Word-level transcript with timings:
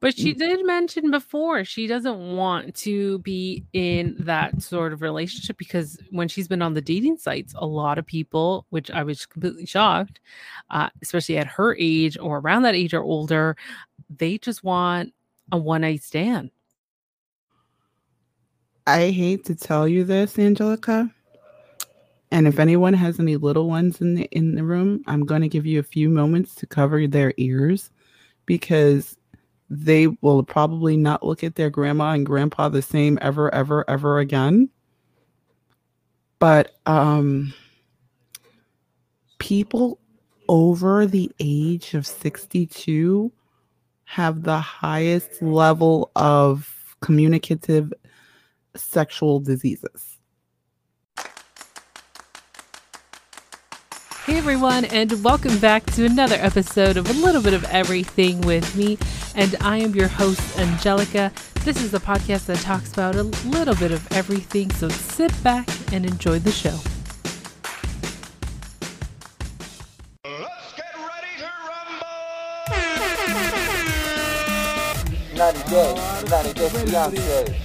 But 0.00 0.16
she 0.16 0.32
did 0.32 0.64
mention 0.64 1.10
before 1.10 1.64
she 1.64 1.88
doesn't 1.88 2.36
want 2.36 2.74
to 2.76 3.18
be 3.18 3.64
in 3.72 4.14
that 4.20 4.62
sort 4.62 4.92
of 4.92 5.02
relationship 5.02 5.58
because 5.58 5.98
when 6.10 6.28
she's 6.28 6.46
been 6.46 6.62
on 6.62 6.74
the 6.74 6.80
dating 6.80 7.16
sites, 7.18 7.52
a 7.56 7.66
lot 7.66 7.98
of 7.98 8.06
people, 8.06 8.64
which 8.70 8.90
I 8.92 9.02
was 9.02 9.26
completely 9.26 9.66
shocked, 9.66 10.20
uh, 10.70 10.88
especially 11.02 11.36
at 11.36 11.48
her 11.48 11.76
age 11.78 12.16
or 12.18 12.38
around 12.38 12.62
that 12.62 12.76
age 12.76 12.94
or 12.94 13.02
older, 13.02 13.56
they 14.16 14.38
just 14.38 14.62
want 14.62 15.12
a 15.50 15.58
one 15.58 15.80
night 15.80 16.02
stand. 16.02 16.50
I 18.86 19.10
hate 19.10 19.44
to 19.46 19.54
tell 19.54 19.86
you 19.86 20.04
this, 20.04 20.38
Angelica. 20.38 21.12
And 22.30 22.46
if 22.46 22.58
anyone 22.58 22.94
has 22.94 23.20
any 23.20 23.36
little 23.36 23.68
ones 23.68 24.00
in 24.00 24.14
the 24.14 24.24
in 24.30 24.54
the 24.54 24.64
room, 24.64 25.02
I'm 25.06 25.26
going 25.26 25.42
to 25.42 25.48
give 25.48 25.66
you 25.66 25.80
a 25.80 25.82
few 25.82 26.08
moments 26.08 26.54
to 26.56 26.66
cover 26.66 27.06
their 27.06 27.34
ears 27.36 27.90
because 28.46 29.17
they 29.70 30.06
will 30.22 30.42
probably 30.42 30.96
not 30.96 31.24
look 31.24 31.44
at 31.44 31.54
their 31.54 31.70
grandma 31.70 32.12
and 32.12 32.24
grandpa 32.26 32.68
the 32.68 32.82
same 32.82 33.18
ever 33.20 33.54
ever 33.54 33.88
ever 33.88 34.18
again. 34.18 34.68
But 36.38 36.76
um 36.86 37.52
people 39.38 40.00
over 40.48 41.06
the 41.06 41.30
age 41.40 41.94
of 41.94 42.06
62 42.06 43.32
have 44.04 44.42
the 44.42 44.58
highest 44.58 45.42
level 45.42 46.10
of 46.16 46.96
communicative 47.00 47.92
sexual 48.74 49.40
diseases. 49.40 50.17
Hey 54.28 54.36
everyone, 54.36 54.84
and 54.84 55.24
welcome 55.24 55.58
back 55.58 55.86
to 55.92 56.04
another 56.04 56.34
episode 56.34 56.98
of 56.98 57.08
A 57.08 57.14
Little 57.14 57.40
Bit 57.40 57.54
of 57.54 57.64
Everything 57.64 58.42
with 58.42 58.76
me. 58.76 58.98
And 59.34 59.56
I 59.62 59.78
am 59.78 59.94
your 59.94 60.08
host, 60.08 60.58
Angelica. 60.58 61.32
This 61.64 61.82
is 61.82 61.94
a 61.94 61.98
podcast 61.98 62.44
that 62.44 62.58
talks 62.58 62.92
about 62.92 63.14
a 63.14 63.22
little 63.22 63.74
bit 63.76 63.90
of 63.90 64.06
everything, 64.12 64.70
so 64.72 64.90
sit 64.90 65.32
back 65.42 65.66
and 65.94 66.04
enjoy 66.04 66.40
the 66.40 66.50
show. 66.50 66.78
Let's 70.26 70.74
get 70.76 70.94
ready 70.94 71.38
to 71.38 71.48
rumble! 75.32 75.38
90 75.38 75.70
days, 75.70 76.30
90 76.30 76.52
days 76.52 76.72
Beyonce. 76.84 77.56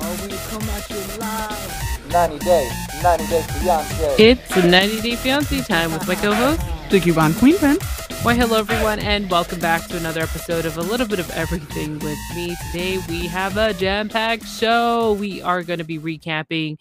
Oh, 0.00 0.14
we 0.22 0.36
come 0.36 0.70
at 0.70 0.88
you 0.88 1.18
live. 1.18 1.81
90 2.12 2.44
days, 2.44 2.72
90 3.02 3.26
days 3.28 3.46
Beyonce. 3.46 4.14
It's 4.18 4.54
the 4.54 4.68
90 4.68 5.00
Day 5.00 5.16
Fiancé 5.16 5.66
time 5.66 5.92
with 5.92 6.06
my 6.06 6.14
co 6.14 6.34
host. 6.34 6.60
Thank 6.90 7.06
you, 7.06 7.14
Coupon 7.14 7.32
Queen 7.32 7.56
Pin. 7.56 7.78
Why, 8.22 8.34
hello 8.34 8.58
everyone, 8.58 8.98
and 8.98 9.30
welcome 9.30 9.58
back 9.60 9.88
to 9.88 9.96
another 9.96 10.20
episode 10.20 10.66
of 10.66 10.76
A 10.76 10.82
Little 10.82 11.06
Bit 11.08 11.20
of 11.20 11.30
Everything 11.30 11.98
with 12.00 12.18
me. 12.36 12.54
Today 12.66 12.98
we 13.08 13.26
have 13.28 13.56
a 13.56 13.72
jam 13.72 14.10
packed 14.10 14.46
show. 14.46 15.14
We 15.14 15.40
are 15.40 15.62
going 15.62 15.78
to 15.78 15.86
be 15.86 15.98
recapping 15.98 16.76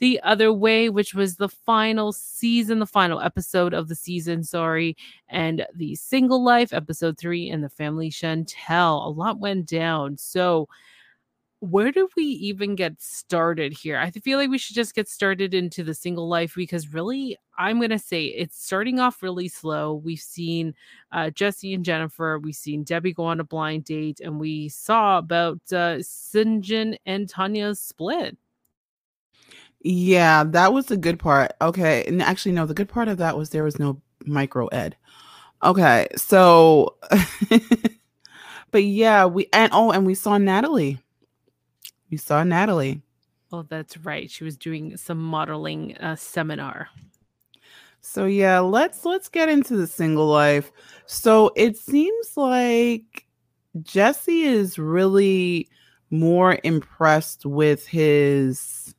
The 0.00 0.20
Other 0.22 0.52
Way, 0.52 0.90
which 0.90 1.14
was 1.14 1.36
the 1.36 1.48
final 1.48 2.12
season, 2.12 2.78
the 2.78 2.84
final 2.84 3.22
episode 3.22 3.72
of 3.72 3.88
the 3.88 3.94
season, 3.94 4.44
sorry, 4.44 4.98
and 5.30 5.66
The 5.74 5.94
Single 5.94 6.44
Life, 6.44 6.74
episode 6.74 7.16
three, 7.16 7.48
and 7.48 7.64
The 7.64 7.70
Family 7.70 8.10
Chantel. 8.10 9.06
A 9.06 9.08
lot 9.08 9.38
went 9.38 9.64
down. 9.64 10.18
So, 10.18 10.68
where 11.64 11.90
do 11.90 12.08
we 12.16 12.24
even 12.24 12.74
get 12.74 13.00
started 13.00 13.72
here? 13.72 13.96
I 13.96 14.10
feel 14.10 14.38
like 14.38 14.50
we 14.50 14.58
should 14.58 14.76
just 14.76 14.94
get 14.94 15.08
started 15.08 15.54
into 15.54 15.82
the 15.82 15.94
single 15.94 16.28
life 16.28 16.54
because 16.54 16.92
really, 16.92 17.38
I'm 17.58 17.78
going 17.78 17.90
to 17.90 17.98
say 17.98 18.26
it's 18.26 18.62
starting 18.62 19.00
off 19.00 19.22
really 19.22 19.48
slow. 19.48 19.94
We've 19.94 20.18
seen 20.18 20.74
uh, 21.12 21.30
Jesse 21.30 21.72
and 21.72 21.84
Jennifer, 21.84 22.38
we've 22.38 22.54
seen 22.54 22.84
Debbie 22.84 23.14
go 23.14 23.24
on 23.24 23.40
a 23.40 23.44
blind 23.44 23.84
date, 23.84 24.20
and 24.20 24.38
we 24.38 24.68
saw 24.68 25.18
about 25.18 25.60
uh, 25.72 25.98
Syngin 26.00 26.96
and 27.06 27.28
Tania's 27.28 27.80
split. 27.80 28.36
Yeah, 29.80 30.44
that 30.44 30.72
was 30.72 30.86
the 30.86 30.96
good 30.96 31.18
part. 31.18 31.52
Okay. 31.60 32.04
And 32.06 32.22
actually, 32.22 32.52
no, 32.52 32.66
the 32.66 32.74
good 32.74 32.88
part 32.88 33.08
of 33.08 33.18
that 33.18 33.36
was 33.36 33.50
there 33.50 33.64
was 33.64 33.78
no 33.78 34.00
micro 34.24 34.66
ed. 34.68 34.96
Okay. 35.62 36.08
So, 36.16 36.96
but 38.70 38.84
yeah, 38.84 39.26
we, 39.26 39.48
and 39.52 39.70
oh, 39.72 39.92
and 39.92 40.06
we 40.06 40.14
saw 40.14 40.38
Natalie. 40.38 40.98
We 42.14 42.18
saw 42.18 42.44
Natalie. 42.44 43.02
Oh, 43.50 43.62
that's 43.68 43.96
right. 43.96 44.30
She 44.30 44.44
was 44.44 44.56
doing 44.56 44.96
some 44.96 45.18
modeling 45.18 45.96
uh, 45.96 46.14
seminar. 46.14 46.88
So 48.00 48.26
yeah, 48.26 48.60
let's 48.60 49.04
let's 49.04 49.28
get 49.28 49.48
into 49.48 49.76
the 49.76 49.88
single 49.88 50.28
life. 50.28 50.70
So 51.06 51.50
it 51.56 51.76
seems 51.76 52.36
like 52.36 53.26
Jesse 53.82 54.42
is 54.42 54.78
really 54.78 55.68
more 56.10 56.60
impressed 56.62 57.46
with 57.46 57.84
his 57.84 58.94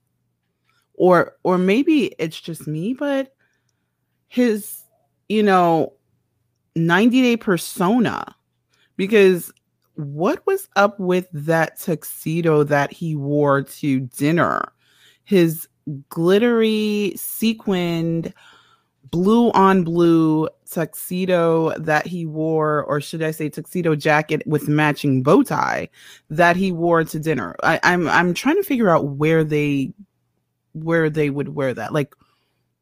or 0.96 1.38
or 1.44 1.58
maybe 1.58 2.08
it's 2.20 2.42
just 2.42 2.68
me, 2.68 2.94
but 2.96 3.34
his, 4.28 4.84
you 5.30 5.42
know, 5.42 5.94
90 6.76 7.22
day 7.22 7.38
persona 7.38 8.36
because 8.98 9.54
what 9.96 10.46
was 10.46 10.68
up 10.76 11.00
with 11.00 11.28
that 11.34 11.80
tuxedo 11.80 12.64
that 12.64 12.92
he 12.92 13.16
wore 13.16 13.64
to 13.64 14.02
dinner? 14.02 14.72
His 15.24 15.68
glittery, 16.10 17.14
sequined, 17.16 18.34
blue 19.12 19.52
on 19.52 19.84
blue 19.84 20.50
tuxedo 20.70 21.78
that 21.78 22.06
he 22.08 22.26
wore, 22.26 22.84
or 22.84 23.00
should 23.00 23.24
I 23.24 23.32
say 23.32 23.50
tuxedo 23.50 23.96
jacket 23.96 24.46
with 24.46 24.68
matching 24.68 25.24
bow 25.24 25.44
tie 25.44 25.90
that 26.30 26.56
he 26.56 26.72
wore 26.72 27.04
to 27.04 27.20
dinner. 27.20 27.56
I, 27.64 27.80
I'm 27.84 28.08
I'm 28.10 28.34
trying 28.34 28.58
to 28.58 28.64
figure 28.64 28.90
out 28.90 29.06
where 29.06 29.44
they 29.44 29.94
where 30.74 31.10
they 31.10 31.30
would 31.30 31.50
wear 31.50 31.74
that. 31.74 31.94
Like 31.94 32.14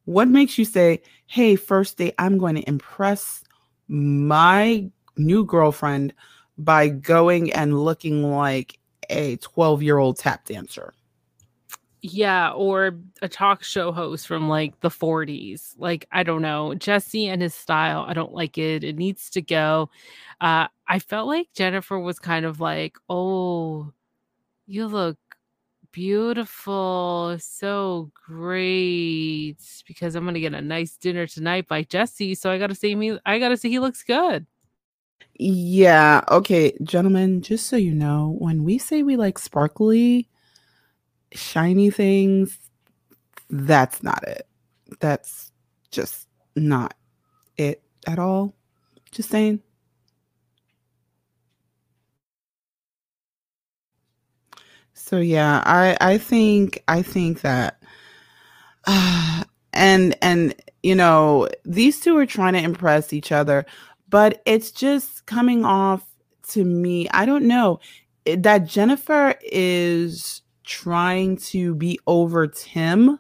what 0.06 0.28
makes 0.28 0.58
you 0.58 0.66
say, 0.66 1.02
hey, 1.28 1.56
first 1.56 1.98
day 1.98 2.14
I'm 2.18 2.38
going 2.38 2.56
to 2.56 2.68
impress 2.68 3.44
my 3.88 4.90
new 5.18 5.46
girlfriend 5.46 6.14
by 6.58 6.90
going 6.90 7.52
and 7.54 7.80
looking 7.84 8.32
like 8.32 8.80
a 9.10 9.38
12 9.38 9.84
year 9.84 9.98
old 9.98 10.18
tap 10.18 10.46
dancer. 10.46 10.94
Yeah, 12.06 12.52
or 12.52 13.00
a 13.22 13.30
talk 13.30 13.64
show 13.64 13.94
host 13.94 14.28
from 14.28 14.50
like 14.50 14.78
the 14.82 14.90
40s. 14.90 15.74
Like, 15.78 16.06
I 16.12 16.24
don't 16.24 16.42
know. 16.42 16.76
Jesse 16.76 17.28
and 17.28 17.42
his 17.42 17.56
style, 17.56 18.06
I 18.06 18.14
don't 18.14 18.34
like 18.34 18.58
it. 18.58 18.84
It 18.84 18.98
needs 18.98 19.30
to 19.32 19.42
go. 19.42 19.90
Uh, 20.42 20.68
I 20.86 21.00
felt 21.00 21.28
like 21.28 21.48
Jennifer 21.56 21.98
was 21.98 22.20
kind 22.20 22.46
of 22.46 22.60
like, 22.60 22.98
oh, 23.08 23.94
you 24.68 24.88
look 24.88 25.18
beautiful, 25.94 27.38
so 27.40 28.12
great. 28.28 29.58
Because 29.88 30.16
I'm 30.16 30.26
gonna 30.26 30.42
get 30.42 30.54
a 30.54 30.62
nice 30.62 30.98
dinner 30.98 31.26
tonight 31.26 31.70
by 31.70 31.84
Jesse. 31.84 32.36
So 32.36 32.52
I 32.52 32.58
gotta 32.58 32.76
say 32.76 32.96
me 32.96 33.18
I 33.26 33.40
gotta 33.40 33.56
say 33.56 33.70
he 33.70 33.80
looks 33.80 34.04
good. 34.04 34.46
Yeah. 35.36 36.24
Okay, 36.30 36.78
gentlemen, 36.84 37.42
just 37.42 37.68
so 37.68 37.76
you 37.76 37.94
know, 37.94 38.36
when 38.40 38.64
we 38.64 38.78
say 38.78 39.04
we 39.04 39.18
like 39.18 39.40
sparkly, 39.40 40.30
shiny 41.34 41.90
things, 41.90 42.58
that's 43.50 44.04
not 44.04 44.24
it. 44.28 44.48
That's 45.00 45.52
just 45.92 46.28
not 46.56 46.96
it 47.58 47.84
at 48.08 48.20
all. 48.20 48.56
Just 49.12 49.30
saying. 49.30 49.62
So 54.94 55.20
yeah, 55.20 55.64
I 55.66 55.98
I 56.02 56.18
think 56.18 56.84
I 56.88 57.02
think 57.02 57.42
that 57.42 57.82
uh, 58.86 59.44
and 59.74 60.16
and 60.22 60.56
you 60.84 60.96
know, 60.96 61.50
these 61.66 62.00
two 62.00 62.18
are 62.18 62.26
trying 62.26 62.54
to 62.54 62.60
impress 62.60 63.14
each 63.14 63.32
other, 63.32 63.66
but 64.14 64.44
it's 64.46 64.70
just 64.70 65.26
coming 65.26 65.66
off 65.66 66.06
to 66.50 66.64
me. 66.64 67.10
I 67.10 67.26
don't 67.26 67.48
know 67.48 67.80
that 68.28 68.68
Jennifer 68.68 69.34
is 69.42 70.44
trying 70.64 71.38
to 71.38 71.74
be 71.74 72.00
over 72.06 72.46
Tim 72.46 73.18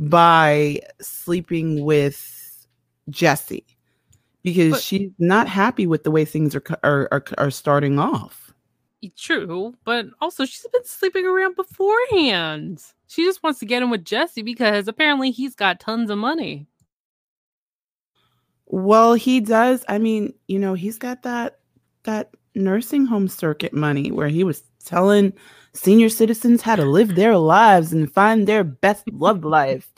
by 0.00 0.80
sleeping 1.00 1.84
with 1.84 2.66
Jesse 3.08 3.64
because 4.42 4.72
But- 4.72 4.82
she's 4.82 5.12
not 5.20 5.46
happy 5.46 5.86
with 5.86 6.02
the 6.02 6.10
way 6.10 6.24
things 6.24 6.56
are 6.56 6.62
are 6.82 7.08
are, 7.12 7.24
are 7.38 7.50
starting 7.52 8.00
off. 8.00 8.52
True, 9.16 9.74
but 9.84 10.06
also 10.20 10.44
she's 10.44 10.66
been 10.72 10.84
sleeping 10.84 11.24
around 11.24 11.54
beforehand. 11.54 12.82
She 13.06 13.22
just 13.22 13.44
wants 13.44 13.60
to 13.60 13.66
get 13.66 13.80
in 13.80 13.90
with 13.90 14.04
Jesse 14.04 14.42
because 14.42 14.88
apparently 14.88 15.30
he's 15.30 15.54
got 15.54 15.78
tons 15.78 16.10
of 16.10 16.18
money. 16.18 16.66
Well, 18.66 19.14
he 19.14 19.40
does. 19.40 19.84
I 19.88 19.98
mean, 19.98 20.34
you 20.48 20.58
know, 20.58 20.74
he's 20.74 20.98
got 20.98 21.22
that 21.22 21.58
that 22.04 22.30
nursing 22.54 23.06
home 23.06 23.28
circuit 23.28 23.72
money 23.72 24.10
where 24.10 24.28
he 24.28 24.44
was 24.44 24.62
telling 24.84 25.32
senior 25.74 26.08
citizens 26.08 26.62
how 26.62 26.76
to 26.76 26.84
live 26.84 27.14
their 27.14 27.36
lives 27.36 27.92
and 27.92 28.12
find 28.12 28.46
their 28.46 28.64
best 28.64 29.04
love 29.12 29.44
life 29.44 29.92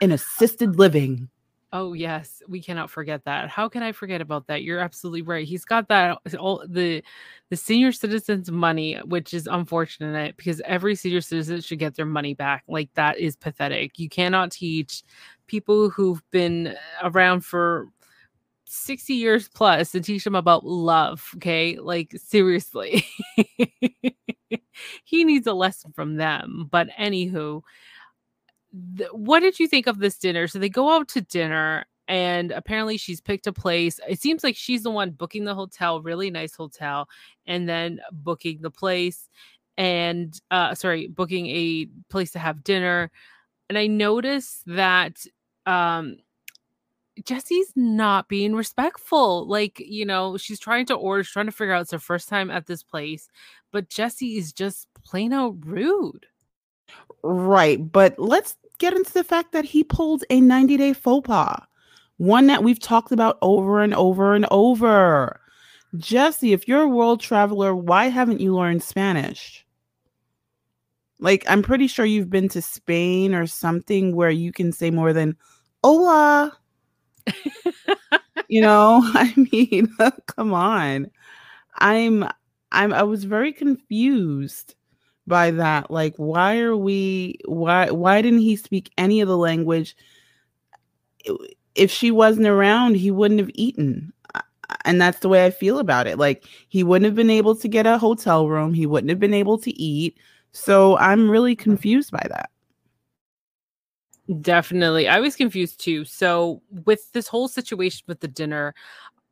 in 0.00 0.12
assisted 0.12 0.78
living. 0.78 1.28
Oh 1.74 1.94
yes, 1.94 2.42
we 2.48 2.60
cannot 2.60 2.90
forget 2.90 3.24
that. 3.24 3.48
How 3.48 3.66
can 3.66 3.82
I 3.82 3.92
forget 3.92 4.20
about 4.20 4.46
that? 4.48 4.62
You're 4.62 4.80
absolutely 4.80 5.22
right. 5.22 5.48
He's 5.48 5.64
got 5.64 5.88
that 5.88 6.18
all 6.38 6.62
the 6.68 7.02
the 7.48 7.56
senior 7.56 7.92
citizens 7.92 8.50
money, 8.50 8.96
which 9.06 9.32
is 9.32 9.46
unfortunate 9.46 10.36
because 10.36 10.60
every 10.66 10.94
senior 10.94 11.22
citizen 11.22 11.62
should 11.62 11.78
get 11.78 11.94
their 11.94 12.04
money 12.04 12.34
back. 12.34 12.64
Like 12.68 12.92
that 12.94 13.18
is 13.18 13.36
pathetic. 13.36 13.98
You 13.98 14.10
cannot 14.10 14.52
teach 14.52 15.02
people 15.46 15.88
who've 15.88 16.22
been 16.30 16.76
around 17.02 17.40
for 17.42 17.88
60 18.72 19.12
years 19.12 19.48
plus 19.48 19.94
and 19.94 20.02
teach 20.02 20.24
them 20.24 20.34
about 20.34 20.64
love, 20.64 21.30
okay? 21.36 21.78
Like 21.78 22.14
seriously. 22.16 23.04
he 25.04 25.24
needs 25.24 25.46
a 25.46 25.52
lesson 25.52 25.92
from 25.92 26.16
them. 26.16 26.68
But 26.70 26.88
anywho, 26.98 27.62
th- 28.96 29.10
what 29.12 29.40
did 29.40 29.60
you 29.60 29.68
think 29.68 29.86
of 29.86 29.98
this 29.98 30.16
dinner? 30.16 30.48
So 30.48 30.58
they 30.58 30.70
go 30.70 30.90
out 30.90 31.08
to 31.08 31.20
dinner 31.20 31.84
and 32.08 32.50
apparently 32.50 32.96
she's 32.96 33.20
picked 33.20 33.46
a 33.46 33.52
place. 33.52 34.00
It 34.08 34.20
seems 34.20 34.42
like 34.42 34.56
she's 34.56 34.84
the 34.84 34.90
one 34.90 35.10
booking 35.10 35.44
the 35.44 35.54
hotel, 35.54 36.00
really 36.00 36.30
nice 36.30 36.54
hotel, 36.54 37.08
and 37.46 37.68
then 37.68 38.00
booking 38.10 38.62
the 38.62 38.70
place 38.70 39.28
and 39.76 40.38
uh 40.50 40.74
sorry, 40.74 41.08
booking 41.08 41.46
a 41.48 41.88
place 42.08 42.30
to 42.32 42.38
have 42.38 42.64
dinner. 42.64 43.10
And 43.68 43.76
I 43.76 43.86
noticed 43.86 44.62
that 44.66 45.18
um 45.66 46.16
Jesse's 47.24 47.72
not 47.76 48.28
being 48.28 48.54
respectful. 48.54 49.46
Like, 49.46 49.78
you 49.80 50.04
know, 50.04 50.36
she's 50.36 50.58
trying 50.58 50.86
to 50.86 50.94
order, 50.94 51.22
she's 51.22 51.32
trying 51.32 51.46
to 51.46 51.52
figure 51.52 51.74
out 51.74 51.82
it's 51.82 51.92
her 51.92 51.98
first 51.98 52.28
time 52.28 52.50
at 52.50 52.66
this 52.66 52.82
place, 52.82 53.28
but 53.70 53.88
Jesse 53.88 54.36
is 54.38 54.52
just 54.52 54.88
plain 55.04 55.32
out 55.32 55.56
rude. 55.64 56.26
Right. 57.22 57.78
But 57.90 58.18
let's 58.18 58.56
get 58.78 58.94
into 58.94 59.12
the 59.12 59.24
fact 59.24 59.52
that 59.52 59.64
he 59.64 59.84
pulled 59.84 60.24
a 60.30 60.40
90 60.40 60.76
day 60.76 60.92
faux 60.92 61.26
pas, 61.26 61.62
one 62.16 62.46
that 62.46 62.64
we've 62.64 62.80
talked 62.80 63.12
about 63.12 63.38
over 63.42 63.82
and 63.82 63.94
over 63.94 64.34
and 64.34 64.46
over. 64.50 65.40
Jesse, 65.98 66.52
if 66.52 66.66
you're 66.66 66.82
a 66.82 66.88
world 66.88 67.20
traveler, 67.20 67.74
why 67.74 68.06
haven't 68.06 68.40
you 68.40 68.54
learned 68.54 68.82
Spanish? 68.82 69.66
Like, 71.20 71.44
I'm 71.46 71.62
pretty 71.62 71.86
sure 71.86 72.04
you've 72.04 72.30
been 72.30 72.48
to 72.48 72.62
Spain 72.62 73.34
or 73.34 73.46
something 73.46 74.16
where 74.16 74.30
you 74.30 74.50
can 74.52 74.72
say 74.72 74.90
more 74.90 75.12
than 75.12 75.36
hola. 75.84 76.58
you 78.48 78.60
know, 78.60 79.00
I 79.14 79.32
mean, 79.52 79.88
come 80.26 80.54
on. 80.54 81.10
I'm 81.78 82.24
I'm 82.72 82.92
I 82.94 83.04
was 83.04 83.24
very 83.24 83.52
confused 83.52 84.76
by 85.26 85.52
that. 85.52 85.90
Like, 85.90 86.14
why 86.16 86.60
are 86.60 86.76
we 86.76 87.38
why 87.46 87.90
why 87.90 88.22
didn't 88.22 88.40
he 88.40 88.56
speak 88.56 88.92
any 88.98 89.22
of 89.22 89.28
the 89.28 89.38
language? 89.38 89.96
If 91.74 91.90
she 91.90 92.10
wasn't 92.10 92.46
around, 92.46 92.96
he 92.96 93.10
wouldn't 93.10 93.40
have 93.40 93.50
eaten. 93.54 94.12
And 94.86 95.00
that's 95.02 95.20
the 95.20 95.30
way 95.30 95.46
I 95.46 95.50
feel 95.50 95.80
about 95.80 96.08
it. 96.08 96.18
Like 96.18 96.46
he 96.70 96.84
wouldn't 96.84 97.06
have 97.06 97.16
been 97.16 97.30
able 97.30 97.56
to 97.56 97.68
get 97.68 97.86
a 97.86 97.98
hotel 97.98 98.48
room, 98.48 98.74
he 98.74 98.86
wouldn't 98.86 99.10
have 99.10 99.20
been 99.20 99.34
able 99.34 99.58
to 99.60 99.72
eat. 99.80 100.18
So 100.52 100.98
I'm 100.98 101.30
really 101.30 101.56
confused 101.56 102.12
by 102.12 102.26
that. 102.30 102.50
Definitely. 104.40 105.08
I 105.08 105.20
was 105.20 105.36
confused 105.36 105.80
too. 105.80 106.04
So, 106.04 106.62
with 106.84 107.10
this 107.12 107.26
whole 107.28 107.48
situation 107.48 108.04
with 108.06 108.20
the 108.20 108.28
dinner, 108.28 108.74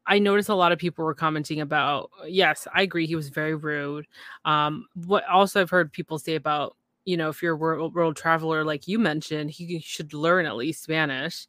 I 0.06 0.18
noticed 0.18 0.48
a 0.50 0.54
lot 0.54 0.72
of 0.72 0.78
people 0.78 1.04
were 1.04 1.14
commenting 1.14 1.60
about, 1.60 2.10
yes, 2.26 2.68
I 2.74 2.82
agree, 2.82 3.06
he 3.06 3.16
was 3.16 3.30
very 3.30 3.54
rude. 3.54 4.06
Um, 4.44 4.86
what 5.06 5.24
also 5.28 5.60
I've 5.62 5.70
heard 5.70 5.92
people 5.92 6.18
say 6.18 6.36
about, 6.36 6.76
you 7.06 7.16
know, 7.16 7.30
if 7.30 7.42
you're 7.42 7.54
a 7.54 7.56
world, 7.56 7.94
world 7.94 8.16
traveler, 8.16 8.64
like 8.64 8.88
you 8.88 8.98
mentioned, 8.98 9.50
he 9.52 9.80
should 9.80 10.14
learn 10.14 10.46
at 10.46 10.56
least 10.56 10.82
Spanish. 10.84 11.48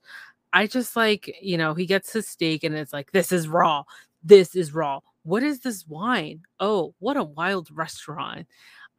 I 0.54 0.68
just 0.68 0.95
like, 0.95 1.36
you 1.42 1.57
know, 1.57 1.74
he 1.74 1.86
gets 1.86 2.13
his 2.13 2.27
steak 2.27 2.63
and 2.63 2.75
it's 2.75 2.94
like, 2.94 3.12
this 3.12 3.31
is 3.31 3.47
raw. 3.47 3.83
This 4.24 4.56
is 4.56 4.74
raw. 4.74 5.00
What 5.24 5.44
is 5.44 5.62
this 5.62 5.88
wine? 5.88 6.44
Oh, 6.59 6.94
what 7.00 7.18
a 7.18 7.24
wild 7.24 7.69
restaurant. 7.71 8.47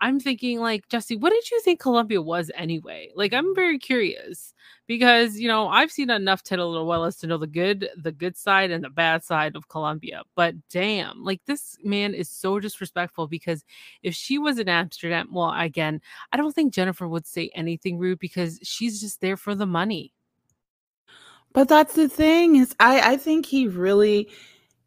I'm 0.02 0.18
thinking, 0.18 0.58
like, 0.58 0.88
Jesse, 0.88 1.14
what 1.14 1.30
did 1.30 1.48
you 1.48 1.60
think 1.60 1.78
Colombia 1.78 2.20
was 2.20 2.50
anyway? 2.56 3.10
Like, 3.14 3.32
I'm 3.32 3.54
very 3.54 3.78
curious 3.78 4.52
because 4.88 5.38
you 5.38 5.46
know 5.46 5.68
I've 5.68 5.92
seen 5.92 6.10
enough 6.10 6.42
telenovelas 6.42 7.20
to 7.20 7.28
know 7.28 7.38
the 7.38 7.46
good, 7.46 7.88
the 7.96 8.10
good 8.10 8.36
side 8.36 8.72
and 8.72 8.82
the 8.82 8.90
bad 8.90 9.22
side 9.22 9.54
of 9.54 9.68
Colombia. 9.68 10.24
But 10.34 10.56
damn, 10.68 11.22
like 11.22 11.40
this 11.46 11.76
man 11.84 12.14
is 12.14 12.28
so 12.28 12.58
disrespectful 12.58 13.28
because 13.28 13.64
if 14.02 14.14
she 14.14 14.38
was 14.38 14.58
in 14.58 14.68
Amsterdam, 14.68 15.28
well, 15.32 15.54
again, 15.56 16.00
I 16.32 16.36
don't 16.36 16.52
think 16.52 16.74
Jennifer 16.74 17.06
would 17.06 17.26
say 17.26 17.50
anything 17.54 17.96
rude 17.96 18.18
because 18.18 18.58
she's 18.64 19.00
just 19.00 19.20
there 19.20 19.36
for 19.36 19.54
the 19.54 19.66
money. 19.66 20.12
But 21.52 21.68
that's 21.68 21.94
the 21.94 22.08
thing 22.08 22.56
is 22.56 22.74
I 22.80 23.12
I 23.12 23.16
think 23.18 23.46
he 23.46 23.68
really 23.68 24.28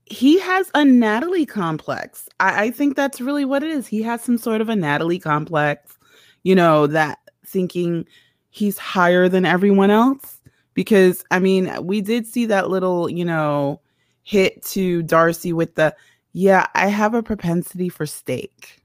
he 0.06 0.40
has 0.40 0.69
a 0.74 0.86
Natalie 0.86 1.46
complex. 1.46 2.30
I, 2.40 2.66
I 2.66 2.72
think 2.72 2.96
that's 2.96 3.19
really 3.19 3.46
what 3.46 3.63
it 3.63 3.72
is. 3.72 3.88
He 3.88 4.02
has 4.04 4.22
some 4.22 4.38
sort 4.38 4.62
of 4.62 4.69
a 4.69 4.75
Natalie 4.75 5.19
complex, 5.19 5.98
you 6.44 6.56
know, 6.56 6.88
that 6.88 7.19
thinking 7.46 8.06
he's 8.50 8.78
higher 8.78 9.28
than 9.28 9.46
everyone 9.46 9.92
else. 9.92 10.40
Because 10.74 11.24
I 11.31 11.40
mean, 11.40 11.72
we 11.84 12.02
did 12.02 12.28
see 12.28 12.46
that 12.48 12.69
little, 12.69 13.10
you 13.10 13.25
know, 13.25 13.81
hit 14.24 14.63
to 14.66 15.04
Darcy 15.04 15.54
with 15.54 15.75
the 15.75 15.96
yeah, 16.34 16.68
I 16.75 16.88
have 16.88 17.13
a 17.13 17.24
propensity 17.24 17.88
for 17.90 18.06
steak. 18.06 18.84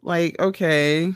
Like, 0.00 0.38
okay. 0.40 1.12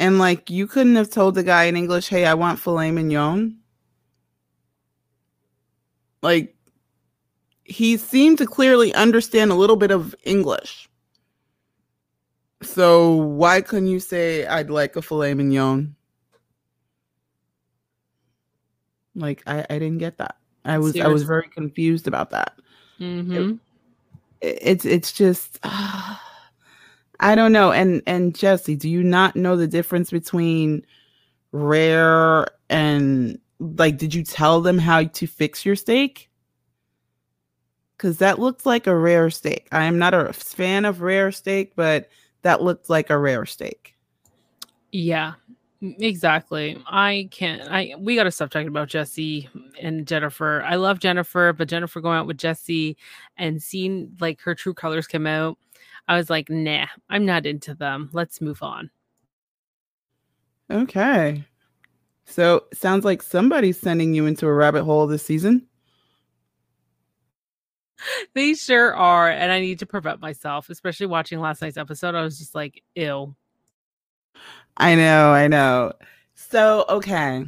And 0.00 0.18
like 0.18 0.50
you 0.50 0.66
couldn't 0.66 0.96
have 0.96 1.10
told 1.10 1.34
the 1.34 1.42
guy 1.42 1.64
in 1.64 1.76
English, 1.76 2.08
hey, 2.08 2.24
I 2.26 2.34
want 2.34 2.58
filet 2.58 2.90
mignon. 2.90 3.58
Like 6.24 6.56
he 7.64 7.98
seemed 7.98 8.38
to 8.38 8.46
clearly 8.46 8.92
understand 8.94 9.52
a 9.52 9.54
little 9.54 9.76
bit 9.76 9.90
of 9.90 10.14
English. 10.24 10.88
So 12.62 13.12
why 13.12 13.60
couldn't 13.60 13.88
you 13.88 14.00
say 14.00 14.46
I'd 14.46 14.70
like 14.70 14.96
a 14.96 15.02
filet 15.02 15.34
mignon? 15.34 15.94
Like 19.14 19.42
I, 19.46 19.60
I 19.68 19.78
didn't 19.78 19.98
get 19.98 20.18
that. 20.18 20.36
I 20.64 20.78
was 20.78 20.94
I 21.04 21.08
was 21.08 21.22
very 21.28 21.48
confused 21.48 22.08
about 22.08 22.30
that. 22.30 22.54
Mm-hmm. 22.98 23.32
It- 24.40 24.58
it's 24.62 24.84
it's 24.84 25.10
just 25.12 25.58
I 25.64 27.34
don't 27.34 27.52
know. 27.52 27.72
And 27.72 28.02
and 28.06 28.34
Jesse, 28.34 28.76
do 28.76 28.88
you 28.90 29.02
not 29.02 29.36
know 29.36 29.56
the 29.56 29.66
difference 29.68 30.10
between 30.10 30.84
rare 31.52 32.46
and 32.68 33.38
like 33.76 33.98
did 33.98 34.14
you 34.14 34.22
tell 34.22 34.60
them 34.60 34.78
how 34.78 35.04
to 35.04 35.26
fix 35.26 35.64
your 35.64 35.76
steak? 35.76 36.30
Cuz 37.98 38.18
that 38.18 38.38
looks 38.38 38.66
like 38.66 38.86
a 38.86 38.96
rare 38.96 39.30
steak. 39.30 39.68
I 39.72 39.84
am 39.84 39.98
not 39.98 40.14
a 40.14 40.32
fan 40.32 40.84
of 40.84 41.00
rare 41.00 41.32
steak, 41.32 41.74
but 41.76 42.08
that 42.42 42.62
looked 42.62 42.90
like 42.90 43.10
a 43.10 43.18
rare 43.18 43.46
steak. 43.46 43.96
Yeah, 44.92 45.34
exactly. 45.80 46.80
I 46.86 47.28
can't. 47.30 47.62
I 47.70 47.94
we 47.98 48.14
got 48.14 48.24
to 48.24 48.30
stop 48.30 48.50
talking 48.50 48.68
about 48.68 48.88
Jesse 48.88 49.48
and 49.80 50.06
Jennifer. 50.06 50.62
I 50.62 50.76
love 50.76 51.00
Jennifer, 51.00 51.52
but 51.52 51.68
Jennifer 51.68 52.00
going 52.00 52.18
out 52.18 52.26
with 52.26 52.38
Jesse 52.38 52.96
and 53.36 53.62
seeing 53.62 54.16
like 54.20 54.40
her 54.42 54.54
true 54.54 54.74
colors 54.74 55.06
come 55.06 55.26
out, 55.26 55.58
I 56.06 56.16
was 56.16 56.30
like, 56.30 56.48
nah, 56.50 56.86
I'm 57.08 57.26
not 57.26 57.46
into 57.46 57.74
them. 57.74 58.10
Let's 58.12 58.40
move 58.40 58.62
on. 58.62 58.90
Okay. 60.70 61.44
So, 62.26 62.64
sounds 62.72 63.04
like 63.04 63.22
somebody's 63.22 63.78
sending 63.78 64.14
you 64.14 64.26
into 64.26 64.46
a 64.46 64.52
rabbit 64.52 64.84
hole 64.84 65.06
this 65.06 65.24
season. 65.24 65.66
They 68.34 68.54
sure 68.54 68.94
are, 68.94 69.30
and 69.30 69.52
I 69.52 69.60
need 69.60 69.78
to 69.78 69.86
prevent 69.86 70.20
myself, 70.20 70.68
especially 70.68 71.06
watching 71.06 71.40
last 71.40 71.62
night's 71.62 71.76
episode. 71.76 72.14
I 72.14 72.22
was 72.22 72.38
just 72.38 72.54
like, 72.54 72.82
ew. 72.94 73.34
I 74.76 74.94
know, 74.94 75.32
I 75.32 75.46
know. 75.46 75.92
So, 76.34 76.84
okay. 76.88 77.46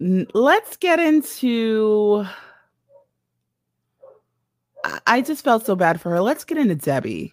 Let's 0.00 0.76
get 0.76 0.98
into. 1.00 2.24
I- 4.84 5.00
I 5.06 5.20
just 5.22 5.42
felt 5.44 5.66
so 5.66 5.74
bad 5.74 6.00
for 6.00 6.10
her. 6.10 6.20
Let's 6.20 6.44
get 6.44 6.58
into 6.58 6.74
Debbie. 6.74 7.32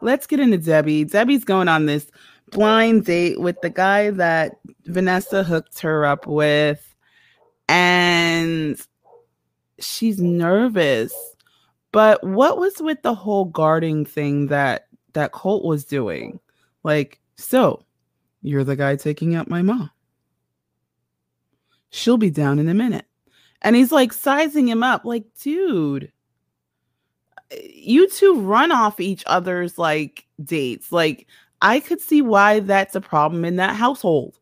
Let's 0.00 0.26
get 0.26 0.38
into 0.40 0.58
Debbie. 0.58 1.04
Debbie's 1.04 1.44
going 1.44 1.66
on 1.68 1.86
this 1.86 2.10
blind 2.50 3.04
date 3.04 3.40
with 3.40 3.60
the 3.60 3.70
guy 3.70 4.10
that 4.10 4.58
Vanessa 4.86 5.42
hooked 5.42 5.80
her 5.80 6.04
up 6.04 6.26
with. 6.26 6.84
And 7.68 8.80
she's 9.78 10.20
nervous. 10.20 11.12
But 11.92 12.22
what 12.24 12.58
was 12.58 12.80
with 12.80 13.02
the 13.02 13.14
whole 13.14 13.46
guarding 13.46 14.04
thing 14.04 14.48
that 14.48 14.88
that 15.14 15.32
Colt 15.32 15.64
was 15.64 15.84
doing? 15.84 16.40
Like, 16.82 17.20
so 17.36 17.84
you're 18.42 18.64
the 18.64 18.76
guy 18.76 18.96
taking 18.96 19.34
out 19.34 19.48
my 19.48 19.62
mom. 19.62 19.90
She'll 21.90 22.18
be 22.18 22.30
down 22.30 22.58
in 22.58 22.68
a 22.68 22.74
minute. 22.74 23.06
And 23.62 23.74
he's 23.74 23.90
like 23.90 24.12
sizing 24.12 24.68
him 24.68 24.82
up, 24.82 25.04
like, 25.04 25.24
dude, 25.42 26.12
you 27.50 28.08
two 28.08 28.40
run 28.40 28.70
off 28.70 29.00
each 29.00 29.24
other's 29.26 29.78
like 29.78 30.26
dates. 30.42 30.92
Like, 30.92 31.26
I 31.62 31.80
could 31.80 32.00
see 32.00 32.22
why 32.22 32.60
that's 32.60 32.94
a 32.94 33.00
problem 33.00 33.44
in 33.44 33.56
that 33.56 33.76
household. 33.76 34.38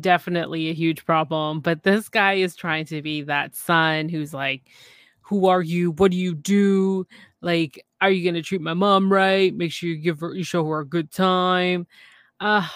definitely 0.00 0.68
a 0.70 0.74
huge 0.74 1.04
problem. 1.04 1.60
But 1.60 1.82
this 1.82 2.08
guy 2.08 2.34
is 2.34 2.56
trying 2.56 2.86
to 2.86 3.02
be 3.02 3.22
that 3.22 3.54
son 3.54 4.08
who's 4.08 4.34
like, 4.34 4.62
Who 5.22 5.46
are 5.46 5.62
you? 5.62 5.92
What 5.92 6.10
do 6.10 6.16
you 6.16 6.34
do? 6.34 7.06
Like, 7.40 7.84
are 8.00 8.10
you 8.10 8.24
gonna 8.24 8.42
treat 8.42 8.60
my 8.60 8.74
mom 8.74 9.12
right? 9.12 9.54
Make 9.54 9.72
sure 9.72 9.88
you 9.88 9.96
give 9.96 10.20
her 10.20 10.34
you 10.34 10.44
show 10.44 10.64
her 10.66 10.80
a 10.80 10.86
good 10.86 11.10
time. 11.12 11.86
Uh 12.40 12.68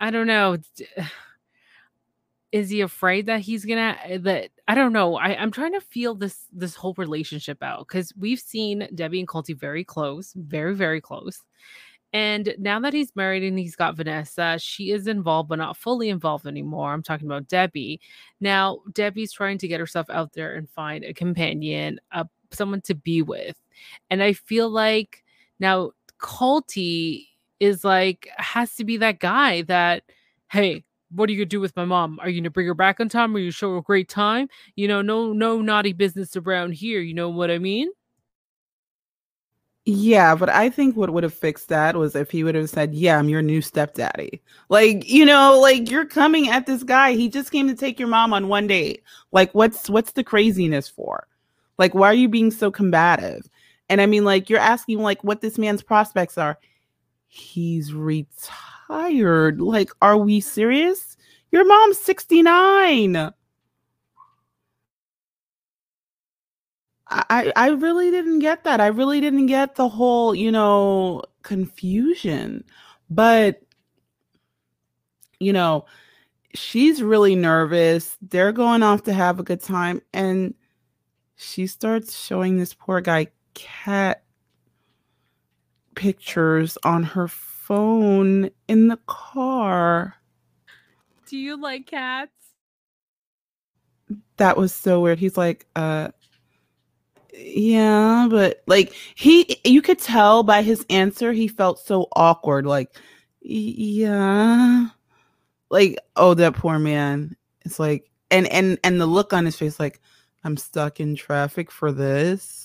I 0.00 0.10
don't 0.10 0.26
know. 0.26 0.58
Is 2.52 2.68
he 2.70 2.82
afraid 2.82 3.26
that 3.26 3.40
he's 3.40 3.64
gonna 3.64 3.96
eh, 4.04 4.18
that 4.22 4.50
I 4.68 4.74
don't 4.74 4.92
know. 4.92 5.16
I, 5.16 5.34
I'm 5.36 5.50
trying 5.50 5.72
to 5.72 5.80
feel 5.80 6.14
this 6.14 6.46
this 6.52 6.74
whole 6.74 6.94
relationship 6.96 7.62
out 7.62 7.86
because 7.88 8.12
we've 8.18 8.38
seen 8.38 8.88
Debbie 8.94 9.18
and 9.18 9.28
Colty 9.28 9.58
very 9.58 9.84
close, 9.84 10.32
very, 10.36 10.74
very 10.74 11.00
close. 11.00 11.42
And 12.12 12.54
now 12.58 12.78
that 12.80 12.92
he's 12.92 13.16
married 13.16 13.42
and 13.42 13.58
he's 13.58 13.74
got 13.74 13.96
Vanessa, 13.96 14.58
she 14.60 14.90
is 14.90 15.06
involved, 15.06 15.48
but 15.48 15.58
not 15.58 15.78
fully 15.78 16.10
involved 16.10 16.46
anymore. 16.46 16.92
I'm 16.92 17.02
talking 17.02 17.26
about 17.26 17.48
Debbie. 17.48 18.00
Now, 18.40 18.80
Debbie's 18.92 19.32
trying 19.32 19.58
to 19.58 19.68
get 19.68 19.80
herself 19.80 20.08
out 20.10 20.34
there 20.34 20.54
and 20.54 20.68
find 20.68 21.04
a 21.04 21.14
companion, 21.14 21.98
uh, 22.12 22.24
someone 22.50 22.82
to 22.82 22.94
be 22.94 23.22
with. 23.22 23.56
And 24.10 24.22
I 24.22 24.34
feel 24.34 24.68
like 24.68 25.24
now 25.58 25.92
Colty 26.20 27.28
is 27.60 27.82
like, 27.82 28.28
has 28.36 28.74
to 28.76 28.84
be 28.84 28.98
that 28.98 29.18
guy 29.18 29.62
that, 29.62 30.02
hey, 30.50 30.84
what 31.14 31.28
are 31.28 31.32
you 31.32 31.38
gonna 31.38 31.46
do 31.46 31.60
with 31.60 31.76
my 31.76 31.84
mom? 31.84 32.18
Are 32.20 32.28
you 32.28 32.40
gonna 32.40 32.50
bring 32.50 32.66
her 32.66 32.74
back 32.74 33.00
on 33.00 33.08
time? 33.08 33.34
Are 33.36 33.38
you 33.38 33.50
show 33.50 33.72
her 33.72 33.78
a 33.78 33.82
great 33.82 34.08
time? 34.08 34.48
You 34.76 34.88
know, 34.88 35.02
no, 35.02 35.32
no 35.32 35.60
naughty 35.60 35.92
business 35.92 36.36
around 36.36 36.72
here. 36.74 37.00
You 37.00 37.14
know 37.14 37.28
what 37.30 37.50
I 37.50 37.58
mean? 37.58 37.90
Yeah, 39.84 40.36
but 40.36 40.48
I 40.48 40.70
think 40.70 40.96
what 40.96 41.10
would 41.10 41.24
have 41.24 41.34
fixed 41.34 41.68
that 41.70 41.96
was 41.96 42.14
if 42.14 42.30
he 42.30 42.44
would 42.44 42.54
have 42.54 42.70
said, 42.70 42.94
Yeah, 42.94 43.18
I'm 43.18 43.28
your 43.28 43.42
new 43.42 43.60
stepdaddy. 43.60 44.40
Like, 44.68 45.08
you 45.10 45.24
know, 45.24 45.58
like 45.60 45.90
you're 45.90 46.06
coming 46.06 46.48
at 46.50 46.66
this 46.66 46.84
guy. 46.84 47.12
He 47.14 47.28
just 47.28 47.50
came 47.50 47.66
to 47.68 47.74
take 47.74 47.98
your 47.98 48.08
mom 48.08 48.32
on 48.32 48.46
one 48.48 48.68
date. 48.68 49.02
Like, 49.32 49.52
what's 49.54 49.90
what's 49.90 50.12
the 50.12 50.22
craziness 50.22 50.88
for? 50.88 51.26
Like, 51.78 51.94
why 51.94 52.06
are 52.08 52.14
you 52.14 52.28
being 52.28 52.52
so 52.52 52.70
combative? 52.70 53.48
And 53.88 54.00
I 54.00 54.06
mean, 54.06 54.24
like, 54.24 54.48
you're 54.48 54.60
asking 54.60 55.00
like 55.00 55.24
what 55.24 55.40
this 55.40 55.58
man's 55.58 55.82
prospects 55.82 56.38
are. 56.38 56.58
He's 57.26 57.92
retired. 57.92 58.71
Like, 59.60 59.90
are 60.00 60.16
we 60.16 60.40
serious? 60.40 61.16
Your 61.50 61.66
mom's 61.66 61.98
69. 61.98 63.32
I, 67.08 67.52
I 67.56 67.68
really 67.68 68.10
didn't 68.10 68.38
get 68.38 68.64
that. 68.64 68.80
I 68.80 68.86
really 68.86 69.20
didn't 69.20 69.46
get 69.46 69.74
the 69.74 69.88
whole, 69.88 70.34
you 70.34 70.50
know, 70.50 71.22
confusion. 71.42 72.64
But, 73.10 73.62
you 75.38 75.52
know, 75.52 75.84
she's 76.54 77.02
really 77.02 77.34
nervous. 77.34 78.16
They're 78.22 78.52
going 78.52 78.82
off 78.82 79.02
to 79.04 79.12
have 79.12 79.38
a 79.38 79.42
good 79.42 79.62
time. 79.62 80.00
And 80.14 80.54
she 81.36 81.66
starts 81.66 82.16
showing 82.18 82.56
this 82.56 82.72
poor 82.72 83.00
guy 83.00 83.28
cat 83.54 84.24
pictures 85.94 86.78
on 86.82 87.02
her 87.02 87.28
phone 87.72 88.50
in 88.68 88.88
the 88.88 88.98
car. 89.06 90.14
Do 91.26 91.38
you 91.38 91.58
like 91.58 91.86
cats? 91.86 92.30
That 94.36 94.58
was 94.58 94.74
so 94.74 95.00
weird. 95.00 95.18
He's 95.18 95.38
like, 95.38 95.64
uh, 95.74 96.10
yeah, 97.32 98.28
but 98.30 98.62
like 98.66 98.92
he, 99.14 99.58
you 99.64 99.80
could 99.80 99.98
tell 99.98 100.42
by 100.42 100.60
his 100.60 100.84
answer, 100.90 101.32
he 101.32 101.48
felt 101.48 101.78
so 101.78 102.08
awkward. 102.14 102.66
Like, 102.66 102.94
yeah, 103.40 104.88
like, 105.70 105.96
oh, 106.16 106.34
that 106.34 106.52
poor 106.52 106.78
man. 106.78 107.34
It's 107.64 107.78
like, 107.78 108.10
and 108.30 108.46
and 108.48 108.78
and 108.84 109.00
the 109.00 109.06
look 109.06 109.32
on 109.32 109.46
his 109.46 109.56
face, 109.56 109.80
like, 109.80 109.98
I'm 110.44 110.58
stuck 110.58 111.00
in 111.00 111.16
traffic 111.16 111.70
for 111.70 111.90
this. 111.90 112.61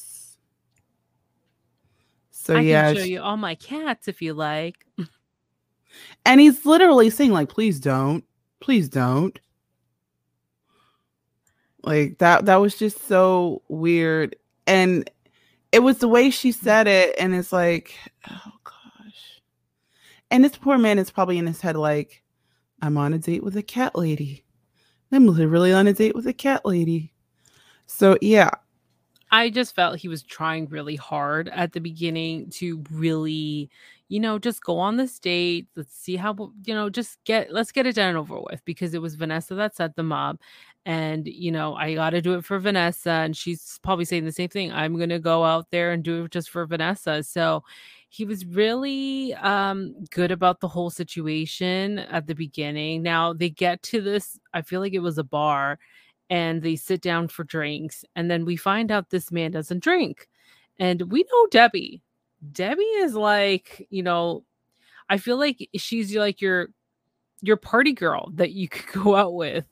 So 2.47 2.55
I 2.55 2.61
yeah, 2.61 2.93
can 2.93 2.95
show 2.95 3.03
sh- 3.03 3.09
you 3.09 3.21
all 3.21 3.35
my 3.35 3.55
cats 3.55 4.07
if 4.07 4.21
you 4.21 4.33
like. 4.33 4.85
and 6.25 6.39
he's 6.39 6.65
literally 6.65 7.09
saying 7.09 7.33
like, 7.33 7.49
please 7.49 7.77
don't, 7.77 8.23
please 8.61 8.87
don't. 8.87 9.37
Like 11.83 12.19
that. 12.19 12.45
That 12.45 12.55
was 12.61 12.77
just 12.77 13.05
so 13.05 13.63
weird, 13.67 14.37
and 14.65 15.11
it 15.73 15.79
was 15.79 15.97
the 15.97 16.07
way 16.07 16.29
she 16.29 16.53
said 16.53 16.87
it, 16.87 17.15
and 17.19 17.35
it's 17.35 17.51
like, 17.51 17.93
oh 18.29 18.51
gosh. 18.63 19.41
And 20.31 20.41
this 20.45 20.55
poor 20.55 20.77
man 20.77 20.99
is 20.99 21.11
probably 21.11 21.37
in 21.37 21.47
his 21.47 21.59
head 21.59 21.75
like, 21.75 22.23
I'm 22.81 22.97
on 22.97 23.13
a 23.13 23.19
date 23.19 23.43
with 23.43 23.57
a 23.57 23.63
cat 23.63 23.93
lady. 23.93 24.45
I'm 25.11 25.27
literally 25.27 25.73
on 25.73 25.85
a 25.85 25.91
date 25.93 26.15
with 26.15 26.27
a 26.27 26.33
cat 26.33 26.65
lady. 26.65 27.13
So 27.87 28.17
yeah, 28.21 28.51
I 29.29 29.49
just 29.49 29.75
felt 29.75 29.99
he 29.99 30.07
was 30.07 30.23
trying 30.23 30.67
really 30.67 30.95
hard 30.95 31.49
at 31.49 31.73
the 31.73 31.81
beginning 31.81 32.49
to 32.51 32.83
really, 32.91 33.69
you 34.07 34.19
know, 34.19 34.39
just 34.39 34.63
go 34.63 34.79
on 34.79 34.95
this 34.95 35.19
date. 35.19 35.67
Let's 35.75 35.93
see 35.93 36.15
how, 36.15 36.53
you 36.65 36.73
know, 36.73 36.89
just 36.89 37.23
get, 37.25 37.51
let's 37.51 37.71
get 37.73 37.85
it 37.85 37.95
done 37.95 38.09
and 38.09 38.17
over 38.17 38.39
with 38.39 38.63
because 38.63 38.93
it 38.93 39.01
was 39.01 39.15
Vanessa 39.15 39.53
that 39.55 39.75
set 39.75 39.95
them 39.95 40.13
up. 40.13 40.39
And, 40.85 41.27
you 41.27 41.51
know, 41.51 41.75
I 41.75 41.95
got 41.95 42.11
to 42.11 42.21
do 42.21 42.35
it 42.35 42.45
for 42.45 42.57
Vanessa. 42.59 43.09
And 43.09 43.35
she's 43.35 43.79
probably 43.83 44.05
saying 44.05 44.23
the 44.23 44.31
same 44.31 44.47
thing. 44.47 44.71
I'm 44.71 44.95
going 44.95 45.09
to 45.09 45.19
go 45.19 45.43
out 45.43 45.71
there 45.71 45.91
and 45.91 46.01
do 46.03 46.23
it 46.23 46.31
just 46.31 46.49
for 46.49 46.65
Vanessa. 46.65 47.21
So 47.23 47.63
he 48.07 48.23
was 48.23 48.45
really 48.45 49.33
um, 49.33 49.93
good 50.11 50.31
about 50.31 50.61
the 50.61 50.69
whole 50.69 50.89
situation 50.89 51.99
at 51.99 52.27
the 52.27 52.35
beginning. 52.35 53.03
Now 53.03 53.33
they 53.33 53.49
get 53.49 53.83
to 53.83 53.99
this, 53.99 54.39
I 54.53 54.61
feel 54.61 54.79
like 54.79 54.93
it 54.93 54.99
was 54.99 55.17
a 55.17 55.23
bar 55.25 55.77
and 56.29 56.61
they 56.61 56.75
sit 56.75 57.01
down 57.01 57.27
for 57.27 57.43
drinks 57.43 58.03
and 58.15 58.29
then 58.29 58.45
we 58.45 58.55
find 58.55 58.91
out 58.91 59.09
this 59.09 59.31
man 59.31 59.51
doesn't 59.51 59.83
drink 59.83 60.27
and 60.79 61.11
we 61.11 61.23
know 61.31 61.47
debbie 61.51 62.01
debbie 62.51 62.81
is 62.83 63.15
like 63.15 63.87
you 63.89 64.03
know 64.03 64.43
i 65.09 65.17
feel 65.17 65.37
like 65.37 65.69
she's 65.75 66.15
like 66.15 66.41
your 66.41 66.69
your 67.41 67.57
party 67.57 67.93
girl 67.93 68.31
that 68.33 68.51
you 68.51 68.67
could 68.69 69.03
go 69.03 69.15
out 69.15 69.33
with 69.33 69.65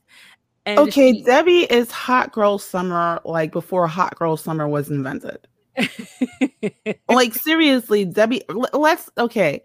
and 0.65 0.79
okay, 0.79 1.13
she- 1.13 1.23
Debbie 1.23 1.71
is 1.71 1.91
hot 1.91 2.31
girl 2.31 2.57
summer 2.57 3.21
like 3.23 3.51
before 3.51 3.87
hot 3.87 4.15
girl 4.15 4.35
summer 4.35 4.67
was 4.67 4.89
invented. 4.89 5.47
like 7.09 7.33
seriously, 7.33 8.05
Debbie. 8.05 8.41
Let's 8.73 9.09
okay. 9.17 9.61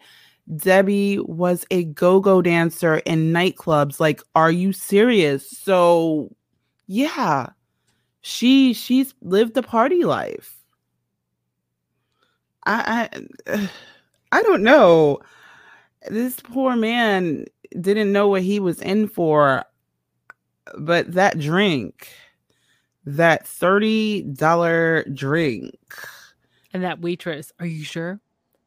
Debbie 0.56 1.20
was 1.20 1.64
a 1.70 1.84
go-go 1.84 2.42
dancer 2.42 2.96
in 2.98 3.32
nightclubs. 3.32 4.00
Like, 4.00 4.20
are 4.34 4.50
you 4.50 4.72
serious? 4.72 5.48
So, 5.48 6.34
yeah, 6.90 7.50
she 8.20 8.72
she's 8.72 9.14
lived 9.22 9.54
the 9.54 9.62
party 9.62 10.02
life. 10.02 10.56
I 12.66 13.08
I 13.46 13.70
I 14.32 14.42
don't 14.42 14.64
know. 14.64 15.20
This 16.08 16.40
poor 16.40 16.74
man 16.74 17.44
didn't 17.80 18.10
know 18.12 18.26
what 18.26 18.42
he 18.42 18.58
was 18.58 18.82
in 18.82 19.06
for, 19.06 19.64
but 20.78 21.12
that 21.12 21.38
drink, 21.38 22.08
that 23.06 23.46
thirty 23.46 24.22
dollar 24.22 25.04
drink. 25.14 25.78
and 26.72 26.82
that 26.82 27.00
waitress 27.00 27.52
are 27.60 27.66
you 27.66 27.84
sure 27.84 28.20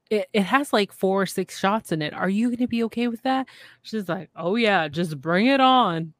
it, 0.10 0.30
it 0.32 0.44
has 0.44 0.72
like 0.72 0.94
four 0.94 1.22
or 1.22 1.26
six 1.26 1.60
shots 1.60 1.92
in 1.92 2.02
it 2.02 2.14
are 2.14 2.30
you 2.30 2.50
gonna 2.56 2.68
be 2.68 2.84
okay 2.84 3.08
with 3.08 3.22
that 3.24 3.48
she's 3.82 4.10
like 4.10 4.30
oh 4.36 4.56
yeah 4.56 4.88
just 4.90 5.20
bring 5.22 5.48
it 5.48 5.62
on 5.62 6.14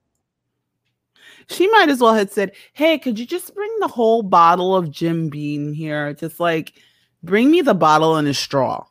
She 1.50 1.68
might 1.70 1.90
as 1.90 2.00
well 2.00 2.14
have 2.14 2.32
said, 2.32 2.54
Hey, 2.74 2.98
could 2.98 3.20
you 3.20 3.26
just 3.26 3.54
bring 3.56 3.72
the 3.80 3.88
whole 3.88 4.24
bottle 4.24 4.76
of 4.76 4.92
Jim 4.92 5.30
Beam 5.30 5.74
here? 5.74 6.14
Just 6.14 6.40
like 6.40 6.74
bring 7.22 7.52
me 7.52 7.62
the 7.62 7.74
bottle 7.74 8.16
and 8.16 8.28
a 8.28 8.34
straw. 8.34 8.86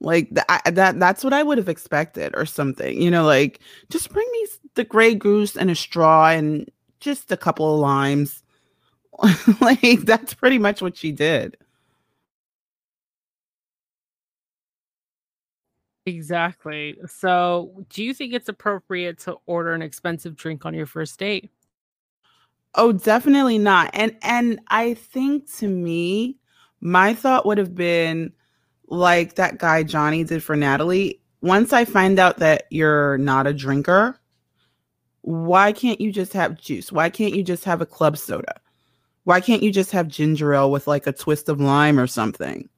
Like 0.00 0.30
th- 0.30 0.44
I, 0.48 0.70
that 0.70 0.98
that's 0.98 1.22
what 1.22 1.32
I 1.32 1.42
would 1.42 1.58
have 1.58 1.68
expected 1.68 2.34
or 2.34 2.44
something. 2.44 3.00
You 3.00 3.10
know, 3.10 3.24
like 3.24 3.60
just 3.88 4.10
bring 4.10 4.28
me 4.32 4.46
the 4.74 4.84
Grey 4.84 5.14
Goose 5.14 5.56
and 5.56 5.70
a 5.70 5.74
straw 5.76 6.28
and 6.28 6.68
just 7.00 7.30
a 7.30 7.36
couple 7.36 7.72
of 7.72 7.80
limes. 7.80 8.42
like 9.60 10.00
that's 10.00 10.34
pretty 10.34 10.58
much 10.58 10.82
what 10.82 10.96
she 10.96 11.12
did. 11.12 11.56
Exactly 16.06 16.96
so 17.06 17.84
do 17.88 18.02
you 18.02 18.12
think 18.12 18.32
it's 18.32 18.48
appropriate 18.48 19.18
to 19.18 19.36
order 19.46 19.72
an 19.72 19.82
expensive 19.82 20.34
drink 20.36 20.64
on 20.66 20.74
your 20.74 20.86
first 20.86 21.18
date 21.18 21.50
Oh, 22.74 22.92
definitely 22.92 23.58
not. 23.58 23.90
And 23.92 24.16
and 24.22 24.60
I 24.68 24.94
think 24.94 25.50
to 25.56 25.68
me, 25.68 26.38
my 26.80 27.14
thought 27.14 27.44
would 27.46 27.58
have 27.58 27.74
been 27.74 28.32
like 28.88 29.34
that 29.34 29.58
guy 29.58 29.82
Johnny 29.82 30.24
did 30.24 30.42
for 30.42 30.56
Natalie. 30.56 31.20
Once 31.42 31.72
I 31.72 31.84
find 31.84 32.18
out 32.18 32.38
that 32.38 32.64
you're 32.70 33.18
not 33.18 33.46
a 33.46 33.52
drinker, 33.52 34.18
why 35.22 35.72
can't 35.72 36.00
you 36.00 36.12
just 36.12 36.32
have 36.32 36.58
juice? 36.60 36.90
Why 36.92 37.10
can't 37.10 37.34
you 37.34 37.42
just 37.42 37.64
have 37.64 37.80
a 37.80 37.86
club 37.86 38.16
soda? 38.16 38.60
Why 39.24 39.40
can't 39.40 39.62
you 39.62 39.70
just 39.72 39.92
have 39.92 40.08
ginger 40.08 40.54
ale 40.54 40.70
with 40.70 40.86
like 40.86 41.06
a 41.06 41.12
twist 41.12 41.48
of 41.48 41.60
lime 41.60 41.98
or 41.98 42.06
something? 42.06 42.68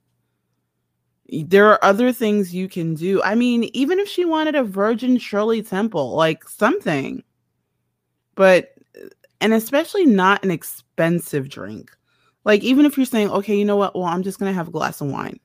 There 1.30 1.68
are 1.68 1.82
other 1.82 2.12
things 2.12 2.54
you 2.54 2.68
can 2.68 2.94
do. 2.94 3.22
I 3.22 3.34
mean, 3.34 3.70
even 3.72 3.98
if 3.98 4.08
she 4.08 4.24
wanted 4.24 4.54
a 4.54 4.64
Virgin 4.64 5.18
Shirley 5.18 5.62
Temple, 5.62 6.14
like 6.14 6.48
something, 6.48 7.22
but 8.34 8.74
uh, 9.00 9.08
and 9.40 9.54
especially 9.54 10.06
not 10.06 10.44
an 10.44 10.50
expensive 10.50 11.48
drink. 11.48 11.90
Like, 12.44 12.62
even 12.62 12.84
if 12.84 12.96
you're 12.98 13.06
saying, 13.06 13.30
okay, 13.30 13.56
you 13.56 13.64
know 13.64 13.76
what? 13.76 13.94
Well, 13.94 14.04
I'm 14.04 14.22
just 14.22 14.38
going 14.38 14.50
to 14.50 14.54
have 14.54 14.68
a 14.68 14.72
glass 14.72 15.00
of 15.00 15.10
wine, 15.10 15.40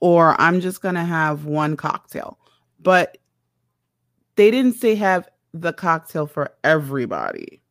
or 0.00 0.40
I'm 0.40 0.60
just 0.60 0.82
going 0.82 0.96
to 0.96 1.04
have 1.04 1.44
one 1.44 1.76
cocktail. 1.76 2.38
But 2.80 3.18
they 4.34 4.50
didn't 4.50 4.74
say 4.74 4.96
have 4.96 5.28
the 5.52 5.72
cocktail 5.72 6.26
for 6.26 6.52
everybody. 6.64 7.62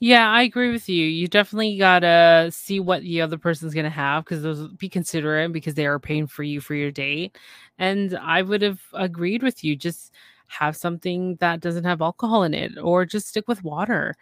Yeah, 0.00 0.30
I 0.30 0.42
agree 0.42 0.70
with 0.70 0.88
you. 0.88 1.04
You 1.06 1.26
definitely 1.26 1.76
gotta 1.76 2.50
see 2.52 2.78
what 2.78 3.02
the 3.02 3.20
other 3.20 3.36
person's 3.36 3.74
gonna 3.74 3.90
have 3.90 4.24
because 4.24 4.42
those 4.42 4.68
be 4.74 4.88
considerate 4.88 5.52
because 5.52 5.74
they 5.74 5.86
are 5.86 5.98
paying 5.98 6.26
for 6.28 6.44
you 6.44 6.60
for 6.60 6.74
your 6.76 6.92
date. 6.92 7.36
And 7.78 8.16
I 8.16 8.42
would 8.42 8.62
have 8.62 8.80
agreed 8.94 9.42
with 9.42 9.64
you. 9.64 9.74
Just 9.74 10.12
have 10.46 10.76
something 10.76 11.36
that 11.40 11.60
doesn't 11.60 11.84
have 11.84 12.00
alcohol 12.00 12.44
in 12.44 12.54
it, 12.54 12.78
or 12.78 13.04
just 13.04 13.26
stick 13.28 13.48
with 13.48 13.64
water. 13.64 14.14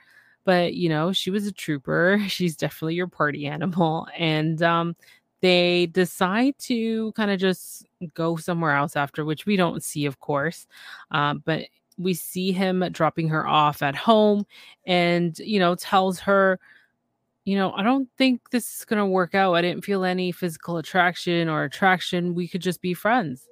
But 0.45 0.75
you 0.75 0.89
know, 0.89 1.13
she 1.13 1.31
was 1.31 1.47
a 1.47 1.53
trooper. 1.53 2.21
She's 2.29 2.57
definitely 2.57 2.95
your 2.95 3.09
party 3.09 3.47
animal, 3.47 4.07
and 4.19 4.63
um, 4.63 4.97
they 5.43 5.87
decide 5.87 6.55
to 6.61 7.13
kind 7.13 7.31
of 7.31 7.39
just 7.39 7.85
go 8.15 8.37
somewhere 8.37 8.73
else 8.77 8.97
after, 8.97 9.25
which 9.27 9.45
we 9.47 9.57
don't 9.57 9.83
see, 9.85 10.07
of 10.07 10.21
course. 10.21 10.67
Um, 11.11 11.43
but 11.45 11.65
we 11.99 12.15
see 12.15 12.53
him 12.53 12.87
dropping 12.93 13.29
her 13.29 13.47
off 13.47 13.83
at 13.83 13.95
home 13.97 14.47
and 14.87 15.39
you 15.39 15.59
know 15.59 15.75
tells 15.75 16.19
her 16.21 16.59
you 17.45 17.57
know 17.57 17.73
i 17.75 17.83
don't 17.83 18.09
think 18.19 18.51
this 18.51 18.79
is 18.79 18.85
going 18.85 18.99
to 18.99 19.07
work 19.07 19.35
out 19.35 19.55
i 19.55 19.63
didn't 19.63 19.85
feel 19.85 20.05
any 20.05 20.33
physical 20.33 20.77
attraction 20.79 21.49
or 21.49 21.65
attraction 21.65 22.35
we 22.35 22.49
could 22.49 22.63
just 22.63 22.81
be 22.83 22.95
friends 22.95 23.49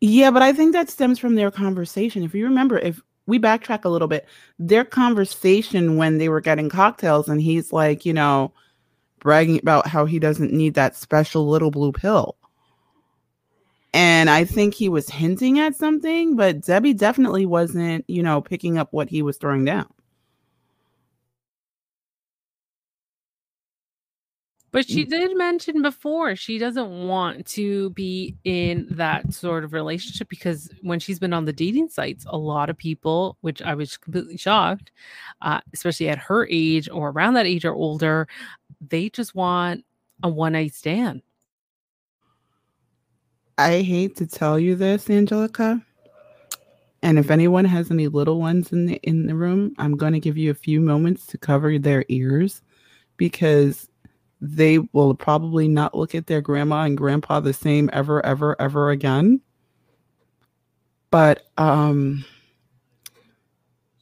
Yeah, 0.00 0.30
but 0.30 0.42
I 0.42 0.52
think 0.52 0.72
that 0.72 0.90
stems 0.90 1.18
from 1.18 1.34
their 1.36 1.50
conversation. 1.50 2.22
If 2.24 2.34
you 2.34 2.44
remember, 2.44 2.78
if 2.78 3.00
we 3.26 3.38
backtrack 3.38 3.84
a 3.84 3.88
little 3.88 4.08
bit, 4.08 4.26
their 4.58 4.84
conversation 4.84 5.96
when 5.96 6.18
they 6.18 6.28
were 6.28 6.40
getting 6.40 6.68
cocktails, 6.68 7.28
and 7.28 7.40
he's 7.40 7.72
like, 7.72 8.04
you 8.04 8.12
know, 8.12 8.52
bragging 9.20 9.58
about 9.60 9.86
how 9.86 10.04
he 10.06 10.18
doesn't 10.18 10.52
need 10.52 10.74
that 10.74 10.96
special 10.96 11.48
little 11.48 11.70
blue 11.70 11.92
pill. 11.92 12.36
And 13.94 14.30
I 14.30 14.44
think 14.44 14.74
he 14.74 14.88
was 14.88 15.08
hinting 15.10 15.58
at 15.58 15.76
something, 15.76 16.34
but 16.34 16.62
Debbie 16.62 16.94
definitely 16.94 17.44
wasn't, 17.44 18.04
you 18.08 18.22
know, 18.22 18.40
picking 18.40 18.78
up 18.78 18.92
what 18.92 19.10
he 19.10 19.20
was 19.22 19.36
throwing 19.36 19.64
down. 19.64 19.86
but 24.72 24.88
she 24.88 25.04
did 25.04 25.36
mention 25.36 25.82
before 25.82 26.34
she 26.34 26.58
doesn't 26.58 27.06
want 27.06 27.46
to 27.46 27.90
be 27.90 28.34
in 28.44 28.86
that 28.90 29.32
sort 29.32 29.62
of 29.64 29.72
relationship 29.72 30.28
because 30.28 30.70
when 30.80 30.98
she's 30.98 31.18
been 31.18 31.34
on 31.34 31.44
the 31.44 31.52
dating 31.52 31.88
sites 31.88 32.24
a 32.28 32.36
lot 32.36 32.68
of 32.68 32.76
people 32.76 33.36
which 33.42 33.62
i 33.62 33.74
was 33.74 33.96
completely 33.96 34.36
shocked 34.36 34.90
uh, 35.42 35.60
especially 35.72 36.08
at 36.08 36.18
her 36.18 36.48
age 36.50 36.88
or 36.90 37.10
around 37.10 37.34
that 37.34 37.46
age 37.46 37.64
or 37.64 37.74
older 37.74 38.26
they 38.88 39.08
just 39.10 39.34
want 39.34 39.84
a 40.24 40.28
one 40.28 40.54
night 40.54 40.74
stand 40.74 41.22
I 43.58 43.82
hate 43.82 44.16
to 44.16 44.26
tell 44.26 44.58
you 44.58 44.76
this, 44.76 45.08
Angelica. 45.10 45.82
And 47.02 47.18
if 47.18 47.30
anyone 47.30 47.64
has 47.64 47.90
any 47.90 48.08
little 48.08 48.38
ones 48.38 48.72
in 48.72 48.86
the 48.86 48.94
in 49.02 49.26
the 49.26 49.34
room, 49.34 49.74
I'm 49.78 49.96
going 49.96 50.12
to 50.12 50.20
give 50.20 50.36
you 50.38 50.50
a 50.50 50.54
few 50.54 50.80
moments 50.80 51.26
to 51.26 51.38
cover 51.38 51.78
their 51.78 52.04
ears 52.08 52.62
because 53.16 53.88
they 54.40 54.78
will 54.92 55.14
probably 55.14 55.68
not 55.68 55.96
look 55.96 56.14
at 56.14 56.26
their 56.26 56.40
grandma 56.40 56.82
and 56.82 56.96
grandpa 56.96 57.40
the 57.40 57.52
same 57.52 57.90
ever 57.92 58.24
ever 58.24 58.60
ever 58.60 58.90
again. 58.90 59.40
But 61.10 61.44
um 61.58 62.24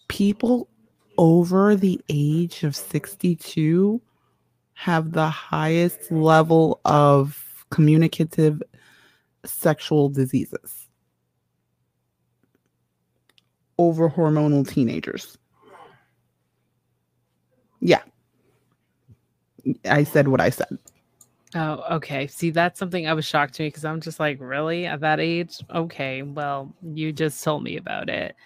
people 0.09 0.69
over 1.19 1.77
the 1.77 2.01
age 2.09 2.65
of 2.65 2.75
62 2.75 4.01
have 4.75 5.13
the 5.13 5.29
highest 5.29 6.11
level 6.11 6.81
of 6.85 7.65
communicative 7.71 8.63
sexual 9.45 10.09
diseases 10.09 10.89
over 13.79 14.11
hormonal 14.11 14.69
teenagers. 14.69 15.39
Yeah. 17.81 18.03
I 19.87 20.05
said 20.05 20.29
what 20.29 20.41
I 20.41 20.51
said. 20.51 20.79
Oh, 21.55 21.83
okay. 21.97 22.27
See, 22.27 22.51
that's 22.51 22.79
something 22.79 23.09
I 23.09 23.15
was 23.15 23.25
shocked 23.25 23.55
to 23.55 23.63
me 23.63 23.69
because 23.69 23.85
I'm 23.85 24.01
just 24.01 24.21
like, 24.21 24.39
really 24.41 24.87
at 24.87 25.01
that 25.01 25.19
age? 25.19 25.59
Okay, 25.75 26.23
well, 26.23 26.73
you 26.83 27.13
just 27.13 27.43
told 27.43 27.65
me 27.65 27.77
about 27.77 28.09
it. 28.09 28.37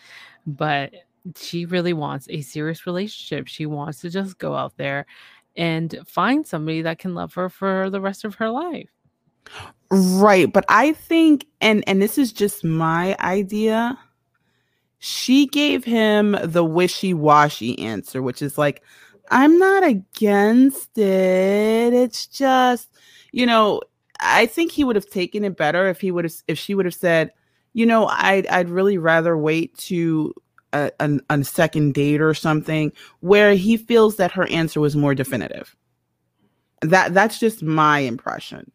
But 0.46 0.94
she 1.37 1.66
really 1.66 1.92
wants 1.92 2.28
a 2.30 2.40
serious 2.40 2.87
relationship. 2.87 3.48
She 3.48 3.66
wants 3.66 4.00
to 4.00 4.11
just 4.11 4.38
go 4.38 4.54
out 4.54 4.76
there 4.76 5.04
and 5.57 5.98
find 6.07 6.46
somebody 6.46 6.83
that 6.83 6.98
can 6.98 7.14
love 7.14 7.35
her 7.35 7.48
for 7.48 7.90
the 7.90 8.00
rest 8.00 8.24
of 8.24 8.37
her 8.37 8.50
life. 8.50 8.93
Right, 9.90 10.52
but 10.52 10.64
I 10.68 10.92
think 10.92 11.46
and 11.61 11.85
and 11.87 12.02
this 12.02 12.18
is 12.18 12.33
just 12.33 12.64
my 12.64 13.16
idea. 13.20 13.98
She 14.98 15.46
gave 15.46 15.85
him 15.85 16.37
the 16.42 16.64
wishy-washy 16.64 17.78
answer, 17.78 18.22
which 18.22 18.42
is 18.42 18.57
like 18.59 18.83
I'm 19.30 19.59
not 19.59 19.85
against 19.85 20.96
it. 20.98 21.92
It's 21.94 22.26
just, 22.26 22.88
you 23.33 23.46
know, 23.46 23.80
I 24.20 24.46
think 24.46 24.72
he 24.72 24.85
would 24.85 24.96
have 24.96 25.09
taken 25.09 25.44
it 25.44 25.57
better 25.57 25.88
if 25.88 26.00
he 26.00 26.11
would 26.11 26.24
have 26.24 26.35
if 26.48 26.59
she 26.59 26.74
would 26.74 26.87
have 26.87 26.94
said, 26.94 27.33
you 27.72 27.87
know, 27.87 28.07
I'd 28.07 28.46
I'd 28.48 28.68
really 28.70 28.98
rather 28.98 29.37
wait 29.38 29.76
to 29.78 30.35
a, 30.72 30.90
a, 31.00 31.20
a 31.30 31.44
second 31.44 31.94
date 31.94 32.20
or 32.20 32.35
something 32.35 32.92
where 33.20 33.54
he 33.54 33.76
feels 33.76 34.16
that 34.16 34.33
her 34.33 34.48
answer 34.48 34.80
was 34.80 34.96
more 34.96 35.14
definitive. 35.14 35.76
That 36.83 37.14
that's 37.14 37.38
just 37.38 37.62
my 37.62 38.00
impression. 38.00 38.70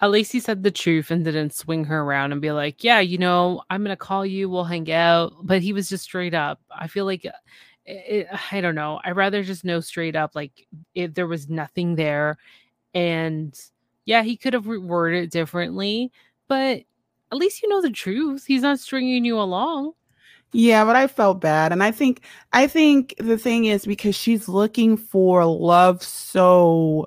At 0.00 0.10
least 0.10 0.32
he 0.32 0.40
said 0.40 0.62
the 0.62 0.70
truth 0.70 1.10
and 1.10 1.24
didn't 1.24 1.54
swing 1.54 1.84
her 1.84 2.00
around 2.00 2.32
and 2.32 2.40
be 2.40 2.52
like, 2.52 2.82
yeah, 2.82 3.00
you 3.00 3.18
know, 3.18 3.62
I'm 3.68 3.84
going 3.84 3.90
to 3.90 3.96
call 3.96 4.24
you, 4.24 4.48
we'll 4.48 4.64
hang 4.64 4.90
out. 4.90 5.34
But 5.42 5.62
he 5.62 5.72
was 5.72 5.88
just 5.88 6.04
straight 6.04 6.34
up. 6.34 6.60
I 6.70 6.86
feel 6.86 7.04
like, 7.04 7.26
uh, 7.26 7.32
it, 7.84 8.28
I 8.52 8.60
don't 8.60 8.74
know. 8.74 9.00
I'd 9.04 9.16
rather 9.16 9.42
just 9.42 9.64
know 9.64 9.80
straight 9.80 10.16
up, 10.16 10.34
like, 10.34 10.66
if 10.94 11.14
there 11.14 11.26
was 11.26 11.48
nothing 11.48 11.96
there. 11.96 12.38
And 12.94 13.54
yeah, 14.06 14.22
he 14.22 14.36
could 14.36 14.54
have 14.54 14.66
worded 14.66 15.24
it 15.24 15.30
differently, 15.30 16.10
but 16.48 16.82
at 17.32 17.38
least 17.38 17.62
you 17.62 17.68
know 17.68 17.82
the 17.82 17.90
truth. 17.90 18.44
He's 18.46 18.62
not 18.62 18.80
stringing 18.80 19.24
you 19.24 19.38
along. 19.38 19.92
Yeah, 20.52 20.84
but 20.84 20.96
I 20.96 21.06
felt 21.06 21.40
bad. 21.40 21.72
And 21.72 21.82
I 21.82 21.92
think 21.92 22.22
I 22.52 22.66
think 22.66 23.14
the 23.18 23.38
thing 23.38 23.66
is 23.66 23.86
because 23.86 24.16
she's 24.16 24.48
looking 24.48 24.96
for 24.96 25.44
love 25.44 26.02
so 26.02 27.06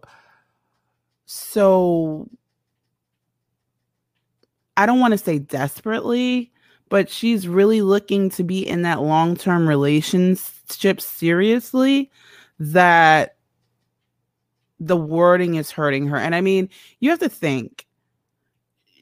so 1.25 2.29
I 4.77 4.85
don't 4.85 4.99
want 4.99 5.11
to 5.13 5.17
say 5.17 5.39
desperately, 5.39 6.51
but 6.89 7.09
she's 7.09 7.47
really 7.47 7.81
looking 7.81 8.29
to 8.31 8.43
be 8.43 8.67
in 8.67 8.81
that 8.83 9.01
long-term 9.01 9.67
relationship 9.67 11.01
seriously 11.01 12.11
that 12.59 13.35
the 14.79 14.97
wording 14.97 15.55
is 15.55 15.71
hurting 15.71 16.07
her. 16.07 16.17
And 16.17 16.35
I 16.35 16.41
mean, 16.41 16.69
you 16.99 17.09
have 17.09 17.19
to 17.19 17.29
think 17.29 17.85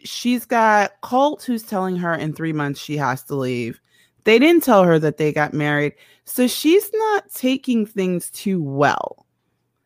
she's 0.04 0.46
got 0.46 0.92
Colt 1.02 1.44
who's 1.44 1.64
telling 1.64 1.96
her 1.98 2.14
in 2.14 2.34
3 2.34 2.54
months 2.54 2.80
she 2.80 2.98
has 2.98 3.24
to 3.26 3.36
leave. 3.36 3.80
They 4.24 4.40
didn't 4.40 4.64
tell 4.64 4.84
her 4.84 5.00
that 5.00 5.18
they 5.18 5.32
got 5.32 5.54
married. 5.54 5.94
So 6.26 6.48
she's 6.48 6.90
not 6.94 7.30
taking 7.34 7.86
things 7.86 8.30
too 8.30 8.62
well. 8.62 9.26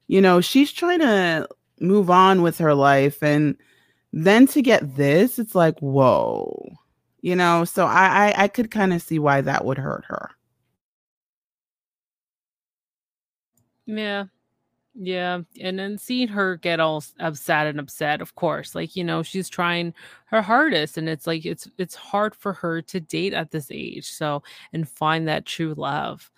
You 0.07 0.21
know, 0.21 0.41
she's 0.41 0.71
trying 0.71 0.99
to 0.99 1.47
move 1.79 2.09
on 2.09 2.41
with 2.41 2.57
her 2.57 2.73
life 2.73 3.23
and 3.23 3.55
then 4.15 4.47
to 4.47 4.61
get 4.63 4.95
this, 4.95 5.37
it's 5.39 5.55
like, 5.55 5.77
whoa. 5.79 6.73
You 7.21 7.35
know, 7.35 7.65
so 7.65 7.85
I 7.85 8.31
I, 8.31 8.43
I 8.45 8.47
could 8.47 8.71
kind 8.71 8.93
of 8.93 9.01
see 9.01 9.19
why 9.19 9.41
that 9.41 9.65
would 9.65 9.77
hurt 9.77 10.05
her. 10.07 10.31
Yeah. 13.85 14.25
Yeah. 14.95 15.41
And 15.61 15.77
then 15.79 15.97
seeing 15.97 16.27
her 16.29 16.57
get 16.57 16.79
all 16.79 17.03
upset 17.19 17.67
and 17.67 17.79
upset, 17.79 18.21
of 18.21 18.35
course, 18.35 18.75
like, 18.75 18.95
you 18.95 19.03
know, 19.03 19.23
she's 19.23 19.49
trying 19.49 19.93
her 20.27 20.41
hardest 20.41 20.97
and 20.97 21.09
it's 21.09 21.27
like 21.27 21.45
it's 21.45 21.69
it's 21.77 21.95
hard 21.95 22.35
for 22.35 22.53
her 22.53 22.81
to 22.83 22.99
date 23.01 23.33
at 23.33 23.51
this 23.51 23.69
age. 23.71 24.09
So 24.11 24.43
and 24.73 24.87
find 24.87 25.27
that 25.27 25.45
true 25.45 25.73
love. 25.75 26.31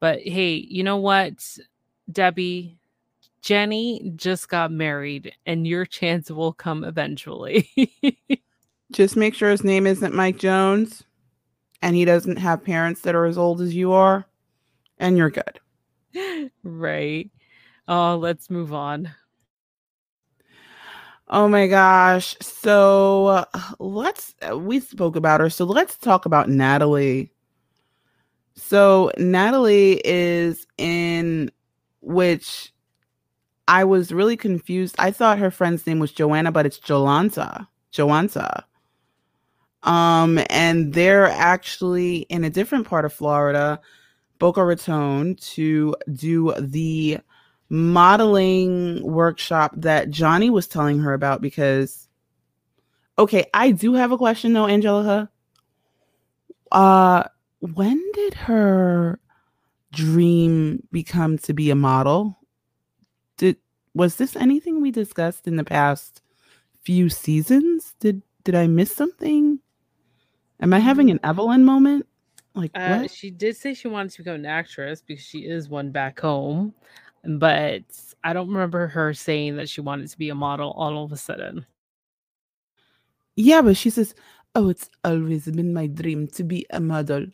But 0.00 0.20
hey, 0.22 0.54
you 0.56 0.84
know 0.84 0.98
what, 0.98 1.58
Debbie? 2.12 2.78
Jenny 3.44 4.10
just 4.16 4.48
got 4.48 4.72
married 4.72 5.34
and 5.44 5.66
your 5.66 5.84
chance 5.84 6.30
will 6.30 6.54
come 6.54 6.82
eventually. 6.82 7.68
Just 8.92 9.16
make 9.16 9.34
sure 9.34 9.50
his 9.50 9.62
name 9.62 9.86
isn't 9.86 10.14
Mike 10.14 10.38
Jones 10.38 11.04
and 11.82 11.94
he 11.94 12.06
doesn't 12.06 12.38
have 12.38 12.64
parents 12.64 13.02
that 13.02 13.14
are 13.14 13.26
as 13.26 13.36
old 13.36 13.60
as 13.60 13.74
you 13.74 13.92
are 13.92 14.26
and 14.98 15.18
you're 15.18 15.30
good. 15.30 15.60
right. 16.64 17.30
Oh, 17.86 18.16
let's 18.16 18.48
move 18.48 18.72
on. 18.72 19.10
Oh 21.28 21.46
my 21.46 21.66
gosh. 21.66 22.36
So 22.40 23.26
uh, 23.26 23.44
let's, 23.78 24.34
uh, 24.50 24.56
we 24.56 24.80
spoke 24.80 25.16
about 25.16 25.40
her. 25.40 25.50
So 25.50 25.66
let's 25.66 25.98
talk 25.98 26.24
about 26.24 26.48
Natalie. 26.48 27.30
So 28.54 29.12
Natalie 29.18 30.00
is 30.02 30.66
in 30.78 31.50
which 32.00 32.70
I 33.66 33.84
was 33.84 34.12
really 34.12 34.36
confused. 34.36 34.94
I 34.98 35.10
thought 35.10 35.38
her 35.38 35.50
friend's 35.50 35.86
name 35.86 35.98
was 35.98 36.12
Joanna, 36.12 36.52
but 36.52 36.66
it's 36.66 36.78
Jolanta. 36.78 37.66
Joanta. 37.92 38.64
Um, 39.82 40.40
and 40.50 40.92
they're 40.94 41.26
actually 41.26 42.18
in 42.30 42.44
a 42.44 42.50
different 42.50 42.86
part 42.86 43.04
of 43.04 43.12
Florida, 43.12 43.80
Boca 44.38 44.64
Raton, 44.64 45.36
to 45.36 45.94
do 46.12 46.54
the 46.58 47.18
modeling 47.68 49.02
workshop 49.02 49.72
that 49.76 50.10
Johnny 50.10 50.50
was 50.50 50.66
telling 50.66 50.98
her 51.00 51.14
about 51.14 51.40
because 51.40 52.08
okay, 53.18 53.46
I 53.54 53.70
do 53.70 53.94
have 53.94 54.12
a 54.12 54.18
question 54.18 54.52
though, 54.52 54.66
Angelica. 54.68 55.30
Uh 56.70 57.24
when 57.60 58.02
did 58.12 58.34
her 58.34 59.18
dream 59.92 60.86
become 60.92 61.38
to 61.38 61.54
be 61.54 61.70
a 61.70 61.74
model? 61.74 62.38
Did 63.36 63.56
was 63.94 64.16
this 64.16 64.36
anything 64.36 64.80
we 64.80 64.90
discussed 64.90 65.46
in 65.46 65.56
the 65.56 65.64
past 65.64 66.20
few 66.82 67.08
seasons? 67.08 67.94
Did 68.00 68.22
did 68.44 68.54
I 68.54 68.66
miss 68.66 68.94
something? 68.94 69.60
Am 70.60 70.72
I 70.72 70.78
having 70.78 71.10
an 71.10 71.20
Evelyn 71.24 71.64
moment? 71.64 72.06
Like 72.54 72.72
Uh, 72.74 73.06
she 73.08 73.30
did 73.30 73.56
say 73.56 73.74
she 73.74 73.88
wanted 73.88 74.12
to 74.12 74.18
become 74.18 74.36
an 74.36 74.46
actress 74.46 75.02
because 75.02 75.24
she 75.24 75.40
is 75.40 75.68
one 75.68 75.90
back 75.90 76.20
home, 76.20 76.74
but 77.24 77.82
I 78.22 78.32
don't 78.32 78.48
remember 78.48 78.86
her 78.86 79.12
saying 79.14 79.56
that 79.56 79.68
she 79.68 79.80
wanted 79.80 80.08
to 80.08 80.18
be 80.18 80.28
a 80.30 80.34
model 80.34 80.72
all 80.72 81.04
of 81.04 81.12
a 81.12 81.16
sudden. 81.16 81.66
Yeah, 83.36 83.62
but 83.62 83.76
she 83.76 83.90
says, 83.90 84.14
"Oh, 84.54 84.68
it's 84.68 84.88
always 85.04 85.46
been 85.46 85.72
my 85.74 85.86
dream 85.88 86.28
to 86.28 86.44
be 86.44 86.66
a 86.70 86.80
model." 86.80 87.26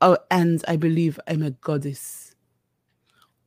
Oh, 0.00 0.16
and 0.30 0.64
I 0.66 0.76
believe 0.76 1.20
I'm 1.26 1.42
a 1.42 1.50
goddess. 1.50 2.29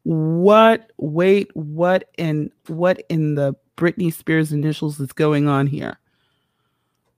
What? 0.03 0.91
Wait, 0.97 1.49
what 1.55 2.09
in 2.17 2.51
what 2.67 3.03
in 3.09 3.35
the 3.35 3.55
Britney 3.77 4.13
Spears 4.13 4.51
initials 4.51 4.99
is 4.99 5.13
going 5.13 5.47
on 5.47 5.67
here? 5.67 5.97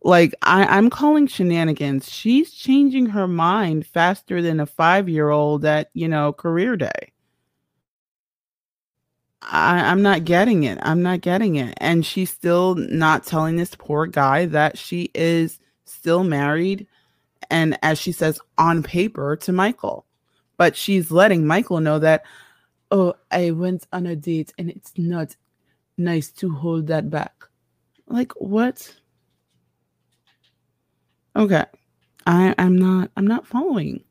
Like 0.04 0.36
I, 0.44 0.66
I'm 0.66 0.90
calling 0.90 1.26
shenanigans. 1.28 2.10
She's 2.10 2.52
changing 2.52 3.08
her 3.08 3.28
mind 3.28 3.88
faster 3.88 4.42
than 4.42 4.60
a 4.60 4.66
five-year-old 4.68 5.66
at 5.66 5.90
you 5.94 6.08
know 6.08 6.32
career 6.32 6.78
day. 6.78 7.12
I, 9.42 9.80
I'm 9.92 10.02
not 10.02 10.26
getting 10.26 10.64
it. 10.64 10.80
I'm 10.82 11.02
not 11.04 11.22
getting 11.22 11.56
it. 11.56 11.76
And 11.78 12.06
she's 12.06 12.30
still 12.32 12.76
not 12.76 13.26
telling 13.26 13.56
this 13.56 13.76
poor 13.76 14.08
guy 14.08 14.46
that 14.48 14.78
she 14.78 15.12
is 15.14 15.60
still 15.86 16.24
married 16.24 16.88
and, 17.50 17.78
as 17.84 18.00
she 18.00 18.12
says, 18.12 18.40
on 18.58 18.82
paper 18.82 19.36
to 19.38 19.52
Michael. 19.52 20.06
But 20.58 20.76
she's 20.76 21.12
letting 21.12 21.46
Michael 21.46 21.80
know 21.80 22.00
that, 22.00 22.24
oh, 22.92 23.14
I 23.32 23.52
went 23.52 23.88
on 23.94 24.06
a 24.08 24.16
date 24.16 24.54
and 24.58 24.70
it's 24.70 24.94
not 24.98 25.36
nice 25.98 26.30
to 26.34 26.52
hold 26.52 26.88
that 26.88 27.10
back. 27.10 27.34
Like, 28.08 28.32
what? 28.34 28.96
Okay. 31.36 31.66
I, 32.28 32.54
I'm 32.58 32.76
not 32.78 33.12
I'm 33.18 33.28
not 33.28 33.46
following. 33.48 34.04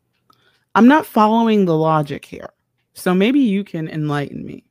I'm 0.75 0.89
not 0.89 1.07
following 1.07 1.65
the 1.67 1.77
logic 1.77 2.25
here. 2.25 2.51
So 2.95 3.15
maybe 3.15 3.41
you 3.41 3.63
can 3.65 3.89
enlighten 3.89 4.45
me. 4.45 4.65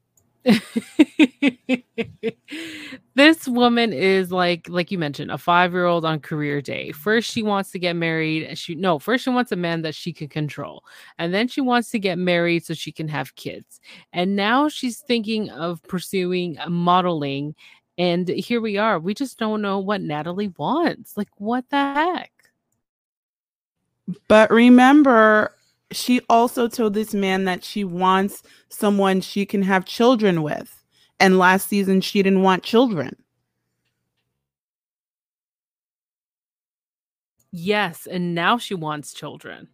this 3.23 3.47
woman 3.47 3.93
is 3.93 4.33
like 4.33 4.67
like 4.67 4.91
you 4.91 4.97
mentioned 4.97 5.31
a 5.31 5.38
five-year-old 5.38 6.03
on 6.03 6.19
career 6.19 6.62
day. 6.62 6.91
First 6.91 7.31
she 7.31 7.41
wants 7.41 7.71
to 7.71 7.79
get 7.79 7.95
married 7.95 8.57
she 8.57 8.75
no 8.75 8.99
first 8.99 9.23
she 9.23 9.29
wants 9.29 9.53
a 9.53 9.55
man 9.55 9.81
that 9.83 9.95
she 9.95 10.12
can 10.12 10.27
control 10.27 10.83
and 11.17 11.33
then 11.33 11.47
she 11.47 11.62
wants 11.62 11.89
to 11.91 11.99
get 11.99 12.17
married 12.17 12.65
so 12.65 12.73
she 12.73 12.91
can 12.91 13.07
have 13.07 13.33
kids. 13.36 13.79
And 14.12 14.36
now 14.36 14.67
she's 14.67 14.99
thinking 14.99 15.49
of 15.51 15.81
pursuing 15.83 16.59
uh, 16.59 16.69
modeling 16.69 17.55
and 17.97 18.27
here 18.27 18.59
we 18.59 18.77
are. 18.77 18.99
We 18.99 19.13
just 19.13 19.39
don't 19.39 19.62
know 19.62 19.79
what 19.79 20.01
natalie 20.01 20.53
wants. 20.57 21.15
Like 21.15 21.29
what 21.38 21.63
the 21.69 21.77
heck? 21.77 22.31
But 24.27 24.51
remember, 24.51 25.55
she 25.91 26.19
also 26.29 26.67
told 26.67 26.93
this 26.93 27.13
man 27.13 27.45
that 27.45 27.63
she 27.63 27.86
wants 27.86 28.43
someone 28.67 29.21
she 29.21 29.45
can 29.45 29.62
have 29.62 29.86
children 29.86 30.43
with. 30.43 30.83
And 31.23 31.39
last 31.39 31.69
season, 31.69 32.01
she 32.01 32.21
didn't 32.21 32.43
want 32.43 32.63
children. 32.63 33.15
yes 37.51 38.05
and 38.07 38.36
now 38.36 38.57
she 38.57 38.75
wants 38.75 39.13
children 39.13 39.69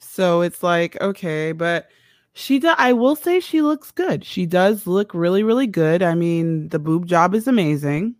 So 0.00 0.42
it's 0.42 0.62
like, 0.62 1.00
okay, 1.00 1.52
but 1.52 1.88
she 2.34 2.58
does, 2.58 2.74
I 2.78 2.92
will 2.92 3.16
say 3.16 3.40
she 3.40 3.62
looks 3.62 3.90
good. 3.92 4.24
She 4.24 4.46
does 4.46 4.86
look 4.86 5.14
really, 5.14 5.42
really 5.42 5.66
good. 5.66 6.02
I 6.02 6.14
mean, 6.14 6.68
the 6.68 6.78
boob 6.78 7.06
job 7.06 7.34
is 7.34 7.46
amazing. 7.48 8.16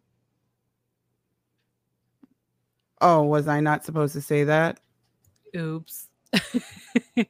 Oh, 3.00 3.22
was 3.24 3.48
I 3.48 3.61
not 3.61 3.85
supposed 3.85 4.14
to 4.14 4.22
say 4.22 4.44
that? 4.44 4.81
oops 5.57 6.09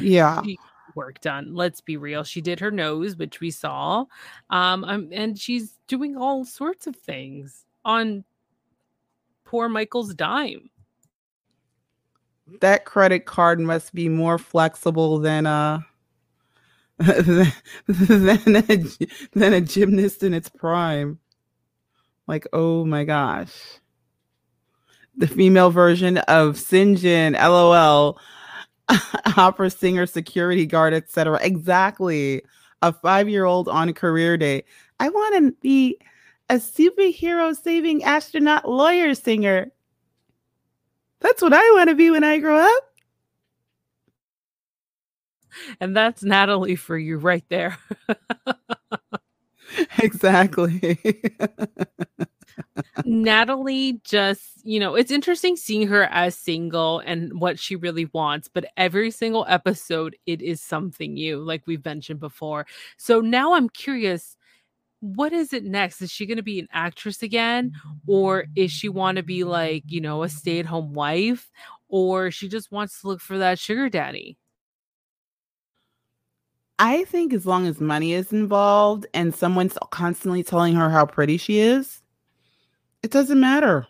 Yeah. 0.00 0.42
she 0.44 0.58
work 0.94 1.20
done. 1.20 1.54
Let's 1.54 1.80
be 1.80 1.96
real. 1.96 2.24
She 2.24 2.40
did 2.40 2.60
her 2.60 2.70
nose, 2.70 3.16
which 3.16 3.40
we 3.40 3.50
saw. 3.50 4.06
Um, 4.50 4.84
um, 4.84 5.08
and 5.12 5.38
she's 5.38 5.78
doing 5.86 6.16
all 6.16 6.44
sorts 6.44 6.86
of 6.86 6.96
things 6.96 7.64
on 7.84 8.24
poor 9.44 9.68
Michael's 9.68 10.14
dime. 10.14 10.70
that 12.60 12.84
credit 12.84 13.24
card 13.26 13.60
must 13.60 13.94
be 13.94 14.08
more 14.08 14.38
flexible 14.38 15.18
than 15.18 15.46
uh 15.46 15.80
than, 16.98 17.52
than, 17.88 18.56
a, 18.56 18.84
than 19.32 19.52
a 19.54 19.60
gymnast 19.60 20.22
in 20.22 20.34
its 20.34 20.48
prime. 20.48 21.18
Like, 22.28 22.46
oh 22.52 22.84
my 22.84 23.04
gosh. 23.04 23.52
The 25.16 25.26
female 25.26 25.70
version 25.70 26.18
of 26.18 26.56
Syngin, 26.56 27.32
LOL, 27.32 28.18
opera 29.38 29.70
singer, 29.70 30.06
security 30.06 30.66
guard, 30.66 30.94
etc. 30.94 31.38
Exactly. 31.42 32.42
A 32.82 32.92
five-year-old 32.92 33.68
on 33.68 33.92
career 33.94 34.36
day. 34.36 34.64
I 35.00 35.08
want 35.08 35.36
to 35.36 35.52
be 35.62 35.98
a 36.50 36.56
superhero 36.56 37.56
saving 37.56 38.04
astronaut 38.04 38.68
lawyer 38.68 39.14
singer. 39.14 39.68
That's 41.20 41.42
what 41.42 41.54
I 41.54 41.72
want 41.76 41.88
to 41.90 41.94
be 41.96 42.10
when 42.10 42.24
I 42.24 42.38
grow 42.38 42.58
up. 42.58 42.84
And 45.80 45.96
that's 45.96 46.22
Natalie 46.22 46.76
for 46.76 46.98
you 46.98 47.18
right 47.18 47.44
there. 47.48 47.78
Exactly. 49.98 50.98
Natalie 53.04 54.00
just, 54.04 54.42
you 54.64 54.78
know, 54.80 54.94
it's 54.94 55.10
interesting 55.10 55.56
seeing 55.56 55.86
her 55.88 56.04
as 56.04 56.36
single 56.36 57.00
and 57.00 57.40
what 57.40 57.58
she 57.58 57.76
really 57.76 58.06
wants, 58.12 58.48
but 58.48 58.66
every 58.76 59.10
single 59.10 59.44
episode, 59.48 60.16
it 60.26 60.42
is 60.42 60.60
something 60.60 61.14
new, 61.14 61.38
like 61.38 61.66
we've 61.66 61.84
mentioned 61.84 62.20
before. 62.20 62.66
So 62.96 63.20
now 63.20 63.54
I'm 63.54 63.68
curious 63.68 64.36
what 65.02 65.32
is 65.32 65.52
it 65.52 65.64
next? 65.64 66.00
Is 66.00 66.12
she 66.12 66.26
going 66.26 66.36
to 66.36 66.44
be 66.44 66.60
an 66.60 66.68
actress 66.70 67.24
again? 67.24 67.72
Or 68.06 68.44
is 68.54 68.70
she 68.70 68.88
want 68.88 69.16
to 69.16 69.24
be 69.24 69.42
like, 69.42 69.82
you 69.88 70.00
know, 70.00 70.22
a 70.22 70.28
stay 70.28 70.60
at 70.60 70.66
home 70.66 70.94
wife? 70.94 71.50
Or 71.88 72.30
she 72.30 72.48
just 72.48 72.70
wants 72.70 73.00
to 73.00 73.08
look 73.08 73.20
for 73.20 73.36
that 73.38 73.58
sugar 73.58 73.88
daddy? 73.88 74.38
I 76.78 77.04
think 77.04 77.32
as 77.32 77.46
long 77.46 77.66
as 77.66 77.80
money 77.80 78.12
is 78.12 78.32
involved 78.32 79.06
and 79.12 79.34
someone's 79.34 79.76
constantly 79.90 80.42
telling 80.42 80.74
her 80.74 80.90
how 80.90 81.06
pretty 81.06 81.36
she 81.36 81.58
is, 81.58 82.01
it 83.02 83.10
doesn't 83.10 83.40
matter. 83.40 83.86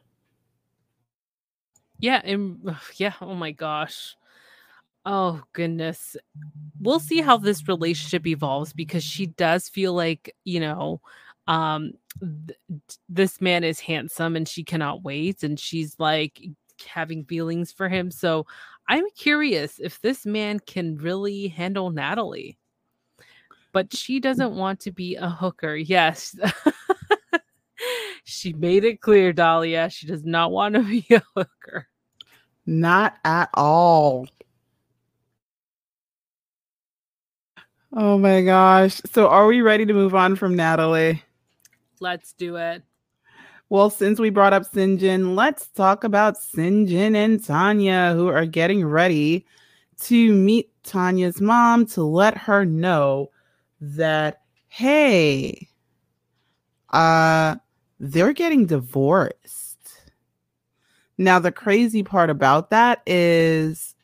Yeah. 1.98 2.20
And 2.24 2.76
yeah. 2.96 3.14
Oh 3.20 3.34
my 3.34 3.52
gosh. 3.52 4.16
Oh 5.06 5.42
goodness. 5.52 6.16
We'll 6.80 7.00
see 7.00 7.20
how 7.20 7.36
this 7.36 7.68
relationship 7.68 8.26
evolves 8.26 8.72
because 8.72 9.04
she 9.04 9.26
does 9.26 9.68
feel 9.68 9.94
like, 9.94 10.34
you 10.44 10.60
know, 10.60 11.00
um 11.48 11.92
th- 12.20 12.58
this 13.08 13.40
man 13.40 13.64
is 13.64 13.80
handsome 13.80 14.36
and 14.36 14.46
she 14.48 14.62
cannot 14.62 15.02
wait 15.02 15.42
and 15.42 15.58
she's 15.58 15.96
like 15.98 16.40
having 16.86 17.24
feelings 17.24 17.72
for 17.72 17.88
him. 17.88 18.10
So 18.10 18.46
I'm 18.88 19.04
curious 19.16 19.78
if 19.78 20.00
this 20.00 20.26
man 20.26 20.60
can 20.60 20.96
really 20.96 21.48
handle 21.48 21.90
Natalie. 21.90 22.58
But 23.72 23.94
she 23.96 24.20
doesn't 24.20 24.54
want 24.54 24.80
to 24.80 24.92
be 24.92 25.16
a 25.16 25.30
hooker. 25.30 25.74
Yes. 25.76 26.36
she 28.32 28.52
made 28.52 28.84
it 28.84 29.00
clear, 29.00 29.32
Dahlia. 29.32 29.90
She 29.90 30.06
does 30.06 30.24
not 30.24 30.50
want 30.50 30.74
to 30.74 30.82
be 30.82 31.06
a 31.10 31.22
hooker. 31.36 31.88
Not 32.66 33.16
at 33.24 33.50
all. 33.54 34.26
Oh 37.92 38.16
my 38.16 38.42
gosh. 38.42 39.00
So 39.12 39.28
are 39.28 39.46
we 39.46 39.60
ready 39.60 39.84
to 39.84 39.92
move 39.92 40.14
on 40.14 40.36
from 40.36 40.56
Natalie? 40.56 41.22
Let's 42.00 42.32
do 42.32 42.56
it. 42.56 42.82
Well, 43.68 43.90
since 43.90 44.18
we 44.18 44.30
brought 44.30 44.52
up 44.52 44.70
Syngin, 44.70 45.34
let's 45.34 45.68
talk 45.68 46.04
about 46.04 46.36
Syngin 46.36 47.14
and 47.14 47.42
Tania, 47.42 48.12
who 48.14 48.28
are 48.28 48.46
getting 48.46 48.84
ready 48.84 49.46
to 50.02 50.32
meet 50.32 50.70
Tania's 50.84 51.40
mom 51.40 51.86
to 51.86 52.02
let 52.02 52.36
her 52.36 52.64
know 52.64 53.30
that, 53.80 54.42
hey, 54.68 55.68
uh, 56.90 57.56
they're 58.02 58.32
getting 58.32 58.66
divorced. 58.66 59.78
Now, 61.16 61.38
the 61.38 61.52
crazy 61.52 62.02
part 62.02 62.30
about 62.30 62.70
that 62.70 63.00
is 63.06 63.94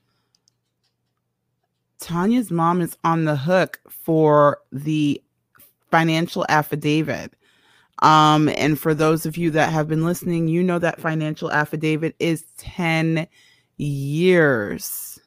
Tania's 2.00 2.52
mom 2.52 2.80
is 2.80 2.96
on 3.02 3.24
the 3.24 3.34
hook 3.36 3.80
for 3.88 4.58
the 4.70 5.20
financial 5.90 6.46
affidavit. 6.48 7.34
Um, 8.00 8.48
and 8.50 8.78
for 8.78 8.94
those 8.94 9.26
of 9.26 9.36
you 9.36 9.50
that 9.50 9.72
have 9.72 9.88
been 9.88 10.04
listening, 10.04 10.46
you 10.46 10.62
know 10.62 10.78
that 10.78 11.00
financial 11.00 11.50
affidavit 11.50 12.14
is 12.20 12.44
10 12.56 13.26
years. 13.78 15.18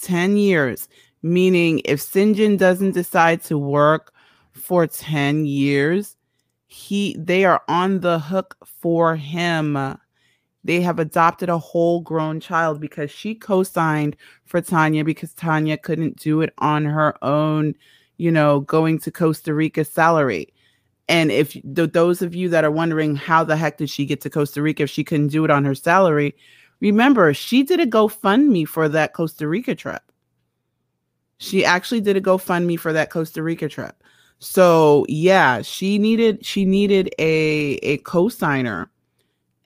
10 0.00 0.38
years, 0.38 0.88
meaning 1.22 1.82
if 1.84 2.00
Syngin 2.00 2.56
doesn't 2.56 2.92
decide 2.92 3.42
to 3.42 3.58
work 3.58 4.14
for 4.52 4.86
10 4.86 5.44
years, 5.44 6.16
he 6.68 7.16
they 7.18 7.44
are 7.46 7.62
on 7.66 8.00
the 8.00 8.18
hook 8.18 8.56
for 8.64 9.16
him. 9.16 9.96
They 10.64 10.82
have 10.82 10.98
adopted 10.98 11.48
a 11.48 11.58
whole 11.58 12.02
grown 12.02 12.40
child 12.40 12.78
because 12.78 13.10
she 13.10 13.34
co-signed 13.34 14.16
for 14.44 14.60
Tania 14.60 15.02
because 15.02 15.32
Tania 15.32 15.78
couldn't 15.78 16.16
do 16.16 16.42
it 16.42 16.52
on 16.58 16.84
her 16.84 17.16
own, 17.24 17.74
you 18.18 18.30
know, 18.30 18.60
going 18.60 18.98
to 19.00 19.10
Costa 19.10 19.54
Rica 19.54 19.82
salary. 19.84 20.52
And 21.08 21.32
if 21.32 21.52
th- 21.52 21.92
those 21.92 22.20
of 22.20 22.34
you 22.34 22.50
that 22.50 22.64
are 22.64 22.70
wondering 22.70 23.16
how 23.16 23.44
the 23.44 23.56
heck 23.56 23.78
did 23.78 23.88
she 23.88 24.04
get 24.04 24.20
to 24.20 24.30
Costa 24.30 24.60
Rica 24.60 24.82
if 24.82 24.90
she 24.90 25.04
couldn't 25.04 25.28
do 25.28 25.44
it 25.46 25.50
on 25.50 25.64
her 25.64 25.74
salary, 25.74 26.36
remember 26.80 27.32
she 27.32 27.62
did 27.62 27.80
a 27.80 27.86
GoFundMe 27.86 28.68
for 28.68 28.90
that 28.90 29.14
Costa 29.14 29.48
Rica 29.48 29.74
trip. 29.74 30.02
She 31.38 31.64
actually 31.64 32.02
did 32.02 32.18
a 32.18 32.20
GoFundMe 32.20 32.78
for 32.78 32.92
that 32.92 33.10
Costa 33.10 33.42
Rica 33.42 33.70
trip. 33.70 34.02
So 34.38 35.04
yeah, 35.08 35.62
she 35.62 35.98
needed 35.98 36.44
she 36.44 36.64
needed 36.64 37.12
a 37.18 37.78
a 37.82 37.98
co-signer, 37.98 38.90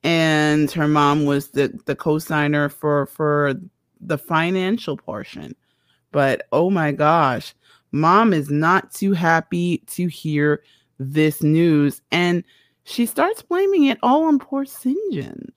and 0.03 0.71
her 0.71 0.89
mom 0.89 1.27
was 1.27 1.49
the 1.51 1.79
the 1.87 1.95
co-signer 1.95 2.69
for 2.69 3.07
for 3.07 3.55
the 4.01 4.19
financial 4.19 4.97
portion. 4.97 5.55
But 6.11 6.47
oh 6.53 6.71
my 6.71 6.93
gosh, 6.93 7.55
mom 7.93 8.33
is 8.33 8.51
not 8.51 8.93
too 8.93 9.13
happy 9.13 9.79
to 9.89 10.07
hear 10.07 10.63
this 10.99 11.43
news, 11.43 12.01
and 12.11 12.43
she 12.85 13.07
starts 13.07 13.43
blaming 13.43 13.85
it 13.85 13.99
all 14.03 14.25
on 14.25 14.39
poor 14.39 14.65
Syngin. 14.65 15.51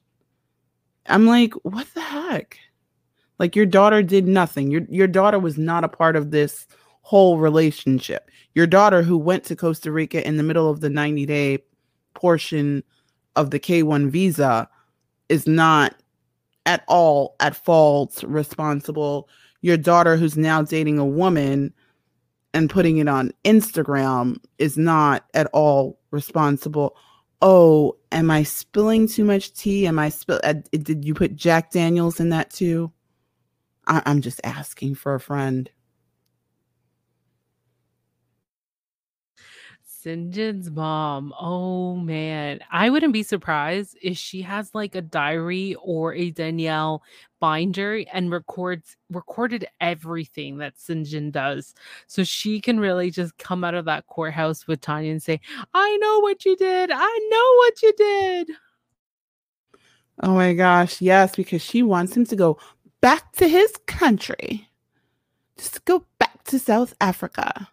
I'm 1.08 1.26
like, 1.26 1.54
what 1.64 1.88
the 1.94 2.02
heck? 2.02 2.58
Like 3.40 3.56
your 3.56 3.66
daughter 3.66 4.04
did 4.04 4.28
nothing. 4.28 4.72
Your 4.72 4.82
your 4.90 5.08
daughter 5.08 5.40
was 5.40 5.58
not 5.58 5.84
a 5.84 5.90
part 5.90 6.16
of 6.16 6.32
this 6.32 6.68
whole 7.06 7.38
relationship. 7.38 8.32
Your 8.56 8.66
daughter 8.66 9.04
who 9.04 9.16
went 9.16 9.44
to 9.44 9.56
Costa 9.56 9.92
Rica 9.92 10.28
in 10.28 10.38
the 10.38 10.44
middle 10.44 10.72
of 10.72 10.80
the 10.82 10.90
90 10.90 11.28
day 11.28 11.60
portion 12.16 12.84
of 13.36 13.52
the 13.52 13.60
K1 13.60 14.10
visa 14.10 14.68
is 15.30 15.46
not 15.46 15.94
at 16.66 16.84
all 16.88 17.36
at 17.40 17.56
fault 17.56 18.24
responsible. 18.26 19.30
Your 19.62 19.78
daughter 19.78 20.18
who's 20.18 20.36
now 20.36 20.64
dating 20.64 20.98
a 20.98 21.06
woman 21.06 21.72
and 22.56 22.72
putting 22.72 22.98
it 22.98 23.08
on 23.08 23.32
Instagram 23.44 24.38
is 24.58 24.76
not 24.76 25.26
at 25.36 25.46
all 25.54 26.00
responsible. 26.10 26.98
Oh, 27.44 27.96
am 28.12 28.32
I 28.32 28.42
spilling 28.42 29.08
too 29.08 29.26
much 29.26 29.54
tea? 29.54 29.86
Am 29.86 30.00
I 30.00 30.10
spill? 30.10 30.40
Uh, 30.44 30.56
did 30.72 31.06
you 31.06 31.14
put 31.14 31.36
Jack 31.36 31.70
Daniels 31.70 32.20
in 32.20 32.30
that 32.30 32.50
too? 32.50 32.92
I- 33.86 34.02
I'm 34.08 34.22
just 34.22 34.42
asking 34.44 34.96
for 34.96 35.14
a 35.14 35.20
friend. 35.20 35.70
Syngin's 40.06 40.70
mom. 40.70 41.34
Oh 41.40 41.96
man. 41.96 42.60
I 42.72 42.90
wouldn't 42.90 43.14
be 43.14 43.24
surprised 43.24 43.98
if 44.02 44.18
she 44.18 44.42
has 44.44 44.76
like 44.76 44.94
a 44.94 45.02
diary 45.02 45.76
or 45.82 46.14
a 46.14 46.30
Danielle 46.30 47.02
binder 47.40 48.04
and 48.14 48.32
records 48.32 48.98
recorded 49.10 49.68
everything 49.82 50.58
that 50.58 50.78
Syngin 50.78 51.32
does. 51.32 51.74
So 52.06 52.24
she 52.24 52.62
can 52.62 52.80
really 52.80 53.10
just 53.10 53.38
come 53.38 53.64
out 53.64 53.74
of 53.74 53.86
that 53.86 54.06
courthouse 54.06 54.68
with 54.68 54.82
Tania 54.82 55.12
and 55.12 55.24
say, 55.24 55.42
I 55.74 55.98
know 55.98 56.20
what 56.20 56.46
you 56.46 56.56
did. 56.56 56.92
I 56.94 57.30
know 57.32 57.56
what 57.58 57.82
you 57.82 57.94
did. 57.98 58.50
Oh 60.22 60.36
my 60.36 60.54
gosh, 60.54 61.02
yes, 61.02 61.36
because 61.36 61.62
she 61.62 61.82
wants 61.84 62.16
him 62.16 62.26
to 62.28 62.36
go 62.36 62.58
back 63.02 63.34
to 63.34 63.48
his 63.48 63.74
country. 63.86 64.70
Just 65.58 65.84
go 65.86 66.06
back 66.20 66.44
to 66.46 66.60
South 66.60 66.94
Africa. 67.02 67.70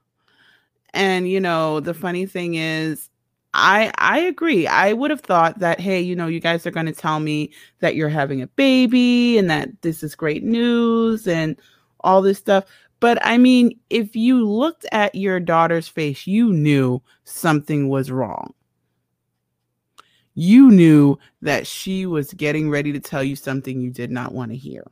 And 0.95 1.29
you 1.29 1.41
know, 1.41 1.81
the 1.81 1.95
funny 1.95 2.27
thing 2.27 2.55
is 2.55 3.09
I 3.55 3.93
I 3.99 4.21
agree. 4.21 4.67
I 4.67 4.93
would 4.93 5.11
have 5.11 5.21
thought 5.21 5.59
that 5.61 5.81
hey, 5.81 6.01
you 6.01 6.17
know, 6.17 6.27
you 6.27 6.41
guys 6.41 6.67
are 6.67 6.71
going 6.71 6.87
to 6.87 6.93
tell 6.93 7.21
me 7.21 7.53
that 7.81 7.95
you're 7.97 8.09
having 8.09 8.43
a 8.43 8.47
baby 8.49 9.39
and 9.39 9.51
that 9.51 9.83
this 9.83 10.03
is 10.03 10.15
great 10.15 10.43
news 10.43 11.27
and 11.27 11.57
all 12.01 12.23
this 12.23 12.39
stuff. 12.39 12.65
But 13.01 13.19
I 13.27 13.37
mean, 13.39 13.79
if 13.91 14.15
you 14.17 14.47
looked 14.49 14.87
at 14.93 15.15
your 15.15 15.41
daughter's 15.41 15.89
face, 15.89 16.27
you 16.27 16.53
knew 16.53 17.03
something 17.25 17.89
was 17.89 18.11
wrong. 18.11 18.55
You 20.35 20.71
knew 20.71 21.19
that 21.43 21.67
she 21.67 22.07
was 22.07 22.33
getting 22.33 22.71
ready 22.71 22.93
to 22.93 23.01
tell 23.01 23.23
you 23.23 23.37
something 23.37 23.81
you 23.81 23.91
did 23.91 24.11
not 24.11 24.33
want 24.33 24.51
to 24.53 24.57
hear. 24.57 24.85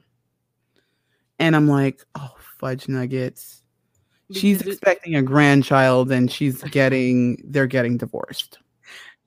And 1.38 1.56
I'm 1.56 1.68
like, 1.68 2.04
oh, 2.14 2.34
fudge 2.58 2.88
nuggets. 2.88 3.59
She's 4.32 4.62
expecting 4.62 5.16
a 5.16 5.22
grandchild 5.22 6.10
and 6.12 6.30
she's 6.30 6.62
getting, 6.70 7.42
they're 7.44 7.66
getting 7.66 7.96
divorced. 7.96 8.58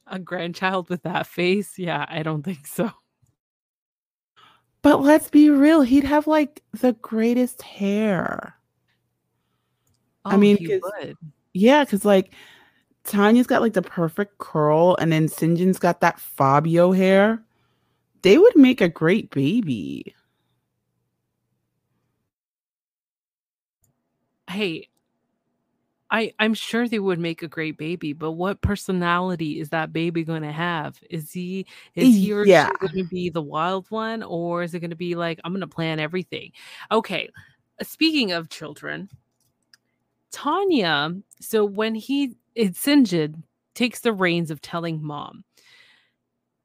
a 0.08 0.20
grandchild 0.20 0.90
with 0.90 1.04
that 1.04 1.28
face. 1.28 1.78
Yeah, 1.78 2.06
I 2.08 2.24
don't 2.24 2.44
think 2.44 2.68
so. 2.68 2.92
But 4.82 5.02
let's 5.02 5.30
be 5.30 5.50
real, 5.50 5.82
he'd 5.82 6.04
have 6.04 6.28
like 6.28 6.62
the 6.74 6.94
greatest 6.94 7.62
hair. 7.62 8.56
I 10.26 10.36
Oh, 10.36 10.38
mean, 10.38 10.58
he 10.58 10.68
'cause- 10.68 10.82
would. 11.02 11.18
Yeah, 11.54 11.84
because 11.84 12.04
like 12.06 12.34
Tania's 13.06 13.48
got 13.48 13.62
like 13.62 13.74
the 13.74 13.82
perfect 13.82 14.38
curl, 14.40 14.96
and 15.00 15.12
then 15.12 15.28
Syngin's 15.28 15.80
got 15.80 16.02
that 16.02 16.20
Fabio 16.20 16.92
hair. 16.94 17.44
They 18.24 18.38
would 18.38 18.56
make 18.56 18.82
a 18.82 18.90
great 18.90 19.30
baby. 19.32 20.16
hey 24.50 24.88
i 26.14 26.32
i'm 26.40 26.54
sure 26.54 26.88
they 26.88 27.00
would 27.00 27.20
make 27.20 27.44
a 27.44 27.48
great 27.48 27.78
baby 27.78 28.14
but 28.14 28.32
what 28.34 28.62
personality 28.62 29.60
is 29.60 29.70
that 29.70 29.92
baby 29.92 30.24
going 30.24 30.44
to 30.44 30.52
have 30.52 30.98
is 31.10 31.32
he 31.34 31.66
eh, 31.98 32.04
is 32.04 32.16
he 32.16 32.32
or 32.32 32.46
Yeah. 32.46 32.70
she 32.72 32.78
going 32.78 32.96
to 32.98 33.04
be 33.10 33.30
the 33.30 33.42
wild 33.42 33.90
one 33.92 34.24
or 34.24 34.64
is 34.64 34.74
it 34.74 34.80
going 34.80 34.92
to 34.92 34.96
be 34.96 35.16
like 35.16 35.40
i'm 35.44 35.52
going 35.52 35.62
to 35.62 35.68
plan 35.68 36.00
everything 36.00 36.52
okay 36.92 37.30
speaking 37.82 38.32
of 38.32 38.50
children 38.50 39.10
tania 40.32 41.14
so 41.42 41.66
when 41.66 41.96
he 41.96 42.36
it's 42.56 42.84
syngin 42.86 43.44
takes 43.76 44.00
the 44.02 44.14
reins 44.14 44.52
of 44.52 44.62
telling 44.62 45.04
mom 45.04 45.44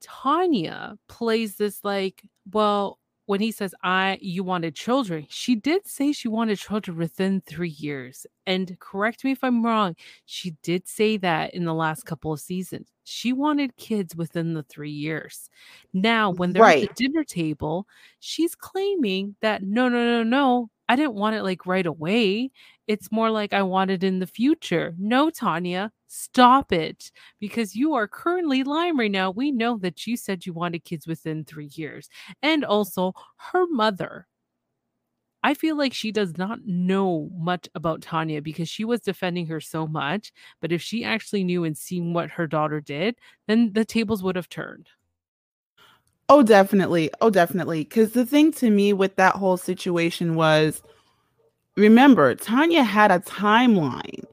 tanya 0.00 0.96
plays 1.08 1.56
this 1.56 1.82
like 1.84 2.22
well 2.52 2.98
when 3.28 3.40
he 3.40 3.52
says 3.52 3.74
i 3.82 4.18
you 4.22 4.42
wanted 4.42 4.74
children 4.74 5.26
she 5.28 5.54
did 5.54 5.86
say 5.86 6.12
she 6.12 6.28
wanted 6.28 6.58
children 6.58 6.96
within 6.96 7.42
three 7.42 7.68
years 7.68 8.26
and 8.46 8.78
correct 8.80 9.22
me 9.22 9.32
if 9.32 9.44
i'm 9.44 9.64
wrong 9.64 9.94
she 10.24 10.52
did 10.62 10.88
say 10.88 11.16
that 11.18 11.52
in 11.54 11.64
the 11.64 11.74
last 11.74 12.04
couple 12.04 12.32
of 12.32 12.40
seasons. 12.40 12.88
She 13.04 13.32
wanted 13.32 13.76
kids 13.76 14.14
within 14.14 14.54
the 14.54 14.62
three 14.64 14.90
years. 14.90 15.48
Now 15.92 16.30
when 16.30 16.52
they're 16.52 16.64
at 16.64 16.80
the 16.80 16.90
dinner 16.94 17.24
table 17.24 17.86
she's 18.20 18.54
claiming 18.54 19.36
that 19.42 19.62
no 19.62 19.88
no 19.88 20.04
no 20.04 20.22
no 20.22 20.70
i 20.88 20.96
didn't 20.96 21.14
want 21.14 21.36
it 21.36 21.42
like 21.42 21.66
right 21.66 21.86
away 21.86 22.50
it's 22.88 23.12
more 23.12 23.30
like 23.30 23.52
i 23.52 23.62
want 23.62 23.90
it 23.90 24.02
in 24.02 24.18
the 24.18 24.26
future 24.26 24.94
no 24.98 25.30
tanya 25.30 25.92
stop 26.08 26.72
it 26.72 27.12
because 27.38 27.76
you 27.76 27.94
are 27.94 28.08
currently 28.08 28.64
lying 28.64 28.96
right 28.96 29.10
now 29.12 29.30
we 29.30 29.52
know 29.52 29.78
that 29.78 30.06
you 30.06 30.16
said 30.16 30.44
you 30.46 30.52
wanted 30.52 30.84
kids 30.84 31.06
within 31.06 31.44
three 31.44 31.70
years 31.74 32.08
and 32.42 32.64
also 32.64 33.12
her 33.36 33.66
mother. 33.68 34.26
I 35.42 35.54
feel 35.54 35.76
like 35.76 35.92
she 35.94 36.10
does 36.10 36.36
not 36.36 36.66
know 36.66 37.30
much 37.36 37.68
about 37.74 38.02
Tania 38.02 38.42
because 38.42 38.68
she 38.68 38.84
was 38.84 39.00
defending 39.00 39.46
her 39.46 39.60
so 39.60 39.86
much. 39.86 40.32
But 40.60 40.72
if 40.72 40.82
she 40.82 41.04
actually 41.04 41.44
knew 41.44 41.64
and 41.64 41.78
seen 41.78 42.12
what 42.12 42.30
her 42.30 42.46
daughter 42.46 42.80
did, 42.80 43.16
then 43.46 43.72
the 43.72 43.84
tables 43.84 44.22
would 44.22 44.36
have 44.36 44.48
turned. 44.48 44.88
Oh, 46.28 46.42
definitely. 46.42 47.10
Oh, 47.20 47.30
definitely. 47.30 47.84
Because 47.84 48.12
the 48.12 48.26
thing 48.26 48.52
to 48.54 48.70
me 48.70 48.92
with 48.92 49.16
that 49.16 49.34
whole 49.36 49.56
situation 49.56 50.34
was 50.34 50.82
remember 51.78 52.34
Tania 52.34 52.82
had 52.82 53.10
a 53.10 53.20
timeline. 53.20 54.24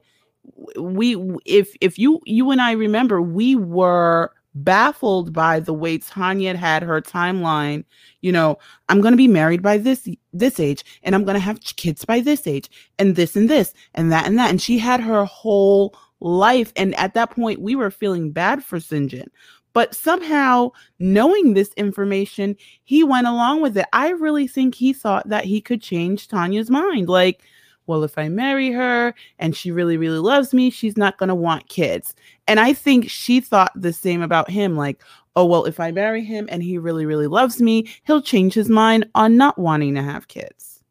We 0.78 1.16
if 1.44 1.74
if 1.80 1.98
you 1.98 2.20
you 2.24 2.50
and 2.50 2.60
I 2.60 2.72
remember 2.72 3.22
we 3.22 3.54
were 3.54 4.32
baffled 4.54 5.32
by 5.32 5.60
the 5.60 5.72
way 5.72 5.98
Tania 5.98 6.56
had 6.56 6.82
her 6.82 7.00
timeline. 7.00 7.84
You 8.20 8.32
know, 8.32 8.58
I'm 8.88 9.00
going 9.00 9.12
to 9.12 9.18
be 9.18 9.28
married 9.28 9.62
by 9.62 9.78
this 9.78 10.08
this 10.32 10.58
age 10.58 10.84
and 11.02 11.14
I'm 11.14 11.24
going 11.24 11.34
to 11.34 11.40
have 11.40 11.60
kids 11.60 12.04
by 12.04 12.20
this 12.20 12.46
age 12.46 12.68
and 12.98 13.16
this 13.16 13.36
and 13.36 13.48
this 13.48 13.72
and 13.94 14.10
that 14.12 14.26
and 14.26 14.38
that 14.38 14.50
and 14.50 14.60
she 14.60 14.78
had 14.78 15.00
her 15.00 15.24
whole 15.24 15.96
life 16.20 16.72
and 16.76 16.94
at 16.96 17.14
that 17.14 17.30
point 17.30 17.60
we 17.60 17.76
were 17.76 17.90
feeling 17.90 18.32
bad 18.32 18.64
for 18.64 18.78
Syngin. 18.78 19.28
But 19.76 19.94
somehow, 19.94 20.70
knowing 21.00 21.52
this 21.52 21.74
information, 21.74 22.56
he 22.84 23.04
went 23.04 23.26
along 23.26 23.60
with 23.60 23.76
it. 23.76 23.84
I 23.92 24.08
really 24.08 24.46
think 24.46 24.74
he 24.74 24.94
thought 24.94 25.28
that 25.28 25.44
he 25.44 25.60
could 25.60 25.82
change 25.82 26.28
Tania's 26.28 26.70
mind. 26.70 27.10
Like, 27.10 27.42
well, 27.86 28.02
if 28.02 28.16
I 28.16 28.30
marry 28.30 28.72
her 28.72 29.12
and 29.38 29.54
she 29.54 29.70
really, 29.70 29.98
really 29.98 30.18
loves 30.18 30.54
me, 30.54 30.70
she's 30.70 30.96
not 30.96 31.18
going 31.18 31.28
to 31.28 31.34
want 31.34 31.68
kids. 31.68 32.14
And 32.48 32.58
I 32.58 32.72
think 32.72 33.10
she 33.10 33.38
thought 33.38 33.70
the 33.76 33.92
same 33.92 34.22
about 34.22 34.48
him. 34.48 34.76
Like, 34.76 35.02
oh, 35.36 35.44
well, 35.44 35.66
if 35.66 35.78
I 35.78 35.90
marry 35.90 36.24
him 36.24 36.48
and 36.50 36.62
he 36.62 36.78
really, 36.78 37.04
really 37.04 37.26
loves 37.26 37.60
me, 37.60 37.86
he'll 38.04 38.22
change 38.22 38.54
his 38.54 38.70
mind 38.70 39.06
on 39.14 39.36
not 39.36 39.58
wanting 39.58 39.94
to 39.96 40.02
have 40.02 40.26
kids. 40.26 40.82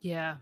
Yeah. 0.00 0.36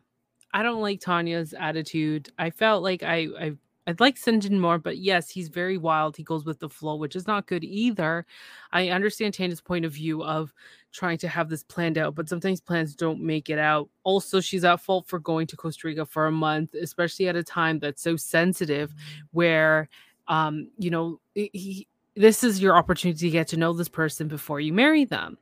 I 0.53 0.63
don't 0.63 0.83
like 0.83 1.01
Tania's 1.01 1.55
attitude. 1.59 2.29
I 2.39 2.51
felt 2.51 2.83
like 2.83 3.03
I 3.03 3.29
I 3.41 3.53
I'd 3.87 4.01
like 4.01 4.17
Syngin 4.17 4.59
more, 4.59 4.79
but 4.79 4.99
yes, 4.99 5.29
he's 5.29 5.49
very 5.49 5.77
wild. 5.77 6.17
He 6.17 6.23
goes 6.23 6.45
with 6.45 6.59
the 6.59 6.71
flow, 6.71 6.97
which 6.97 7.17
is 7.17 7.27
not 7.27 7.47
good 7.47 7.65
either. 7.65 8.25
I 8.73 8.89
understand 8.89 9.35
Tania's 9.35 9.61
point 9.61 9.85
of 9.85 9.93
view 9.93 10.25
of 10.25 10.55
trying 10.93 11.19
to 11.19 11.29
have 11.29 11.51
this 11.51 11.63
planned 11.63 11.99
out, 11.99 12.15
but 12.15 12.29
sometimes 12.29 12.61
plans 12.61 12.95
don't 12.95 13.21
make 13.21 13.51
it 13.51 13.59
out. 13.59 13.91
Also, 14.05 14.41
she's 14.41 14.65
at 14.65 14.81
fault 14.81 15.07
for 15.07 15.19
going 15.19 15.47
to 15.49 15.57
Costa 15.57 15.87
Rica 15.87 16.07
for 16.07 16.27
a 16.27 16.33
month, 16.33 16.75
especially 16.75 17.29
at 17.29 17.37
a 17.37 17.43
time 17.43 17.79
that's 17.79 18.03
so 18.03 18.17
sensitive 18.17 18.95
where 19.33 19.89
um, 20.29 20.71
you 20.79 20.91
know, 20.91 21.21
he, 21.35 21.87
this 22.17 22.45
is 22.45 22.61
your 22.61 22.77
opportunity 22.77 23.27
to 23.27 23.31
get 23.31 23.49
to 23.49 23.57
know 23.57 23.73
this 23.73 23.89
person 23.89 24.29
before 24.29 24.61
you 24.61 24.73
marry 24.73 25.05
them. 25.05 25.39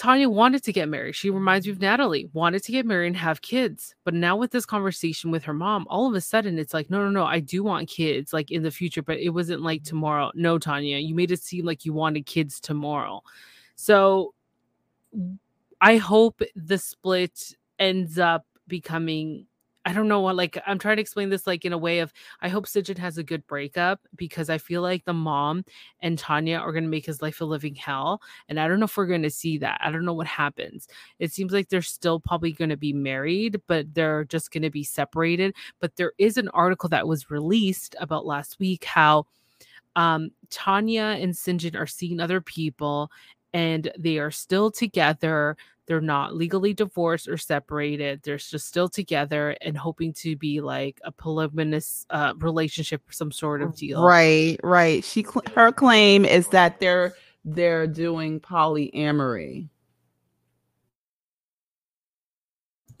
Tania 0.00 0.30
wanted 0.30 0.64
to 0.64 0.72
get 0.72 0.88
married. 0.88 1.14
She 1.14 1.28
reminds 1.28 1.66
me 1.66 1.72
of 1.72 1.80
Natalie, 1.82 2.30
wanted 2.32 2.64
to 2.64 2.72
get 2.72 2.86
married 2.86 3.08
and 3.08 3.16
have 3.18 3.42
kids. 3.42 3.94
But 4.02 4.14
now 4.14 4.34
with 4.34 4.50
this 4.50 4.64
conversation 4.64 5.30
with 5.30 5.42
her 5.42 5.52
mom, 5.52 5.86
all 5.90 6.08
of 6.08 6.14
a 6.14 6.22
sudden 6.22 6.58
it's 6.58 6.72
like, 6.72 6.88
no, 6.88 7.04
no, 7.04 7.10
no, 7.10 7.26
I 7.26 7.40
do 7.40 7.62
want 7.62 7.86
kids 7.86 8.32
like 8.32 8.50
in 8.50 8.62
the 8.62 8.70
future, 8.70 9.02
but 9.02 9.18
it 9.18 9.28
wasn't 9.28 9.60
like 9.60 9.84
tomorrow. 9.84 10.30
No, 10.34 10.58
Tania, 10.58 10.96
you 10.96 11.14
made 11.14 11.30
it 11.30 11.42
seem 11.42 11.66
like 11.66 11.84
you 11.84 11.92
wanted 11.92 12.24
kids 12.24 12.60
tomorrow. 12.60 13.22
So 13.76 14.32
I 15.82 15.98
hope 15.98 16.40
the 16.56 16.78
split 16.78 17.54
ends 17.78 18.18
up 18.18 18.46
becoming 18.68 19.44
I 19.84 19.94
don't 19.94 20.08
know 20.08 20.20
what 20.20 20.36
like 20.36 20.58
I'm 20.66 20.78
trying 20.78 20.96
to 20.96 21.00
explain 21.00 21.30
this 21.30 21.46
like 21.46 21.64
in 21.64 21.72
a 21.72 21.78
way 21.78 22.00
of 22.00 22.12
I 22.42 22.48
hope 22.48 22.66
Syngin 22.66 22.98
has 22.98 23.16
a 23.16 23.22
good 23.22 23.46
breakup 23.46 24.00
because 24.14 24.50
I 24.50 24.58
feel 24.58 24.82
like 24.82 25.04
the 25.04 25.14
mom 25.14 25.64
and 26.00 26.18
Tania 26.18 26.58
are 26.58 26.72
gonna 26.72 26.86
make 26.88 27.06
his 27.06 27.22
life 27.22 27.40
a 27.40 27.46
living 27.46 27.74
hell. 27.74 28.20
And 28.48 28.60
I 28.60 28.68
don't 28.68 28.78
know 28.78 28.84
if 28.84 28.96
we're 28.96 29.06
gonna 29.06 29.30
see 29.30 29.56
that. 29.58 29.80
I 29.82 29.90
don't 29.90 30.04
know 30.04 30.12
what 30.12 30.26
happens. 30.26 30.86
It 31.18 31.32
seems 31.32 31.52
like 31.52 31.68
they're 31.68 31.82
still 31.82 32.20
probably 32.20 32.52
gonna 32.52 32.76
be 32.76 32.92
married, 32.92 33.60
but 33.66 33.92
they're 33.94 34.24
just 34.24 34.50
gonna 34.52 34.70
be 34.70 34.84
separated. 34.84 35.54
But 35.80 35.96
there 35.96 36.12
is 36.18 36.36
an 36.36 36.48
article 36.50 36.90
that 36.90 37.08
was 37.08 37.30
released 37.30 37.96
about 38.00 38.26
last 38.26 38.58
week 38.58 38.84
how 38.84 39.26
um 39.96 40.30
Tania 40.50 41.12
and 41.12 41.32
Syngin 41.34 41.76
are 41.78 41.86
seeing 41.86 42.20
other 42.20 42.40
people 42.40 43.10
and 43.52 43.90
they 43.98 44.18
are 44.18 44.30
still 44.30 44.70
together 44.70 45.56
they're 45.90 46.00
not 46.00 46.36
legally 46.36 46.72
divorced 46.72 47.26
or 47.26 47.36
separated. 47.36 48.22
They're 48.22 48.36
just 48.36 48.68
still 48.68 48.88
together 48.88 49.56
and 49.60 49.76
hoping 49.76 50.12
to 50.18 50.36
be 50.36 50.60
like 50.60 51.00
a 51.02 51.10
polygamous 51.10 52.06
uh, 52.10 52.34
relationship 52.38 53.02
or 53.08 53.12
some 53.12 53.32
sort 53.32 53.60
of 53.60 53.74
deal. 53.74 54.04
Right, 54.04 54.56
right. 54.62 55.02
She 55.02 55.24
cl- 55.24 55.42
her 55.56 55.72
claim 55.72 56.24
is 56.24 56.46
that 56.48 56.78
they're 56.78 57.14
they're 57.44 57.88
doing 57.88 58.38
polyamory. 58.38 59.68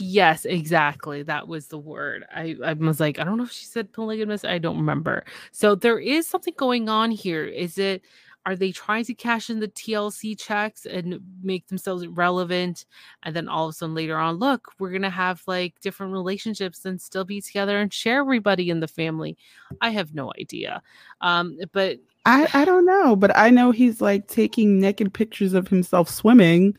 Yes, 0.00 0.44
exactly. 0.44 1.22
That 1.22 1.46
was 1.46 1.68
the 1.68 1.78
word. 1.78 2.24
I, 2.34 2.56
I 2.64 2.72
was 2.72 2.98
like, 2.98 3.20
I 3.20 3.24
don't 3.24 3.38
know 3.38 3.44
if 3.44 3.52
she 3.52 3.66
said 3.66 3.92
polygamous. 3.92 4.44
I 4.44 4.58
don't 4.58 4.78
remember. 4.78 5.24
So 5.52 5.76
there 5.76 6.00
is 6.00 6.26
something 6.26 6.54
going 6.56 6.88
on 6.88 7.12
here. 7.12 7.44
Is 7.44 7.78
it 7.78 8.02
are 8.46 8.56
they 8.56 8.72
trying 8.72 9.04
to 9.04 9.14
cash 9.14 9.50
in 9.50 9.60
the 9.60 9.68
TLC 9.68 10.38
checks 10.38 10.86
and 10.86 11.20
make 11.42 11.66
themselves 11.68 12.06
relevant? 12.06 12.86
And 13.22 13.36
then 13.36 13.48
all 13.48 13.66
of 13.66 13.70
a 13.70 13.72
sudden 13.74 13.94
later 13.94 14.16
on, 14.16 14.36
look, 14.36 14.72
we're 14.78 14.90
going 14.90 15.02
to 15.02 15.10
have 15.10 15.42
like 15.46 15.78
different 15.80 16.12
relationships 16.12 16.84
and 16.84 17.00
still 17.00 17.24
be 17.24 17.40
together 17.40 17.78
and 17.78 17.92
share 17.92 18.20
everybody 18.20 18.70
in 18.70 18.80
the 18.80 18.88
family. 18.88 19.36
I 19.80 19.90
have 19.90 20.14
no 20.14 20.32
idea. 20.40 20.82
Um, 21.20 21.58
but 21.72 21.98
I, 22.24 22.48
I 22.54 22.64
don't 22.64 22.86
know, 22.86 23.14
but 23.14 23.36
I 23.36 23.50
know 23.50 23.70
he's 23.70 24.00
like 24.00 24.26
taking 24.26 24.80
naked 24.80 25.12
pictures 25.12 25.52
of 25.52 25.68
himself 25.68 26.08
swimming 26.08 26.76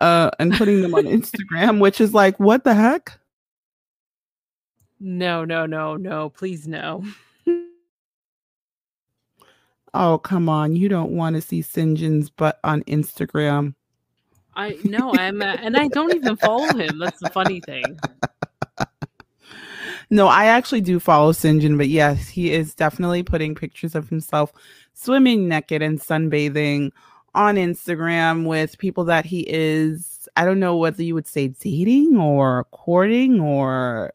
uh, 0.00 0.30
and 0.38 0.52
putting 0.52 0.82
them 0.82 0.94
on 0.94 1.04
Instagram, 1.04 1.80
which 1.80 2.00
is 2.00 2.14
like, 2.14 2.38
what 2.38 2.64
the 2.64 2.74
heck? 2.74 3.18
No, 4.98 5.44
no, 5.44 5.66
no, 5.66 5.96
no, 5.96 6.30
please 6.30 6.66
no. 6.66 7.04
Oh, 9.94 10.18
come 10.18 10.48
on. 10.48 10.76
You 10.76 10.88
don't 10.88 11.12
want 11.12 11.36
to 11.36 11.42
see 11.42 11.62
Syngin's 11.62 12.30
butt 12.30 12.58
on 12.64 12.82
Instagram. 12.84 13.74
I 14.54 14.78
know 14.84 15.12
I'm 15.14 15.42
uh, 15.42 15.56
and 15.60 15.76
I 15.76 15.88
don't 15.88 16.14
even 16.14 16.36
follow 16.36 16.66
him. 16.74 16.98
That's 16.98 17.20
the 17.20 17.30
funny 17.30 17.60
thing. 17.60 17.98
No, 20.08 20.28
I 20.28 20.46
actually 20.46 20.82
do 20.82 21.00
follow 21.00 21.32
Syngin, 21.32 21.76
but 21.76 21.88
yes, 21.88 22.28
he 22.28 22.52
is 22.52 22.74
definitely 22.74 23.24
putting 23.24 23.56
pictures 23.56 23.96
of 23.96 24.08
himself 24.08 24.52
swimming 24.94 25.48
naked 25.48 25.82
and 25.82 26.00
sunbathing 26.00 26.92
on 27.34 27.56
Instagram 27.56 28.46
with 28.46 28.78
people 28.78 29.04
that 29.04 29.26
he 29.26 29.44
is, 29.48 30.28
I 30.36 30.44
don't 30.44 30.60
know 30.60 30.76
whether 30.76 31.02
you 31.02 31.14
would 31.14 31.26
say 31.26 31.48
dating 31.48 32.16
or 32.16 32.64
courting 32.70 33.40
or 33.40 34.12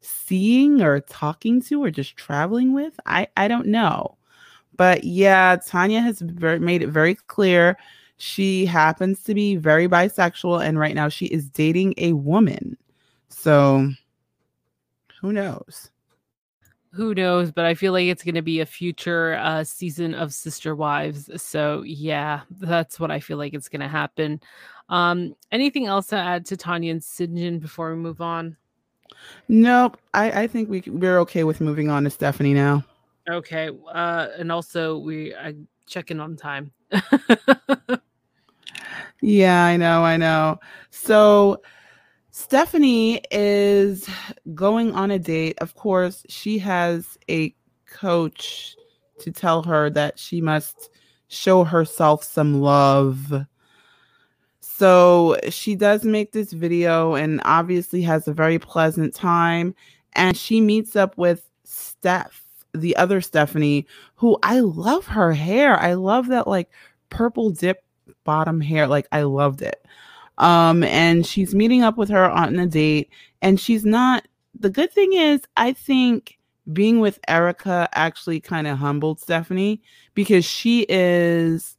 seeing 0.00 0.80
or 0.80 1.00
talking 1.00 1.60
to 1.62 1.82
or 1.82 1.90
just 1.90 2.16
traveling 2.16 2.72
with. 2.72 2.98
I, 3.04 3.26
I 3.36 3.48
don't 3.48 3.66
know. 3.66 4.16
But 4.76 5.04
yeah, 5.04 5.56
Tania 5.66 6.00
has 6.00 6.20
very, 6.20 6.58
made 6.58 6.82
it 6.82 6.88
very 6.88 7.14
clear 7.14 7.76
she 8.18 8.64
happens 8.64 9.22
to 9.24 9.34
be 9.34 9.56
very 9.56 9.88
bisexual 9.88 10.64
and 10.64 10.78
right 10.78 10.94
now 10.94 11.08
she 11.08 11.26
is 11.26 11.50
dating 11.50 11.94
a 11.98 12.14
woman. 12.14 12.76
So 13.28 13.90
who 15.20 15.32
knows? 15.32 15.90
Who 16.92 17.14
knows? 17.14 17.52
But 17.52 17.66
I 17.66 17.74
feel 17.74 17.92
like 17.92 18.06
it's 18.06 18.24
going 18.24 18.36
to 18.36 18.42
be 18.42 18.60
a 18.60 18.66
future 18.66 19.34
uh, 19.34 19.64
season 19.64 20.14
of 20.14 20.32
Sister 20.32 20.74
Wives. 20.74 21.30
So 21.42 21.82
yeah, 21.82 22.40
that's 22.50 22.98
what 22.98 23.10
I 23.10 23.20
feel 23.20 23.36
like 23.36 23.52
it's 23.52 23.68
going 23.68 23.82
to 23.82 23.88
happen. 23.88 24.40
Um, 24.88 25.34
anything 25.52 25.86
else 25.86 26.06
to 26.08 26.16
add 26.16 26.46
to 26.46 26.56
Tania 26.56 26.92
and 26.92 27.00
Syngin 27.00 27.60
before 27.60 27.90
we 27.90 27.96
move 27.96 28.20
on? 28.20 28.56
Nope. 29.48 29.98
I, 30.14 30.42
I 30.42 30.46
think 30.46 30.70
we 30.70 30.82
we're 30.86 31.18
okay 31.20 31.44
with 31.44 31.60
moving 31.60 31.90
on 31.90 32.04
to 32.04 32.10
Stephanie 32.10 32.54
now. 32.54 32.84
Okay. 33.28 33.70
Uh, 33.92 34.28
and 34.38 34.52
also 34.52 34.98
we 34.98 35.34
I 35.34 35.54
check 35.86 36.10
in 36.10 36.20
on 36.20 36.36
time. 36.36 36.72
Yeah, 39.22 39.64
I 39.64 39.76
know, 39.76 40.04
I 40.04 40.16
know. 40.16 40.60
So 40.90 41.62
Stephanie 42.30 43.22
is 43.30 44.08
going 44.54 44.92
on 44.92 45.10
a 45.10 45.18
date. 45.18 45.56
Of 45.60 45.74
course, 45.74 46.24
she 46.28 46.58
has 46.58 47.16
a 47.28 47.54
coach 47.86 48.76
to 49.20 49.32
tell 49.32 49.62
her 49.62 49.88
that 49.90 50.18
she 50.18 50.40
must 50.40 50.90
show 51.28 51.64
herself 51.64 52.22
some 52.22 52.60
love. 52.60 53.46
So 54.60 55.38
she 55.48 55.74
does 55.74 56.04
make 56.04 56.32
this 56.32 56.52
video 56.52 57.14
and 57.14 57.40
obviously 57.44 58.02
has 58.02 58.28
a 58.28 58.34
very 58.34 58.58
pleasant 58.58 59.14
time. 59.14 59.74
And 60.12 60.36
she 60.36 60.60
meets 60.60 60.94
up 60.94 61.16
with 61.16 61.48
Steph, 61.64 62.45
the 62.76 62.96
other 62.96 63.20
Stephanie, 63.20 63.86
who 64.16 64.38
I 64.42 64.60
love 64.60 65.06
her 65.06 65.32
hair. 65.32 65.78
I 65.78 65.94
love 65.94 66.28
that 66.28 66.46
like 66.46 66.70
purple 67.10 67.50
dip 67.50 67.82
bottom 68.24 68.60
hair. 68.60 68.86
Like 68.86 69.06
I 69.12 69.22
loved 69.22 69.62
it. 69.62 69.84
Um, 70.38 70.82
and 70.84 71.26
she's 71.26 71.54
meeting 71.54 71.82
up 71.82 71.96
with 71.96 72.10
her 72.10 72.30
on 72.30 72.58
a 72.58 72.66
date, 72.66 73.10
and 73.42 73.58
she's 73.58 73.84
not. 73.84 74.26
The 74.58 74.70
good 74.70 74.92
thing 74.92 75.12
is, 75.12 75.42
I 75.56 75.72
think 75.72 76.38
being 76.72 77.00
with 77.00 77.18
Erica 77.28 77.88
actually 77.92 78.40
kind 78.40 78.66
of 78.66 78.78
humbled 78.78 79.20
Stephanie 79.20 79.82
because 80.14 80.44
she 80.44 80.86
is 80.88 81.76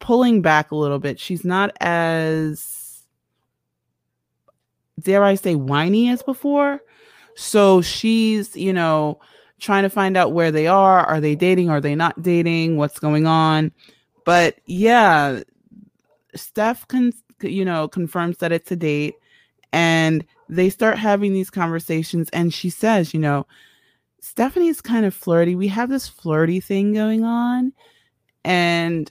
pulling 0.00 0.42
back 0.42 0.70
a 0.70 0.76
little 0.76 0.98
bit. 0.98 1.20
She's 1.20 1.44
not 1.44 1.70
as 1.80 2.84
dare 5.00 5.24
I 5.24 5.34
say 5.34 5.54
whiny 5.54 6.08
as 6.10 6.22
before. 6.22 6.80
So 7.36 7.82
she's, 7.82 8.56
you 8.56 8.72
know, 8.72 9.20
trying 9.60 9.82
to 9.84 9.90
find 9.90 10.16
out 10.16 10.32
where 10.32 10.50
they 10.50 10.66
are. 10.66 11.00
Are 11.00 11.20
they 11.20 11.34
dating? 11.34 11.70
Are 11.70 11.80
they 11.80 11.94
not 11.94 12.22
dating? 12.22 12.76
What's 12.76 12.98
going 12.98 13.26
on? 13.26 13.72
But 14.24 14.56
yeah, 14.66 15.40
Steph 16.34 16.86
can, 16.88 17.12
you 17.40 17.64
know, 17.64 17.88
confirms 17.88 18.38
that 18.38 18.52
it's 18.52 18.70
a 18.72 18.76
date. 18.76 19.14
And 19.72 20.24
they 20.48 20.70
start 20.70 20.98
having 20.98 21.32
these 21.32 21.50
conversations, 21.50 22.28
and 22.30 22.54
she 22.54 22.70
says, 22.70 23.12
you 23.12 23.18
know, 23.18 23.46
Stephanie's 24.20 24.80
kind 24.80 25.04
of 25.04 25.14
flirty. 25.14 25.56
We 25.56 25.68
have 25.68 25.90
this 25.90 26.08
flirty 26.08 26.60
thing 26.60 26.92
going 26.92 27.24
on. 27.24 27.72
And 28.44 29.10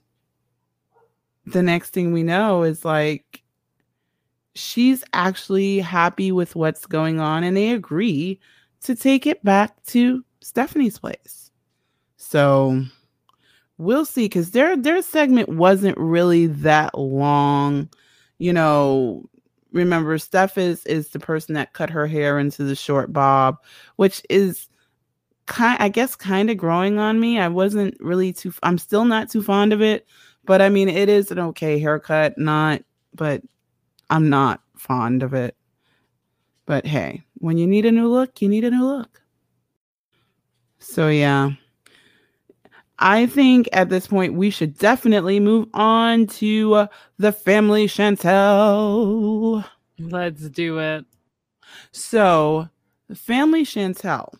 the 1.46 1.62
next 1.62 1.90
thing 1.90 2.14
we 2.14 2.24
know 2.24 2.64
is 2.64 2.86
like 2.86 3.44
she's 4.56 5.04
actually 5.14 5.80
happy 5.80 6.32
with 6.32 6.56
what's 6.56 6.86
going 6.86 7.20
on 7.20 7.44
and 7.44 7.58
they 7.58 7.72
agree 7.72 8.40
to 8.82 8.96
take 8.96 9.26
it 9.26 9.44
back 9.44 9.84
to 9.86 10.24
Stephanie's 10.44 11.00
place. 11.00 11.50
So 12.18 12.84
we'll 13.78 14.06
see 14.06 14.26
because 14.26 14.52
their 14.52 14.76
their 14.76 15.02
segment 15.02 15.50
wasn't 15.50 15.98
really 15.98 16.48
that 16.48 16.98
long. 16.98 17.90
You 18.38 18.54
know, 18.54 19.30
remember 19.72 20.18
Steph 20.18 20.58
is 20.58 20.86
is 20.86 21.10
the 21.10 21.20
person 21.20 21.56
that 21.56 21.74
cut 21.74 21.90
her 21.90 22.08
hair 22.08 22.40
into 22.40 22.64
the 22.64 22.76
short 22.76 23.14
bob, 23.14 23.58
which 23.96 24.22
is 24.30 24.68
kind 25.46 25.82
I 25.82 25.90
guess 25.90 26.16
kind 26.16 26.50
of 26.50 26.58
growing 26.58 27.00
on 27.00 27.20
me. 27.20 27.40
I 27.40 27.48
wasn't 27.48 27.96
really 28.00 28.34
too 28.34 28.54
I'm 28.64 28.78
still 28.78 29.06
not 29.06 29.30
too 29.30 29.44
fond 29.44 29.74
of 29.74 29.82
it, 29.82 30.08
but 30.46 30.62
I 30.62 30.70
mean 30.70 30.90
it 30.90 31.10
is 31.10 31.32
an 31.32 31.40
okay 31.40 31.80
haircut, 31.80 32.38
not 32.38 32.82
but 33.16 33.42
I'm 34.10 34.30
not 34.30 34.62
fond 34.76 35.24
of 35.24 35.34
it. 35.34 35.56
But 36.66 36.86
hey, 36.86 37.24
when 37.36 37.58
you 37.58 37.68
need 37.68 37.86
a 37.86 37.92
new 37.92 38.08
look, 38.08 38.42
you 38.42 38.48
need 38.48 38.64
a 38.64 38.72
new 38.72 38.86
look. 38.86 39.23
So 40.84 41.08
yeah. 41.08 41.52
I 43.00 43.26
think 43.26 43.68
at 43.74 43.90
this 43.90 44.08
point 44.08 44.36
we 44.36 44.50
should 44.50 44.78
definitely 44.78 45.40
move 45.40 45.68
on 45.74 46.28
to 46.28 46.74
uh, 46.74 46.88
the 47.18 47.32
family 47.32 47.88
Chantel. 47.88 49.66
Let's 50.00 50.50
do 50.50 50.80
it. 50.80 51.06
So, 51.92 52.70
the 53.08 53.16
family 53.16 53.64
Chantel. 53.64 54.34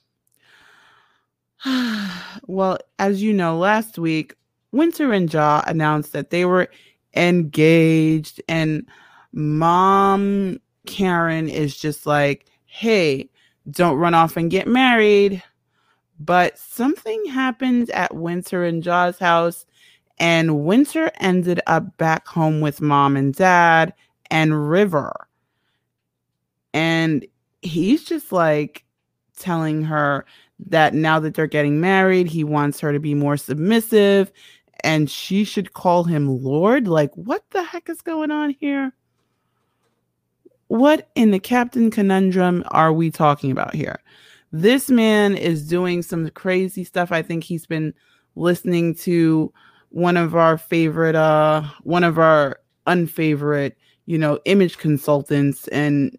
well, 2.48 2.78
as 3.00 3.24
you 3.24 3.34
know, 3.34 3.58
last 3.58 3.98
week, 3.98 4.36
Winter 4.72 5.14
and 5.14 5.30
Jah 5.30 5.64
announced 5.68 6.14
that 6.14 6.30
they 6.30 6.46
were 6.46 6.68
engaged, 7.16 8.42
and 8.48 8.86
mom 9.32 10.60
Karen 10.86 11.48
is 11.48 11.76
just 11.78 12.06
like, 12.06 12.46
hey, 12.66 13.30
don't 13.70 13.98
run 13.98 14.14
off 14.14 14.36
and 14.36 14.52
get 14.52 14.68
married. 14.68 15.42
But 16.26 16.58
something 16.58 17.26
happened 17.26 17.90
at 17.90 18.16
Winter 18.16 18.64
and 18.64 18.82
Jah's 18.82 19.20
house, 19.20 19.66
and 20.20 20.64
Winter 20.64 21.12
ended 21.20 21.60
up 21.68 21.98
back 21.98 22.28
home 22.28 22.62
with 22.62 22.82
mom 22.82 23.18
and 23.18 23.34
dad 23.34 23.94
and 24.30 24.70
River. 24.70 25.28
And 26.74 27.26
he's 27.62 28.04
just 28.04 28.32
like 28.32 28.86
telling 29.38 29.84
her 29.84 30.26
that 30.68 30.94
now 30.94 31.20
that 31.20 31.34
they're 31.34 31.48
getting 31.48 31.82
married, 31.82 32.28
he 32.28 32.44
wants 32.44 32.80
her 32.80 32.94
to 32.94 33.00
be 33.00 33.14
more 33.14 33.38
submissive 33.38 34.32
and 34.84 35.10
she 35.10 35.44
should 35.44 35.74
call 35.74 36.04
him 36.04 36.44
Lord. 36.44 36.88
Like, 36.88 37.14
what 37.16 37.44
the 37.52 37.64
heck 37.64 37.90
is 37.90 38.02
going 38.02 38.32
on 38.32 38.56
here? 38.60 38.94
What 40.68 41.10
in 41.16 41.32
the 41.32 41.40
Captain 41.40 41.92
Conundrum 41.92 42.64
are 42.68 42.94
we 42.94 43.12
talking 43.12 43.52
about 43.52 43.74
here? 43.76 44.00
This 44.54 44.92
man 44.92 45.36
is 45.36 45.68
doing 45.68 46.04
some 46.04 46.30
crazy 46.30 46.84
stuff. 46.84 47.12
I 47.12 47.24
think 47.24 47.44
he's 47.44 47.66
been 47.66 47.92
listening 48.36 48.94
to 48.98 49.52
one 49.90 50.16
of 50.16 50.36
our 50.36 50.60
favorite, 50.60 51.16
uh, 51.16 51.64
one 51.82 52.04
of 52.04 52.20
our 52.20 52.60
unfavorite, 52.86 53.76
you 54.06 54.20
know, 54.20 54.40
image 54.46 54.78
consultants 54.78 55.68
and 55.70 56.16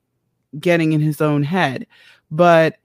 getting 0.59 0.93
in 0.93 1.01
his 1.01 1.21
own 1.21 1.45
head. 1.45 1.87
But 2.33 2.79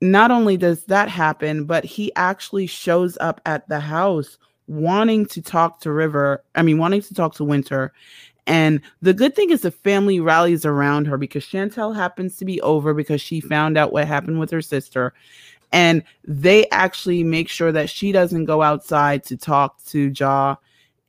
not 0.00 0.30
only 0.30 0.56
does 0.56 0.84
that 0.84 1.10
happen, 1.10 1.66
but 1.66 1.84
he 1.84 2.10
actually 2.16 2.66
shows 2.66 3.18
up 3.20 3.42
at 3.44 3.68
the 3.68 3.80
house 3.80 4.38
wanting 4.66 5.26
to 5.26 5.42
talk 5.42 5.80
to 5.80 5.92
River, 5.92 6.42
I 6.54 6.62
mean, 6.62 6.78
wanting 6.78 7.02
to 7.02 7.14
talk 7.14 7.34
to 7.34 7.44
Winter. 7.44 7.92
And 8.46 8.80
the 9.02 9.14
good 9.14 9.34
thing 9.34 9.50
is 9.50 9.62
the 9.62 9.70
family 9.70 10.20
rallies 10.20 10.64
around 10.64 11.06
her 11.06 11.18
because 11.18 11.44
Chantel 11.44 11.94
happens 11.94 12.36
to 12.36 12.44
be 12.44 12.60
over 12.60 12.94
because 12.94 13.20
she 13.20 13.40
found 13.40 13.76
out 13.76 13.92
what 13.92 14.06
happened 14.06 14.38
with 14.38 14.50
her 14.50 14.62
sister. 14.62 15.12
And 15.72 16.04
they 16.24 16.68
actually 16.70 17.24
make 17.24 17.48
sure 17.48 17.72
that 17.72 17.90
she 17.90 18.12
doesn't 18.12 18.44
go 18.44 18.62
outside 18.62 19.24
to 19.24 19.36
talk 19.36 19.82
to 19.86 20.10
Jah. 20.10 20.58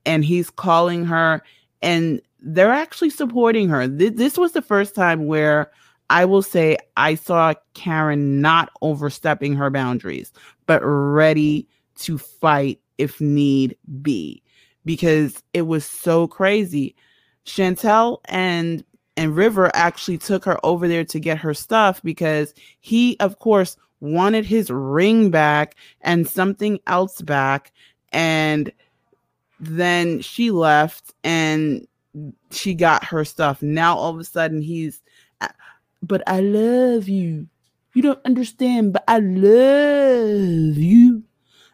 And 0.06 0.26
he's 0.26 0.50
calling 0.50 1.06
her, 1.06 1.44
and 1.82 2.22
they're 2.40 2.72
actually 2.72 3.10
supporting 3.10 3.68
her. 3.70 3.88
Th- 3.88 4.14
this 4.14 4.38
was 4.38 4.54
the 4.54 4.62
first 4.62 4.96
time 4.96 5.28
where 5.28 5.70
I 6.10 6.26
will 6.26 6.42
say 6.42 6.78
I 6.96 7.16
saw 7.16 7.54
Karen 7.74 8.40
not 8.40 8.70
overstepping 8.82 9.54
her 9.56 9.70
boundaries, 9.70 10.32
but 10.66 10.82
ready 10.82 11.68
to 11.98 12.18
fight 12.18 12.80
if 12.98 13.20
need 13.20 13.78
be 14.02 14.42
because 14.86 15.44
it 15.54 15.64
was 15.64 15.86
so 15.86 16.28
crazy. 16.28 16.96
Chantel 17.48 18.20
and 18.26 18.84
and 19.16 19.36
River 19.36 19.72
actually 19.74 20.20
took 20.20 20.46
her 20.46 20.64
over 20.64 20.88
there 20.88 21.06
to 21.06 21.20
get 21.20 21.40
her 21.40 21.54
stuff 21.54 22.02
because 22.04 22.54
he 22.80 23.18
of 23.20 23.40
course 23.40 23.78
wanted 24.00 24.46
his 24.46 24.70
ring 24.70 25.32
back 25.32 25.76
and 26.02 26.28
something 26.28 26.80
else 26.86 27.22
back 27.22 27.72
and 28.12 28.72
then 29.60 30.22
she 30.22 30.52
left 30.52 31.16
and 31.24 31.88
she 32.52 32.76
got 32.76 33.04
her 33.04 33.26
stuff. 33.26 33.62
Now 33.64 33.98
all 33.98 34.14
of 34.14 34.20
a 34.20 34.24
sudden 34.24 34.62
he's 34.62 35.02
but 36.04 36.22
I 36.28 36.42
love 36.42 37.08
you. 37.08 37.48
You 37.94 38.02
don't 38.04 38.24
understand, 38.26 38.94
but 38.94 39.04
I 39.08 39.20
love 39.20 40.78
you. 40.78 41.24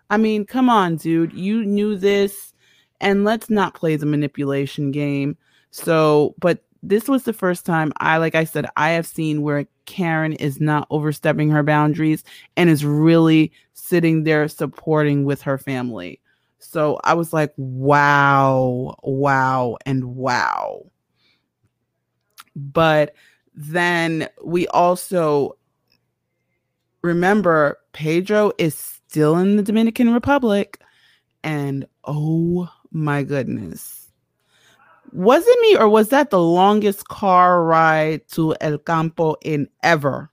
I 0.09 0.17
mean, 0.17 0.45
come 0.45 0.69
on, 0.69 0.95
dude. 0.95 1.33
You 1.33 1.65
knew 1.65 1.97
this, 1.97 2.53
and 3.01 3.25
let's 3.25 3.49
not 3.49 3.73
play 3.73 3.97
the 3.97 4.05
manipulation 4.05 4.91
game. 4.91 5.37
So, 5.73 6.35
but 6.37 6.63
this 6.83 7.07
was 7.07 7.23
the 7.23 7.33
first 7.33 7.65
time 7.65 7.91
I, 7.97 8.17
like 8.17 8.35
I 8.35 8.43
said, 8.43 8.67
I 8.77 8.91
have 8.91 9.07
seen 9.07 9.41
where 9.41 9.65
Karen 9.85 10.33
is 10.33 10.61
not 10.61 10.85
overstepping 10.91 11.49
her 11.49 11.63
boundaries 11.63 12.23
and 12.55 12.69
is 12.69 12.85
really 12.85 13.51
sitting 13.73 14.23
there 14.23 14.47
supporting 14.47 15.25
with 15.25 15.41
her 15.41 15.57
family. 15.57 16.21
So 16.59 16.99
I 17.03 17.15
was 17.15 17.33
like, 17.33 17.53
wow, 17.57 18.95
wow, 19.01 19.77
and 19.83 20.15
wow. 20.15 20.85
But 22.55 23.15
then 23.55 24.29
we 24.45 24.67
also 24.67 25.57
remember 27.01 27.79
Pedro 27.93 28.51
is 28.59 28.75
still 28.75 29.37
in 29.37 29.55
the 29.55 29.63
Dominican 29.63 30.13
Republic. 30.13 30.79
And 31.43 31.87
oh 32.05 32.69
my 32.91 33.23
goodness. 33.23 34.02
Was 35.13 35.43
it 35.45 35.59
me 35.61 35.77
or 35.77 35.87
was 35.87 36.09
that 36.09 36.31
the 36.31 36.41
longest 36.41 37.07
car 37.07 37.63
ride 37.63 38.27
to 38.29 38.55
El 38.61 38.79
Campo 38.79 39.35
in 39.43 39.69
ever? 39.83 40.31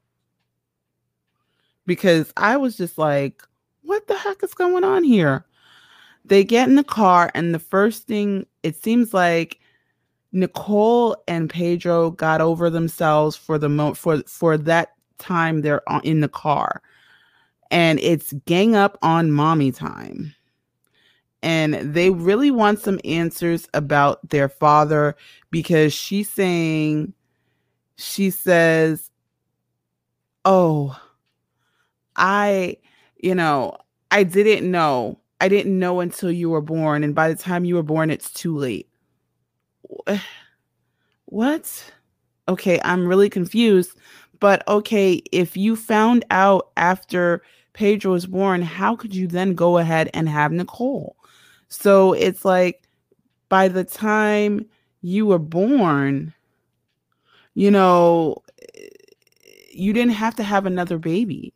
Because 1.86 2.32
I 2.38 2.56
was 2.56 2.78
just 2.78 2.96
like, 2.96 3.42
what 3.82 4.06
the 4.06 4.16
heck 4.16 4.42
is 4.42 4.54
going 4.54 4.84
on 4.84 5.04
here? 5.04 5.44
They 6.24 6.44
get 6.44 6.68
in 6.68 6.76
the 6.76 6.84
car, 6.84 7.30
and 7.34 7.54
the 7.54 7.58
first 7.58 8.06
thing 8.06 8.46
it 8.62 8.76
seems 8.76 9.12
like 9.12 9.58
Nicole 10.32 11.16
and 11.26 11.50
Pedro 11.50 12.10
got 12.12 12.40
over 12.40 12.70
themselves 12.70 13.36
for 13.36 13.58
the 13.58 13.68
mo 13.68 13.94
for 13.94 14.22
for 14.26 14.56
that 14.56 14.94
time 15.18 15.60
they're 15.60 15.86
on, 15.90 16.00
in 16.04 16.20
the 16.20 16.28
car. 16.28 16.82
And 17.70 18.00
it's 18.00 18.32
gang 18.46 18.76
up 18.76 18.96
on 19.02 19.30
mommy 19.30 19.72
time. 19.72 20.34
And 21.42 21.94
they 21.94 22.10
really 22.10 22.50
want 22.50 22.80
some 22.80 23.00
answers 23.04 23.68
about 23.72 24.28
their 24.28 24.48
father 24.48 25.16
because 25.50 25.92
she's 25.92 26.28
saying, 26.30 27.14
she 27.96 28.30
says, 28.30 29.10
Oh, 30.44 30.98
I, 32.16 32.76
you 33.18 33.34
know, 33.34 33.76
I 34.10 34.24
didn't 34.24 34.70
know. 34.70 35.18
I 35.40 35.48
didn't 35.48 35.78
know 35.78 36.00
until 36.00 36.30
you 36.30 36.50
were 36.50 36.60
born. 36.60 37.04
And 37.04 37.14
by 37.14 37.28
the 37.28 37.34
time 37.34 37.64
you 37.64 37.74
were 37.76 37.82
born, 37.82 38.10
it's 38.10 38.30
too 38.32 38.56
late. 38.56 38.88
What? 41.26 41.92
Okay, 42.48 42.80
I'm 42.84 43.06
really 43.06 43.30
confused. 43.30 43.96
But 44.40 44.66
okay, 44.68 45.22
if 45.32 45.56
you 45.56 45.76
found 45.76 46.24
out 46.30 46.70
after 46.76 47.42
Pedro 47.72 48.12
was 48.12 48.26
born, 48.26 48.62
how 48.62 48.96
could 48.96 49.14
you 49.14 49.26
then 49.28 49.54
go 49.54 49.78
ahead 49.78 50.10
and 50.14 50.28
have 50.28 50.52
Nicole? 50.52 51.16
So 51.70 52.12
it's 52.12 52.44
like 52.44 52.88
by 53.48 53.68
the 53.68 53.84
time 53.84 54.66
you 55.00 55.24
were 55.26 55.38
born, 55.38 56.34
you 57.54 57.70
know, 57.70 58.42
you 59.72 59.92
didn't 59.92 60.12
have 60.12 60.34
to 60.36 60.42
have 60.42 60.66
another 60.66 60.98
baby. 60.98 61.54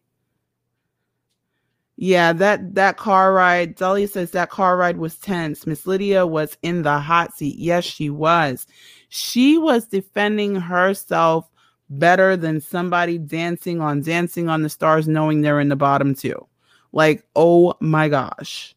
Yeah, 1.96 2.32
that 2.32 2.74
that 2.74 2.96
car 2.96 3.32
ride, 3.32 3.76
Dolly 3.76 4.06
says 4.06 4.32
that 4.32 4.50
car 4.50 4.76
ride 4.76 4.96
was 4.96 5.16
tense. 5.16 5.66
Miss 5.66 5.86
Lydia 5.86 6.26
was 6.26 6.56
in 6.62 6.82
the 6.82 6.98
hot 6.98 7.36
seat. 7.36 7.56
Yes, 7.56 7.84
she 7.84 8.10
was. 8.10 8.66
She 9.10 9.58
was 9.58 9.86
defending 9.86 10.56
herself 10.56 11.48
better 11.90 12.36
than 12.36 12.60
somebody 12.60 13.18
dancing 13.18 13.80
on 13.80 14.02
Dancing 14.02 14.48
on 14.48 14.62
the 14.62 14.68
Stars 14.68 15.06
knowing 15.06 15.40
they're 15.40 15.60
in 15.60 15.68
the 15.68 15.76
bottom 15.76 16.14
two. 16.14 16.48
Like, 16.92 17.24
oh 17.36 17.74
my 17.80 18.08
gosh. 18.08 18.74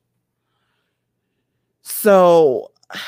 So 1.88 2.72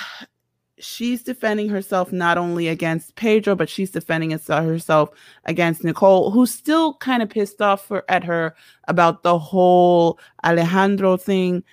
she's 0.80 1.24
defending 1.24 1.68
herself 1.68 2.12
not 2.14 2.38
only 2.38 2.70
against 2.70 3.16
Pedro, 3.16 3.54
but 3.54 3.68
she's 3.70 3.92
defending 3.92 4.32
herself 4.32 5.10
against 5.44 5.84
Nicole, 5.84 6.32
who's 6.32 6.52
still 6.52 6.94
kind 6.96 7.22
of 7.22 7.30
pissed 7.30 7.62
off 7.62 7.86
for, 7.86 8.06
at 8.10 8.24
her 8.24 8.56
about 8.88 9.24
the 9.24 9.38
whole 9.38 10.18
Alejandro 10.46 11.18
thing. 11.18 11.64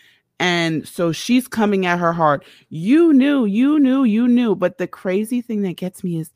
And 0.41 0.87
so 0.87 1.13
she's 1.13 1.47
coming 1.47 1.87
at 1.87 2.01
her 2.01 2.13
hard. 2.13 2.45
You 2.69 3.13
knew, 3.13 3.45
you 3.45 3.79
knew, 3.79 4.03
you 4.03 4.27
knew. 4.27 4.57
But 4.57 4.79
the 4.79 4.89
crazy 4.89 5.41
thing 5.41 5.63
that 5.63 5.77
gets 5.77 6.03
me 6.03 6.19
is 6.19 6.31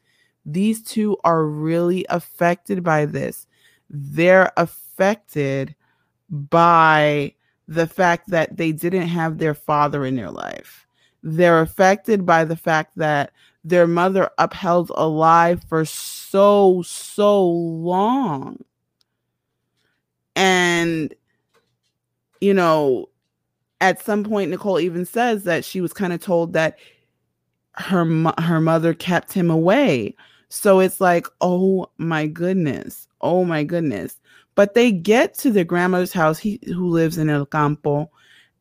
these 0.46 0.82
two 0.82 1.18
are 1.24 1.44
really 1.44 2.06
affected 2.08 2.82
by 2.84 3.04
this. 3.04 3.46
They're 3.90 4.52
affected 4.56 5.74
by 6.30 7.34
the 7.70 7.86
fact 7.86 8.28
that 8.30 8.56
they 8.56 8.72
didn't 8.72 9.06
have 9.06 9.38
their 9.38 9.54
father 9.54 10.04
in 10.04 10.16
their 10.16 10.32
life. 10.32 10.88
They're 11.22 11.60
affected 11.60 12.26
by 12.26 12.44
the 12.44 12.56
fact 12.56 12.90
that 12.96 13.30
their 13.62 13.86
mother 13.86 14.28
upheld 14.38 14.90
a 14.96 15.06
lie 15.06 15.54
for 15.68 15.84
so, 15.84 16.82
so 16.82 17.46
long. 17.46 18.64
And, 20.34 21.14
you 22.40 22.52
know, 22.52 23.08
at 23.80 24.02
some 24.02 24.24
point, 24.24 24.50
Nicole 24.50 24.80
even 24.80 25.06
says 25.06 25.44
that 25.44 25.64
she 25.64 25.80
was 25.80 25.92
kind 25.92 26.12
of 26.12 26.20
told 26.20 26.54
that 26.54 26.76
her 27.74 28.04
her 28.40 28.60
mother 28.60 28.94
kept 28.94 29.32
him 29.32 29.48
away. 29.48 30.16
So 30.48 30.80
it's 30.80 31.00
like, 31.00 31.28
oh 31.40 31.88
my 31.98 32.26
goodness, 32.26 33.06
oh 33.20 33.44
my 33.44 33.62
goodness. 33.62 34.18
But 34.54 34.74
they 34.74 34.92
get 34.92 35.34
to 35.38 35.50
their 35.50 35.64
grandmother's 35.64 36.12
house, 36.12 36.38
he 36.38 36.60
who 36.66 36.88
lives 36.88 37.18
in 37.18 37.30
El 37.30 37.46
Campo, 37.46 38.10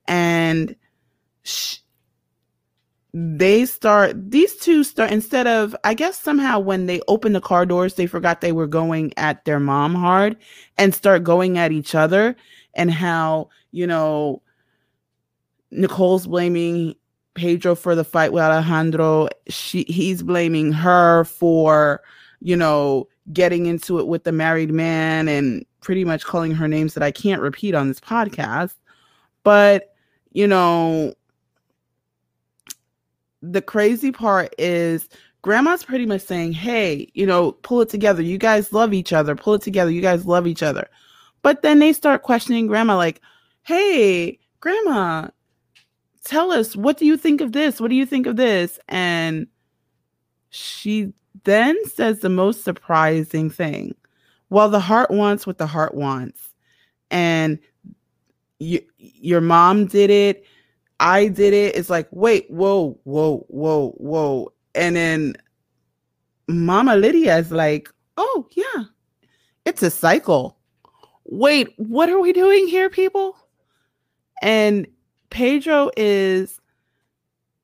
and 0.08 0.76
they 3.12 3.66
start 3.66 4.14
these 4.32 4.56
two 4.58 4.84
start 4.84 5.12
instead 5.12 5.48
of 5.48 5.76
i 5.84 5.96
guess 5.96 6.20
somehow 6.20 6.60
when 6.60 6.86
they 6.86 7.02
open 7.08 7.34
the 7.34 7.42
car 7.42 7.66
doors 7.66 7.96
they 7.96 8.06
forgot 8.06 8.40
they 8.40 8.52
were 8.52 8.68
going 8.68 9.12
at 9.18 9.44
their 9.46 9.60
mom 9.60 9.96
hard 9.96 10.38
and 10.78 10.94
start 10.94 11.24
going 11.24 11.58
at 11.58 11.72
each 11.72 11.96
other 11.96 12.36
and 12.76 12.92
how 12.92 13.50
you 13.72 13.88
know 13.88 14.40
nicole's 15.72 16.28
blaming 16.28 16.94
pedro 17.40 17.76
for 17.76 17.96
the 17.96 18.04
fight 18.04 18.34
with 18.34 18.44
alejandro. 18.44 19.28
She 19.48 19.84
he's 19.88 20.22
blaming 20.22 20.72
her 20.74 21.24
for 21.24 22.02
you 22.42 22.56
know 22.56 23.08
getting 23.32 23.66
into 23.66 24.00
it 24.00 24.08
with 24.08 24.24
the 24.24 24.32
married 24.32 24.72
man 24.72 25.28
and 25.28 25.66
pretty 25.82 26.04
much 26.04 26.26
calling 26.26 26.52
her 26.52 26.68
names 26.68 26.94
that 26.94 27.04
i 27.04 27.12
can't 27.12 27.42
repeat 27.42 27.74
on 27.76 27.88
this 27.88 28.00
podcast 28.00 28.76
but 29.44 29.96
you 30.32 30.48
know 30.48 31.14
the 33.42 33.62
crazy 33.62 34.12
part 34.12 34.54
is 34.58 35.08
grandma's 35.42 35.84
pretty 35.84 36.06
much 36.06 36.22
saying, 36.22 36.54
Hey, 36.54 37.10
you 37.14 37.26
know, 37.26 37.54
pull 37.54 37.82
it 37.82 37.90
together. 37.90 38.22
You 38.22 38.38
guys 38.38 38.74
love 38.74 38.94
each 38.94 39.14
other. 39.14 39.36
Pull 39.36 39.56
it 39.56 39.62
together. 39.62 39.92
You 39.92 40.02
guys 40.02 40.26
love 40.26 40.48
each 40.48 40.64
other. 40.64 40.90
But 41.42 41.62
then 41.62 41.80
they 41.80 41.94
start 41.94 42.24
questioning 42.24 42.68
grandma, 42.68 42.98
like, 42.98 43.22
Hey, 43.64 44.40
grandma, 44.60 45.30
tell 46.24 46.52
us, 46.52 46.76
what 46.76 46.98
do 46.98 47.06
you 47.06 47.18
think 47.18 47.42
of 47.42 47.52
this? 47.52 47.80
What 47.80 47.90
do 47.90 47.96
you 47.96 48.06
think 48.06 48.28
of 48.28 48.36
this? 48.36 48.80
And 48.88 49.48
she 50.50 51.14
then 51.44 51.78
says 51.86 52.20
the 52.20 52.30
most 52.30 52.64
surprising 52.64 53.50
thing. 53.50 53.96
Well, 54.50 54.70
the 54.70 54.80
heart 54.80 55.12
wants 55.12 55.46
what 55.46 55.58
the 55.58 55.68
heart 55.68 55.94
wants. 55.94 56.40
And 57.12 57.60
you, 58.60 58.82
your 58.98 59.42
mom 59.42 59.86
did 59.86 60.10
it 60.10 60.46
I 61.00 61.28
did 61.28 61.54
it. 61.54 61.76
It's 61.76 61.90
like, 61.90 62.08
wait, 62.12 62.50
whoa, 62.50 63.00
whoa, 63.04 63.46
whoa, 63.48 63.92
whoa. 63.98 64.52
And 64.76 64.96
then 64.96 65.36
Mama 66.48 66.96
Lydia 66.96 67.38
is 67.38 67.52
like, 67.52 67.90
oh, 68.18 68.48
yeah, 68.52 68.86
it's 69.66 69.82
a 69.82 69.90
cycle. 69.90 70.58
Wait, 71.26 71.74
what 71.78 72.10
are 72.10 72.20
we 72.20 72.34
doing 72.34 72.68
here, 72.68 72.90
people? 72.90 73.38
And 74.42 74.88
Pedro 75.30 75.92
is 75.96 76.60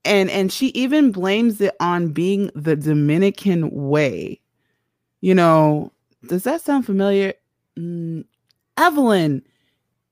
and 0.04 0.30
and 0.30 0.52
she 0.54 0.68
even 0.68 1.12
blames 1.12 1.60
it 1.62 1.76
on 1.80 2.10
being 2.10 2.52
the 2.54 2.76
Dominican 2.76 3.70
way. 3.72 4.40
You 5.22 5.34
know, 5.34 5.92
does 6.28 6.44
that 6.44 6.62
sound 6.62 6.86
familiar? 6.86 7.34
Mm, 7.78 8.26
Evelyn, 8.78 9.44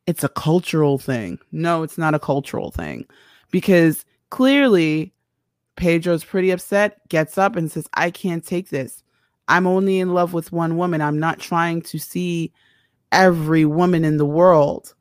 it's 0.07 0.23
a 0.23 0.29
cultural 0.29 0.97
thing. 0.97 1.39
No, 1.51 1.83
it's 1.83 1.97
not 1.97 2.13
a 2.13 2.19
cultural 2.19 2.71
thing 2.71 3.05
because 3.51 4.05
clearly 4.29 5.13
Pedro's 5.75 6.23
pretty 6.23 6.51
upset, 6.51 7.07
gets 7.09 7.37
up 7.37 7.55
and 7.55 7.71
says, 7.71 7.87
I 7.93 8.11
can't 8.11 8.45
take 8.45 8.69
this. 8.69 9.03
I'm 9.47 9.67
only 9.67 9.99
in 9.99 10.13
love 10.13 10.33
with 10.33 10.51
one 10.51 10.77
woman. 10.77 11.01
I'm 11.01 11.19
not 11.19 11.39
trying 11.39 11.81
to 11.83 11.99
see 11.99 12.53
every 13.11 13.65
woman 13.65 14.05
in 14.05 14.17
the 14.17 14.25
world. 14.25 14.93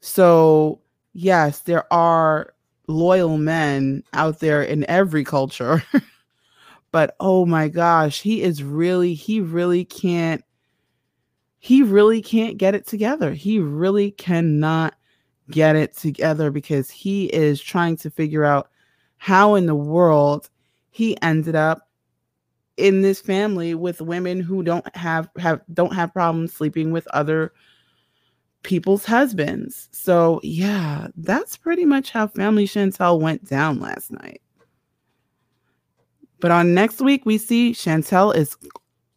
So, 0.00 0.80
yes, 1.12 1.60
there 1.60 1.92
are 1.92 2.54
loyal 2.88 3.38
men 3.38 4.02
out 4.12 4.40
there 4.40 4.62
in 4.62 4.88
every 4.88 5.24
culture. 5.24 5.82
but 6.92 7.16
oh 7.20 7.46
my 7.46 7.68
gosh, 7.68 8.20
he 8.20 8.42
is 8.42 8.62
really, 8.62 9.14
he 9.14 9.40
really 9.40 9.84
can't 9.84 10.44
he 11.64 11.80
really 11.80 12.20
can't 12.20 12.58
get 12.58 12.74
it 12.74 12.88
together. 12.88 13.32
He 13.32 13.60
really 13.60 14.10
cannot 14.10 14.94
get 15.48 15.76
it 15.76 15.96
together 15.96 16.50
because 16.50 16.90
he 16.90 17.26
is 17.26 17.60
trying 17.60 17.96
to 17.98 18.10
figure 18.10 18.42
out 18.42 18.68
how 19.18 19.54
in 19.54 19.66
the 19.66 19.74
world 19.76 20.50
he 20.90 21.16
ended 21.22 21.54
up 21.54 21.88
in 22.78 23.02
this 23.02 23.20
family 23.20 23.76
with 23.76 24.00
women 24.00 24.40
who 24.40 24.64
don't 24.64 24.96
have 24.96 25.28
have 25.38 25.60
don't 25.72 25.94
have 25.94 26.12
problems 26.12 26.52
sleeping 26.52 26.90
with 26.90 27.06
other 27.08 27.52
people's 28.64 29.04
husbands. 29.04 29.88
So, 29.92 30.40
yeah, 30.42 31.06
that's 31.16 31.56
pretty 31.56 31.84
much 31.84 32.10
how 32.10 32.26
Family 32.26 32.66
Chantel 32.66 33.20
went 33.20 33.48
down 33.48 33.78
last 33.78 34.10
night. 34.10 34.42
But 36.40 36.50
on 36.50 36.74
next 36.74 37.00
week, 37.00 37.24
we 37.24 37.38
see 37.38 37.70
Chantel 37.70 38.34
is 38.34 38.56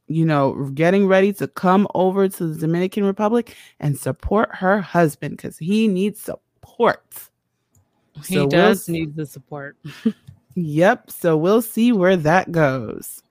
you 0.08 0.26
know, 0.26 0.70
getting 0.74 1.08
ready 1.08 1.34
to 1.34 1.47
come 1.47 1.88
over 1.95 2.28
to 2.28 2.47
the 2.47 2.60
Dominican 2.60 3.03
Republic 3.03 3.56
and 3.80 3.97
support 3.97 4.53
her 4.56 4.80
husband 4.82 5.38
because 5.38 5.58
he 5.58 5.88
needs 5.88 6.20
support. 6.20 7.30
He 8.26 8.36
so 8.36 8.47
does 8.47 8.88
we'll 8.88 8.97
need 8.97 9.16
the 9.16 9.26
support. 9.26 9.78
yep. 10.56 11.10
So 11.10 11.36
we'll 11.36 11.62
see 11.62 11.91
where 11.91 12.18
that 12.18 12.51
goes. 12.51 13.24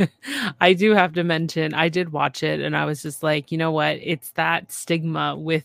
I 0.60 0.72
do 0.72 0.92
have 0.92 1.14
to 1.14 1.24
mention, 1.24 1.74
I 1.74 1.88
did 1.88 2.12
watch 2.12 2.42
it 2.42 2.60
and 2.60 2.76
I 2.76 2.84
was 2.84 3.02
just 3.02 3.22
like, 3.22 3.50
you 3.50 3.58
know 3.58 3.70
what? 3.70 3.98
It's 4.02 4.30
that 4.32 4.70
stigma 4.72 5.36
with, 5.36 5.64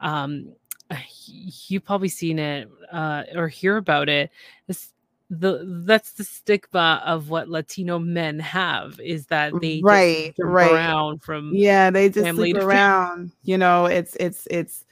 um, 0.00 0.52
you've 1.26 1.84
probably 1.84 2.08
seen 2.08 2.38
it 2.38 2.70
uh, 2.92 3.24
or 3.34 3.48
hear 3.48 3.76
about 3.76 4.08
it. 4.08 4.30
It's 4.68 4.92
the 5.30 5.82
that's 5.86 6.12
the 6.12 6.24
stigma 6.24 7.02
of 7.04 7.28
what 7.28 7.48
Latino 7.48 7.98
men 7.98 8.38
have 8.38 8.98
is 8.98 9.26
that 9.26 9.52
they 9.60 9.80
right 9.82 10.34
right. 10.38 10.72
around 10.72 11.22
from 11.22 11.52
yeah 11.54 11.90
they 11.90 12.08
just 12.08 12.34
sleep 12.34 12.56
around 12.56 13.30
you 13.42 13.58
know 13.58 13.84
it's 13.84 14.16
it's 14.16 14.48
it's 14.50 14.84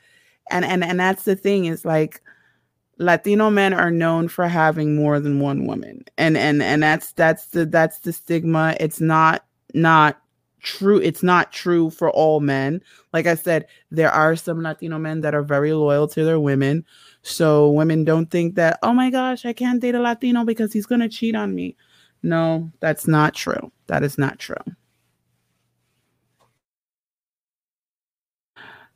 and 0.51 0.64
and 0.64 0.84
and 0.84 1.01
that's 1.01 1.22
the 1.22 1.37
thing 1.37 1.64
is 1.64 1.84
like 1.84 2.20
Latino 2.99 3.51
men 3.51 3.72
are 3.72 3.91
known 3.91 4.28
for 4.28 4.47
having 4.47 4.95
more 4.95 5.20
than 5.20 5.41
one 5.41 5.66
woman 5.66 6.05
and 6.18 6.37
and 6.37 6.62
and 6.62 6.82
that's 6.82 7.12
that's 7.12 7.47
the 7.47 7.66
that's 7.66 8.01
the 8.01 8.12
stigma. 8.12 8.74
It's 8.78 9.01
not 9.01 9.45
not 9.74 10.20
true 10.63 10.99
it's 10.99 11.23
not 11.23 11.53
true 11.53 11.91
for 11.91 12.11
all 12.11 12.41
men 12.41 12.81
like 13.13 13.27
i 13.27 13.35
said 13.35 13.67
there 13.91 14.11
are 14.11 14.35
some 14.35 14.63
latino 14.63 14.99
men 14.99 15.21
that 15.21 15.35
are 15.35 15.43
very 15.43 15.73
loyal 15.73 16.09
to 16.09 16.25
their 16.25 16.41
women 16.41 16.85
so 17.29 17.71
women 17.71 18.05
don't 18.05 18.31
think 18.31 18.55
that, 18.55 18.79
oh 18.85 18.93
my 18.93 19.11
gosh, 19.11 19.45
I 19.45 19.53
can't 19.53 19.81
date 19.81 19.97
a 19.97 20.01
Latino 20.01 20.45
because 20.45 20.73
he's 20.73 20.87
going 20.87 21.01
to 21.01 21.09
cheat 21.09 21.35
on 21.35 21.57
me. 21.57 21.77
No, 22.23 22.71
that's 22.79 23.09
not 23.09 23.35
true. 23.35 23.73
That 23.89 24.05
is 24.05 24.17
not 24.17 24.39
true. 24.39 24.55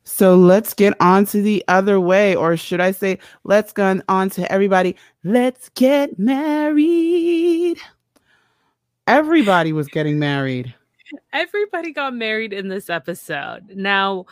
So 0.03 0.37
let's 0.37 0.73
get 0.73 0.93
on 1.01 1.25
to 1.25 1.41
the 1.41 1.61
other 1.67 1.99
way, 1.99 2.33
or 2.33 2.55
should 2.55 2.79
I 2.79 2.91
say, 2.91 3.19
let's 3.43 3.73
go 3.73 3.99
on 4.07 4.29
to 4.31 4.49
everybody. 4.49 4.95
Let's 5.25 5.67
get 5.67 6.17
married. 6.17 7.79
Everybody 9.07 9.73
was 9.73 9.89
getting 9.89 10.19
married. 10.19 10.73
Everybody 11.33 11.91
got 11.93 12.13
married 12.15 12.53
in 12.53 12.67
this 12.67 12.89
episode. 12.89 13.71
Now, 13.75 14.25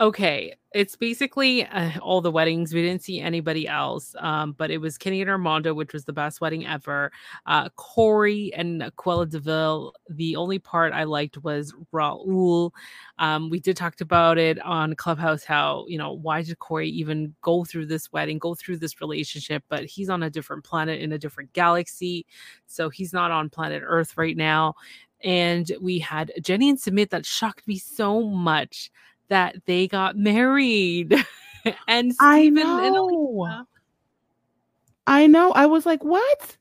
Okay, 0.00 0.54
it's 0.74 0.94
basically 0.94 1.64
uh, 1.66 1.98
all 2.00 2.20
the 2.20 2.30
weddings. 2.30 2.72
We 2.74 2.82
didn't 2.82 3.02
see 3.02 3.18
anybody 3.18 3.66
else, 3.66 4.14
um, 4.20 4.52
but 4.52 4.70
it 4.70 4.78
was 4.78 4.98
Kenny 4.98 5.22
and 5.22 5.30
Armando, 5.30 5.74
which 5.74 5.92
was 5.92 6.04
the 6.04 6.12
best 6.12 6.40
wedding 6.40 6.66
ever. 6.66 7.10
Uh, 7.46 7.70
Corey 7.70 8.52
and 8.54 8.82
Cruella 8.96 9.28
Deville. 9.28 9.94
The 10.10 10.36
only 10.36 10.60
part 10.60 10.92
I 10.92 11.02
liked 11.04 11.38
was 11.42 11.74
Raul. 11.92 12.70
Um, 13.18 13.50
we 13.50 13.58
did 13.58 13.76
talk 13.76 14.00
about 14.00 14.38
it 14.38 14.60
on 14.64 14.94
Clubhouse. 14.94 15.42
How 15.44 15.84
you 15.88 15.98
know 15.98 16.12
why 16.12 16.42
did 16.42 16.60
Corey 16.60 16.90
even 16.90 17.34
go 17.42 17.64
through 17.64 17.86
this 17.86 18.12
wedding, 18.12 18.38
go 18.38 18.54
through 18.54 18.76
this 18.76 19.00
relationship? 19.00 19.64
But 19.68 19.86
he's 19.86 20.10
on 20.10 20.22
a 20.22 20.30
different 20.30 20.62
planet 20.62 21.00
in 21.00 21.10
a 21.10 21.18
different 21.18 21.54
galaxy, 21.54 22.26
so 22.68 22.88
he's 22.90 23.12
not 23.12 23.32
on 23.32 23.50
planet 23.50 23.82
Earth 23.84 24.16
right 24.18 24.36
now. 24.36 24.74
And 25.22 25.70
we 25.80 25.98
had 25.98 26.32
Jenny 26.42 26.68
and 26.68 26.78
Sumit 26.78 27.10
that 27.10 27.26
shocked 27.26 27.66
me 27.66 27.78
so 27.78 28.22
much 28.22 28.90
that 29.28 29.56
they 29.66 29.88
got 29.88 30.16
married. 30.16 31.14
and 31.88 32.12
I 32.20 32.38
and 32.40 32.54
know. 32.54 33.44
Alina. 33.44 33.66
I 35.06 35.26
know. 35.26 35.52
I 35.52 35.66
was 35.66 35.86
like, 35.86 36.04
what? 36.04 36.56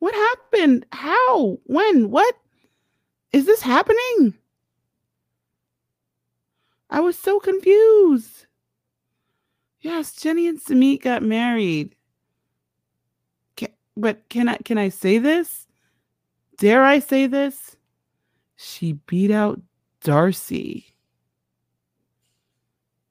What 0.00 0.14
happened? 0.14 0.86
How? 0.92 1.58
When? 1.64 2.10
What? 2.10 2.34
Is 3.32 3.46
this 3.46 3.60
happening? 3.62 4.34
I 6.90 7.00
was 7.00 7.18
so 7.18 7.40
confused. 7.40 8.46
Yes, 9.80 10.12
Jenny 10.16 10.48
and 10.48 10.60
Sumit 10.60 11.02
got 11.02 11.22
married. 11.22 11.94
Ca 13.56 13.68
but 13.96 14.28
can 14.28 14.48
I 14.48 14.56
can 14.58 14.78
I 14.78 14.88
say 14.88 15.18
this? 15.18 15.66
Dare 16.58 16.82
I 16.82 16.98
say 16.98 17.26
this? 17.26 17.75
She 18.56 18.94
beat 18.94 19.30
out 19.30 19.60
Darcy. 20.02 20.96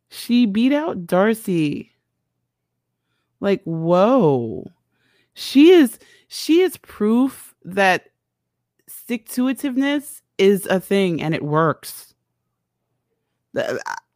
She 0.09 0.45
beat 0.45 0.73
out 0.73 1.05
Darcy. 1.05 1.91
Like, 3.39 3.61
whoa. 3.63 4.71
She 5.33 5.69
is 5.69 5.99
she 6.27 6.61
is 6.61 6.77
proof 6.77 7.53
that 7.63 8.09
stick 8.87 9.27
to 9.29 9.43
itiveness 9.45 10.21
is 10.37 10.65
a 10.65 10.79
thing 10.79 11.21
and 11.21 11.35
it 11.35 11.43
works. 11.43 12.13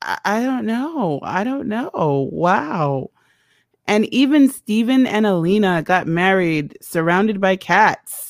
I, 0.02 0.42
don't 0.42 0.66
know. 0.66 1.20
I 1.24 1.44
don't 1.44 1.68
know. 1.68 2.30
Wow. 2.32 3.12
And 3.88 4.06
even 4.14 4.50
Steven 4.50 5.08
and 5.08 5.26
Alina 5.26 5.82
got 5.82 6.08
married 6.08 6.78
surrounded 6.82 7.40
by 7.40 7.56
cats. 7.56 8.29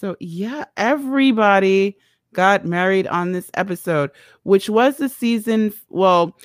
So, 0.00 0.16
yeah, 0.18 0.64
everybody 0.78 1.94
got 2.32 2.64
married 2.64 3.06
on 3.08 3.32
this 3.32 3.50
episode, 3.52 4.10
which 4.44 4.70
was 4.70 4.96
the 4.96 5.10
season. 5.10 5.74
Well, 5.90 6.38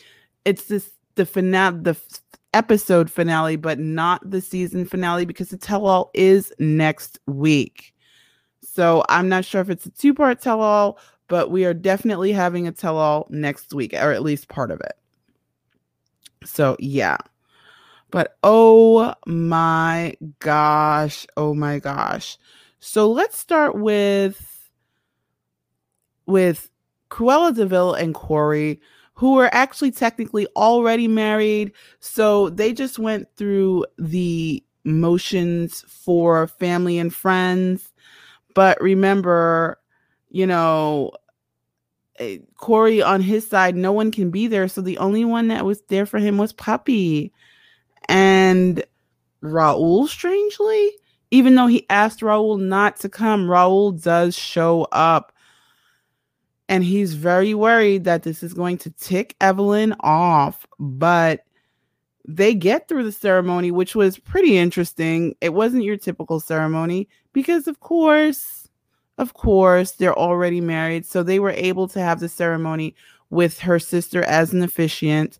it's 0.43 0.65
this 0.65 0.91
the 1.15 1.25
finale, 1.25 1.79
the 1.81 1.95
episode 2.53 3.09
finale, 3.09 3.55
but 3.55 3.79
not 3.79 4.29
the 4.29 4.41
season 4.41 4.85
finale 4.85 5.23
because 5.23 5.51
the 5.51 5.57
tell 5.57 5.85
all 5.85 6.11
is 6.13 6.51
next 6.59 7.17
week. 7.27 7.93
So 8.61 9.05
I'm 9.07 9.29
not 9.29 9.45
sure 9.45 9.61
if 9.61 9.69
it's 9.69 9.85
a 9.85 9.91
two 9.91 10.13
part 10.13 10.41
tell 10.41 10.59
all, 10.59 10.99
but 11.29 11.49
we 11.49 11.63
are 11.63 11.73
definitely 11.73 12.33
having 12.33 12.67
a 12.67 12.73
tell 12.73 12.97
all 12.97 13.25
next 13.29 13.73
week, 13.73 13.93
or 13.93 14.11
at 14.11 14.21
least 14.21 14.49
part 14.49 14.69
of 14.69 14.81
it. 14.81 14.97
So 16.43 16.75
yeah. 16.77 17.15
But 18.11 18.37
oh 18.43 19.13
my 19.25 20.15
gosh. 20.39 21.25
Oh 21.37 21.53
my 21.53 21.79
gosh. 21.79 22.37
So 22.79 23.11
let's 23.11 23.37
start 23.37 23.75
with 23.75 24.69
with 26.25 26.69
Cruella 27.09 27.55
Deville 27.55 27.93
and 27.93 28.13
Corey, 28.13 28.81
who 29.13 29.33
were 29.35 29.49
actually 29.53 29.91
technically 29.91 30.47
already 30.55 31.07
married. 31.07 31.71
So 31.99 32.49
they 32.49 32.73
just 32.73 32.99
went 32.99 33.27
through 33.35 33.85
the 33.97 34.63
motions 34.83 35.83
for 35.87 36.47
family 36.47 36.97
and 36.97 37.13
friends. 37.13 37.91
But 38.53 38.79
remember, 38.81 39.79
you 40.29 40.47
know, 40.47 41.11
eh, 42.19 42.39
Corey 42.57 43.01
on 43.01 43.21
his 43.21 43.47
side, 43.47 43.75
no 43.75 43.91
one 43.91 44.11
can 44.11 44.29
be 44.29 44.47
there. 44.47 44.67
So 44.67 44.81
the 44.81 44.97
only 44.97 45.25
one 45.25 45.47
that 45.49 45.65
was 45.65 45.81
there 45.87 46.05
for 46.05 46.19
him 46.19 46.37
was 46.37 46.53
Puppy. 46.53 47.33
And 48.07 48.83
Raul, 49.41 50.07
strangely, 50.07 50.91
even 51.35 51.55
though 51.55 51.67
he 51.67 51.85
asked 51.89 52.21
Raul 52.21 52.57
not 52.57 52.95
to 53.01 53.09
come, 53.09 53.47
Raul 53.47 54.01
does 54.01 54.37
show 54.37 54.87
up. 54.93 55.33
And 56.69 56.81
he's 56.81 57.13
very 57.13 57.53
worried 57.53 58.05
that 58.05 58.23
this 58.23 58.41
is 58.41 58.53
going 58.53 58.77
to 58.79 58.89
tick 58.91 59.35
Evelyn 59.41 59.95
off. 59.99 60.65
But 60.79 61.41
they 62.25 62.55
get 62.55 62.87
through 62.87 63.03
the 63.03 63.11
ceremony, 63.11 63.69
which 63.69 63.95
was 63.95 64.17
pretty 64.17 64.57
interesting. 64.57 65.35
It 65.41 65.53
wasn't 65.53 65.83
your 65.83 65.97
typical 65.97 66.39
ceremony 66.39 67.09
because, 67.33 67.67
of 67.67 67.81
course, 67.81 68.69
of 69.17 69.33
course, 69.33 69.91
they're 69.91 70.17
already 70.17 70.61
married. 70.61 71.05
So 71.05 71.21
they 71.21 71.39
were 71.39 71.51
able 71.51 71.89
to 71.89 71.99
have 71.99 72.21
the 72.21 72.29
ceremony 72.29 72.95
with 73.29 73.59
her 73.59 73.77
sister 73.77 74.23
as 74.23 74.53
an 74.53 74.63
officiant. 74.63 75.39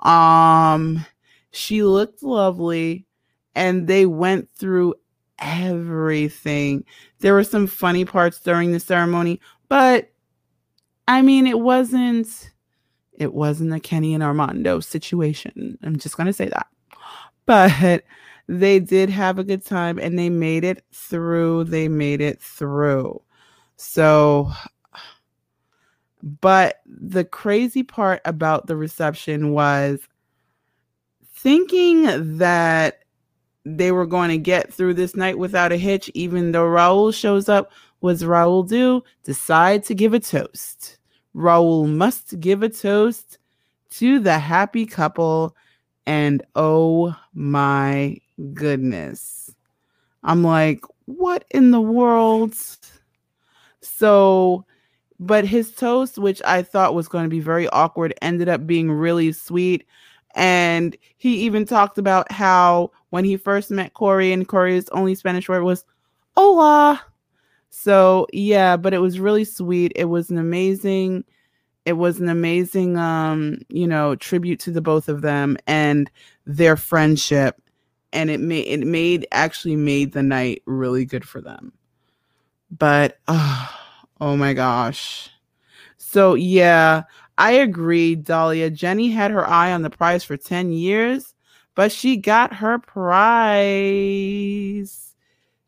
Um, 0.00 1.06
she 1.52 1.84
looked 1.84 2.24
lovely, 2.24 3.06
and 3.54 3.86
they 3.86 4.06
went 4.06 4.50
through 4.50 4.96
everything. 5.38 6.84
There 7.20 7.34
were 7.34 7.44
some 7.44 7.66
funny 7.66 8.04
parts 8.04 8.40
during 8.40 8.72
the 8.72 8.80
ceremony, 8.80 9.40
but 9.68 10.10
I 11.08 11.22
mean, 11.22 11.46
it 11.46 11.60
wasn't 11.60 12.50
it 13.12 13.32
wasn't 13.32 13.72
a 13.72 13.80
Kenny 13.80 14.14
and 14.14 14.22
Armando 14.22 14.80
situation. 14.80 15.78
I'm 15.82 15.96
just 15.96 16.16
going 16.16 16.26
to 16.26 16.32
say 16.32 16.48
that. 16.48 16.66
But 17.46 18.02
they 18.48 18.80
did 18.80 19.08
have 19.10 19.38
a 19.38 19.44
good 19.44 19.64
time 19.64 19.98
and 19.98 20.18
they 20.18 20.28
made 20.28 20.64
it 20.64 20.84
through. 20.92 21.64
They 21.64 21.88
made 21.88 22.20
it 22.20 22.42
through. 22.42 23.22
So 23.76 24.50
but 26.22 26.80
the 26.86 27.24
crazy 27.24 27.82
part 27.82 28.20
about 28.24 28.66
the 28.66 28.76
reception 28.76 29.52
was 29.52 30.00
thinking 31.34 32.38
that 32.38 33.04
they 33.68 33.90
were 33.90 34.06
going 34.06 34.28
to 34.30 34.38
get 34.38 34.72
through 34.72 34.94
this 34.94 35.16
night 35.16 35.38
without 35.38 35.72
a 35.72 35.76
hitch, 35.76 36.08
even 36.14 36.52
though 36.52 36.64
Raul 36.64 37.12
shows 37.12 37.48
up. 37.48 37.72
Was 38.00 38.22
Raul 38.22 38.66
do? 38.66 39.02
Decide 39.24 39.82
to 39.84 39.94
give 39.94 40.14
a 40.14 40.20
toast. 40.20 40.98
Raul 41.34 41.88
must 41.88 42.38
give 42.38 42.62
a 42.62 42.68
toast 42.68 43.38
to 43.90 44.20
the 44.20 44.38
happy 44.38 44.86
couple. 44.86 45.56
And 46.06 46.44
oh 46.54 47.16
my 47.34 48.18
goodness. 48.54 49.52
I'm 50.22 50.44
like, 50.44 50.82
what 51.06 51.44
in 51.50 51.72
the 51.72 51.80
world? 51.80 52.54
So, 53.80 54.64
but 55.18 55.44
his 55.44 55.72
toast, 55.72 56.18
which 56.18 56.40
I 56.44 56.62
thought 56.62 56.94
was 56.94 57.08
going 57.08 57.24
to 57.24 57.30
be 57.30 57.40
very 57.40 57.68
awkward, 57.70 58.14
ended 58.22 58.48
up 58.48 58.64
being 58.64 58.92
really 58.92 59.32
sweet. 59.32 59.86
And 60.36 60.96
he 61.16 61.38
even 61.38 61.64
talked 61.64 61.98
about 61.98 62.30
how 62.30 62.92
when 63.10 63.24
he 63.24 63.36
first 63.36 63.70
met 63.70 63.94
Corey, 63.94 64.32
and 64.32 64.46
Corey's 64.46 64.88
only 64.90 65.14
Spanish 65.14 65.48
word 65.48 65.62
was 65.62 65.84
hola. 66.36 67.02
So 67.70 68.26
yeah, 68.32 68.76
but 68.76 68.94
it 68.94 68.98
was 68.98 69.20
really 69.20 69.44
sweet. 69.44 69.92
It 69.96 70.06
was 70.06 70.30
an 70.30 70.38
amazing, 70.38 71.24
it 71.84 71.94
was 71.94 72.20
an 72.20 72.28
amazing 72.28 72.96
um, 72.96 73.58
you 73.68 73.86
know, 73.86 74.14
tribute 74.16 74.60
to 74.60 74.70
the 74.70 74.80
both 74.80 75.08
of 75.08 75.22
them 75.22 75.56
and 75.66 76.10
their 76.46 76.76
friendship. 76.76 77.60
And 78.12 78.30
it 78.30 78.40
made 78.40 78.66
it 78.66 78.86
made 78.86 79.26
actually 79.32 79.76
made 79.76 80.12
the 80.12 80.22
night 80.22 80.62
really 80.64 81.04
good 81.04 81.26
for 81.26 81.40
them. 81.40 81.72
But 82.70 83.18
oh, 83.28 83.74
oh 84.20 84.36
my 84.36 84.54
gosh. 84.54 85.30
So 85.98 86.34
yeah, 86.34 87.02
I 87.38 87.52
agree, 87.52 88.14
Dahlia. 88.14 88.70
Jenny 88.70 89.10
had 89.10 89.30
her 89.30 89.46
eye 89.46 89.72
on 89.72 89.82
the 89.82 89.90
prize 89.90 90.24
for 90.24 90.36
10 90.36 90.72
years, 90.72 91.34
but 91.76 91.92
she 91.92 92.16
got 92.16 92.52
her 92.54 92.80
prize. 92.80 93.54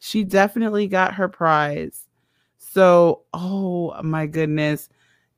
She 0.00 0.24
definitely 0.24 0.88
got 0.88 1.14
her 1.14 1.28
prize. 1.28 2.06
So, 2.56 3.22
oh 3.32 4.02
my 4.02 4.26
goodness. 4.26 4.88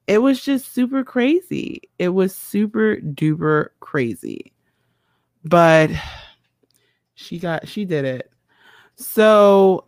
It 0.07 0.23
was 0.23 0.43
just 0.43 0.73
super 0.73 1.05
crazy. 1.05 1.83
It 1.99 2.09
was 2.11 2.35
super 2.35 2.97
duper 2.97 3.69
crazy. 3.81 4.55
But 5.45 5.91
she 7.15 7.39
got 7.39 7.69
she 7.69 7.85
did 7.85 8.05
it. 8.05 8.31
So, 8.97 9.85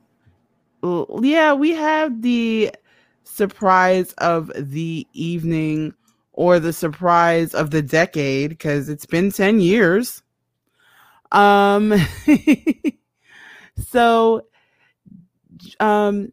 yeah, 0.83 1.55
we 1.55 1.70
have 1.72 2.22
the 2.22 2.74
surprise 3.24 4.12
of 4.18 4.51
the 4.57 5.07
evening 5.12 5.95
or 6.33 6.59
the 6.59 6.72
surprise 6.72 7.55
of 7.55 7.70
the 7.70 7.83
decade 7.83 8.51
because 8.51 8.89
it's 8.89 9.07
been 9.07 9.30
10 9.30 9.61
years. 9.61 10.22
Um 11.33 11.95
so 13.89 14.43
um 15.80 16.33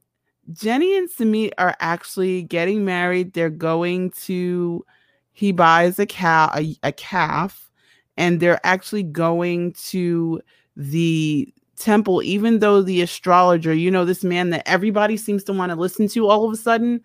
Jenny 0.51 0.97
and 0.97 1.09
Sumit 1.09 1.51
are 1.57 1.75
actually 1.79 2.43
getting 2.43 2.83
married. 2.85 3.33
They're 3.33 3.49
going 3.49 4.11
to 4.25 4.85
he 5.31 5.51
buys 5.51 5.99
a 5.99 6.05
cow 6.05 6.51
a, 6.55 6.75
a 6.83 6.91
calf 6.91 7.69
and 8.17 8.39
they're 8.39 8.59
actually 8.65 9.03
going 9.03 9.73
to 9.73 10.41
the 10.75 11.53
temple 11.77 12.21
even 12.23 12.59
though 12.59 12.81
the 12.81 13.01
astrologer, 13.01 13.73
you 13.73 13.89
know 13.89 14.03
this 14.05 14.23
man 14.23 14.49
that 14.49 14.67
everybody 14.67 15.15
seems 15.15 15.43
to 15.45 15.53
want 15.53 15.71
to 15.71 15.75
listen 15.77 16.07
to 16.09 16.27
all 16.27 16.45
of 16.45 16.51
a 16.51 16.57
sudden 16.57 17.01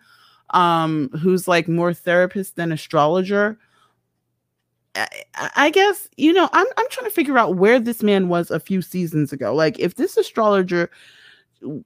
um 0.51 1.09
who's 1.21 1.47
like 1.47 1.67
more 1.67 1.93
therapist 1.93 2.55
than 2.57 2.71
astrologer. 2.71 3.57
I, 5.55 5.69
guess 5.71 6.07
you 6.15 6.31
know 6.31 6.49
I'm 6.53 6.67
I'm 6.77 6.89
trying 6.89 7.07
to 7.09 7.13
figure 7.13 7.37
out 7.37 7.55
where 7.55 7.79
this 7.79 8.01
man 8.01 8.29
was 8.29 8.49
a 8.49 8.59
few 8.59 8.81
seasons 8.81 9.33
ago. 9.33 9.53
Like 9.53 9.77
if 9.79 9.95
this 9.95 10.17
astrologer 10.17 10.89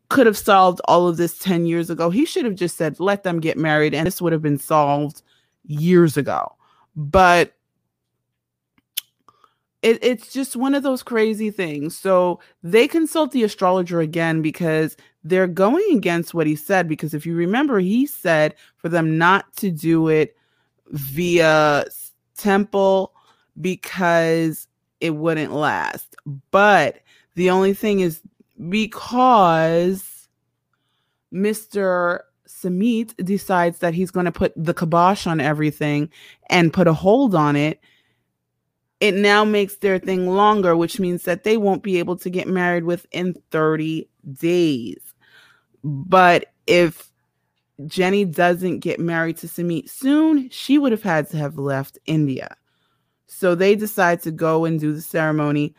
could 0.10 0.26
have 0.26 0.38
solved 0.38 0.82
all 0.86 1.08
of 1.08 1.18
this 1.18 1.38
10 1.40 1.66
years 1.66 1.90
ago. 1.90 2.10
He 2.10 2.26
should 2.26 2.46
have 2.46 2.56
just 2.56 2.78
said, 2.78 3.00
let 3.00 3.24
them 3.24 3.40
get 3.40 3.58
married, 3.58 3.94
and 3.94 4.06
this 4.06 4.22
would 4.22 4.34
have 4.34 4.42
been 4.42 4.58
solved 4.58 5.22
years 5.66 6.18
ago. 6.18 6.56
But 6.96 7.54
it, 9.82 10.04
it's 10.04 10.34
just 10.34 10.56
one 10.56 10.76
of 10.76 10.84
those 10.84 11.04
crazy 11.04 11.52
things. 11.52 11.98
So 11.98 12.40
they 12.64 12.88
consult 12.88 13.32
the 13.32 13.44
astrologer 13.44 14.02
again 14.02 14.42
because 14.42 14.98
they're 15.24 15.48
going 15.48 15.96
against 15.96 16.34
what 16.34 16.48
he 16.48 16.56
said. 16.56 16.88
Because 16.88 17.14
if 17.14 17.26
you 17.26 17.36
remember, 17.36 17.80
he 17.80 18.06
said 18.06 18.56
for 18.78 18.90
them 18.90 19.18
not 19.18 19.56
to 19.58 19.72
do 19.72 20.10
it 20.10 20.36
via 20.88 21.86
temple 22.40 23.14
because 23.60 24.68
it 25.00 25.12
wouldn't 25.12 25.54
last. 25.54 26.16
But 26.52 27.02
the 27.36 27.50
only 27.50 27.74
thing 27.74 28.00
is 28.00 28.22
because 28.70 30.28
Mr. 31.34 32.22
Sumit 32.48 33.14
decides 33.24 33.80
that 33.80 33.94
he's 33.94 34.12
going 34.12 34.26
to 34.26 34.32
put 34.32 34.54
the 34.56 34.74
kibosh 34.74 35.28
on 35.28 35.40
everything 35.40 36.10
and 36.50 36.74
put 36.74 36.88
a 36.88 36.94
hold 36.94 37.36
on 37.36 37.56
it, 37.56 37.80
it 39.00 39.14
now 39.14 39.46
makes 39.46 39.78
their 39.78 39.98
thing 39.98 40.28
longer, 40.28 40.76
which 40.76 41.00
means 41.00 41.24
that 41.24 41.44
they 41.44 41.56
won't 41.56 41.84
be 41.84 42.00
able 42.00 42.18
to 42.18 42.30
get 42.30 42.48
married 42.48 42.84
within 42.84 43.36
30 43.52 44.10
days. 44.34 45.14
But 45.84 46.48
if 46.68 47.09
Jenny 47.86 48.26
doesn't 48.26 48.80
get 48.80 49.00
married 49.00 49.38
to 49.38 49.48
Sumit 49.48 49.90
soon, 49.90 50.50
she 50.50 50.78
would 50.78 50.92
have 50.92 51.04
had 51.04 51.30
to 51.30 51.38
have 51.38 51.58
left 51.58 51.98
India. 52.06 52.56
So 53.28 53.56
they 53.56 53.76
decide 53.76 54.22
to 54.24 54.32
go 54.32 54.66
and 54.66 54.80
do 54.80 54.94
the 54.94 55.02
ceremony. 55.02 55.76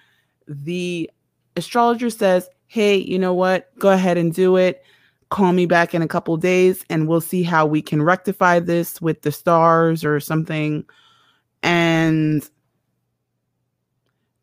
The 0.47 1.11
astrologer 1.57 2.11
says, 2.11 2.49
Hey, 2.69 2.97
you 2.97 3.19
know 3.19 3.35
what? 3.35 3.77
Go 3.79 3.91
ahead 3.91 4.17
and 4.17 4.33
do 4.33 4.57
it. 4.57 4.85
Call 5.29 5.53
me 5.53 5.67
back 5.67 5.95
in 5.95 6.03
a 6.03 6.09
couple 6.09 6.37
days 6.37 6.85
and 6.89 7.09
we'll 7.09 7.21
see 7.21 7.43
how 7.43 7.67
we 7.67 7.83
can 7.83 8.03
rectify 8.03 8.61
this 8.61 9.01
with 9.01 9.23
the 9.23 9.33
stars 9.33 10.05
or 10.05 10.21
something. 10.21 10.85
And 11.63 12.49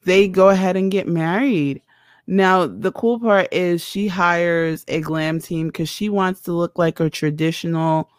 they 0.04 0.28
go 0.28 0.50
ahead 0.50 0.76
and 0.76 0.92
get 0.92 1.08
married. 1.08 1.82
Now, 2.28 2.68
the 2.68 2.92
cool 2.92 3.20
part 3.20 3.48
is 3.54 3.82
she 3.84 4.08
hires 4.08 4.84
a 4.90 5.00
glam 5.00 5.40
team 5.40 5.68
because 5.68 5.88
she 5.88 6.10
wants 6.10 6.42
to 6.42 6.52
look 6.52 6.78
like 6.78 7.00
a 7.00 7.10
traditional 7.10 8.10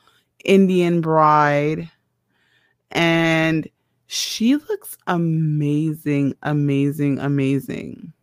Indian 0.45 1.03
bride. 1.03 1.91
And 2.91 3.69
she 4.07 4.57
looks 4.57 4.97
amazing, 5.07 6.35
amazing, 6.43 7.19
amazing. 7.19 8.15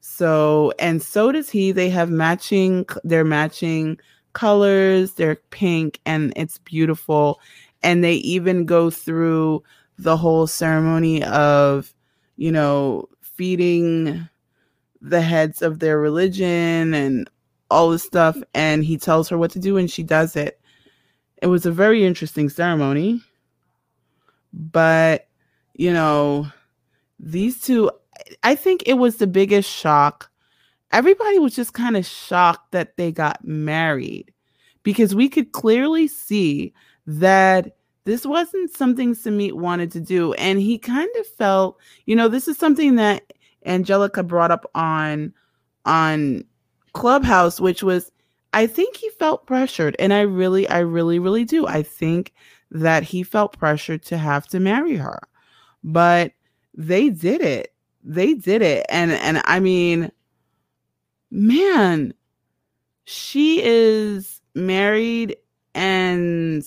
So, 0.00 0.72
and 0.80 1.00
so 1.00 1.30
does 1.30 1.50
he. 1.50 1.70
They 1.70 1.88
have 1.90 2.10
matching, 2.10 2.84
they're 3.04 3.24
matching 3.24 3.98
colors, 4.32 5.12
they're 5.12 5.36
pink, 5.50 6.00
and 6.04 6.32
it's 6.34 6.58
beautiful. 6.58 7.38
And 7.84 8.02
they 8.02 8.14
even 8.14 8.64
go 8.66 8.90
through 8.90 9.62
the 9.98 10.16
whole 10.16 10.48
ceremony 10.48 11.22
of, 11.22 11.94
you 12.36 12.50
know, 12.50 13.08
feeding 13.20 14.28
the 15.00 15.20
heads 15.20 15.62
of 15.62 15.78
their 15.78 15.98
religion 15.98 16.94
and 16.94 17.28
all 17.70 17.90
this 17.90 18.02
stuff. 18.02 18.36
And 18.54 18.84
he 18.84 18.96
tells 18.96 19.28
her 19.28 19.38
what 19.38 19.50
to 19.52 19.58
do, 19.58 19.76
and 19.76 19.90
she 19.90 20.02
does 20.02 20.36
it. 20.36 20.60
It 21.42 21.46
was 21.46 21.66
a 21.66 21.72
very 21.72 22.04
interesting 22.04 22.48
ceremony. 22.48 23.22
But, 24.52 25.28
you 25.74 25.92
know, 25.92 26.48
these 27.18 27.60
two, 27.60 27.90
I 28.42 28.54
think 28.54 28.82
it 28.86 28.94
was 28.94 29.16
the 29.16 29.26
biggest 29.26 29.70
shock. 29.70 30.30
Everybody 30.92 31.38
was 31.38 31.54
just 31.54 31.72
kind 31.72 31.96
of 31.96 32.04
shocked 32.04 32.72
that 32.72 32.96
they 32.96 33.12
got 33.12 33.44
married 33.44 34.32
because 34.82 35.14
we 35.14 35.28
could 35.28 35.52
clearly 35.52 36.08
see 36.08 36.74
that 37.06 37.76
this 38.04 38.26
wasn't 38.26 38.72
something 38.72 39.14
Sumit 39.14 39.52
wanted 39.52 39.92
to 39.92 40.00
do. 40.00 40.32
And 40.34 40.58
he 40.58 40.78
kind 40.78 41.10
of 41.20 41.26
felt, 41.26 41.78
you 42.06 42.16
know, 42.16 42.28
this 42.28 42.48
is 42.48 42.58
something 42.58 42.96
that 42.96 43.32
Angelica 43.64 44.22
brought 44.22 44.50
up 44.50 44.68
on 44.74 45.32
on 45.86 46.44
Clubhouse, 46.92 47.60
which 47.60 47.82
was 47.82 48.10
I 48.52 48.66
think 48.66 48.96
he 48.96 49.08
felt 49.10 49.46
pressured. 49.46 49.94
And 49.98 50.12
I 50.12 50.22
really, 50.22 50.68
I 50.68 50.80
really, 50.80 51.18
really 51.18 51.44
do. 51.44 51.66
I 51.66 51.82
think 51.82 52.32
that 52.70 53.02
he 53.04 53.22
felt 53.22 53.58
pressured 53.58 54.02
to 54.04 54.18
have 54.18 54.46
to 54.48 54.60
marry 54.60 54.96
her. 54.96 55.20
But 55.84 56.32
they 56.74 57.10
did 57.10 57.42
it 57.42 57.74
they 58.02 58.34
did 58.34 58.62
it 58.62 58.86
and 58.88 59.12
and 59.12 59.42
i 59.44 59.60
mean 59.60 60.10
man 61.30 62.14
she 63.04 63.62
is 63.62 64.40
married 64.54 65.36
and 65.74 66.64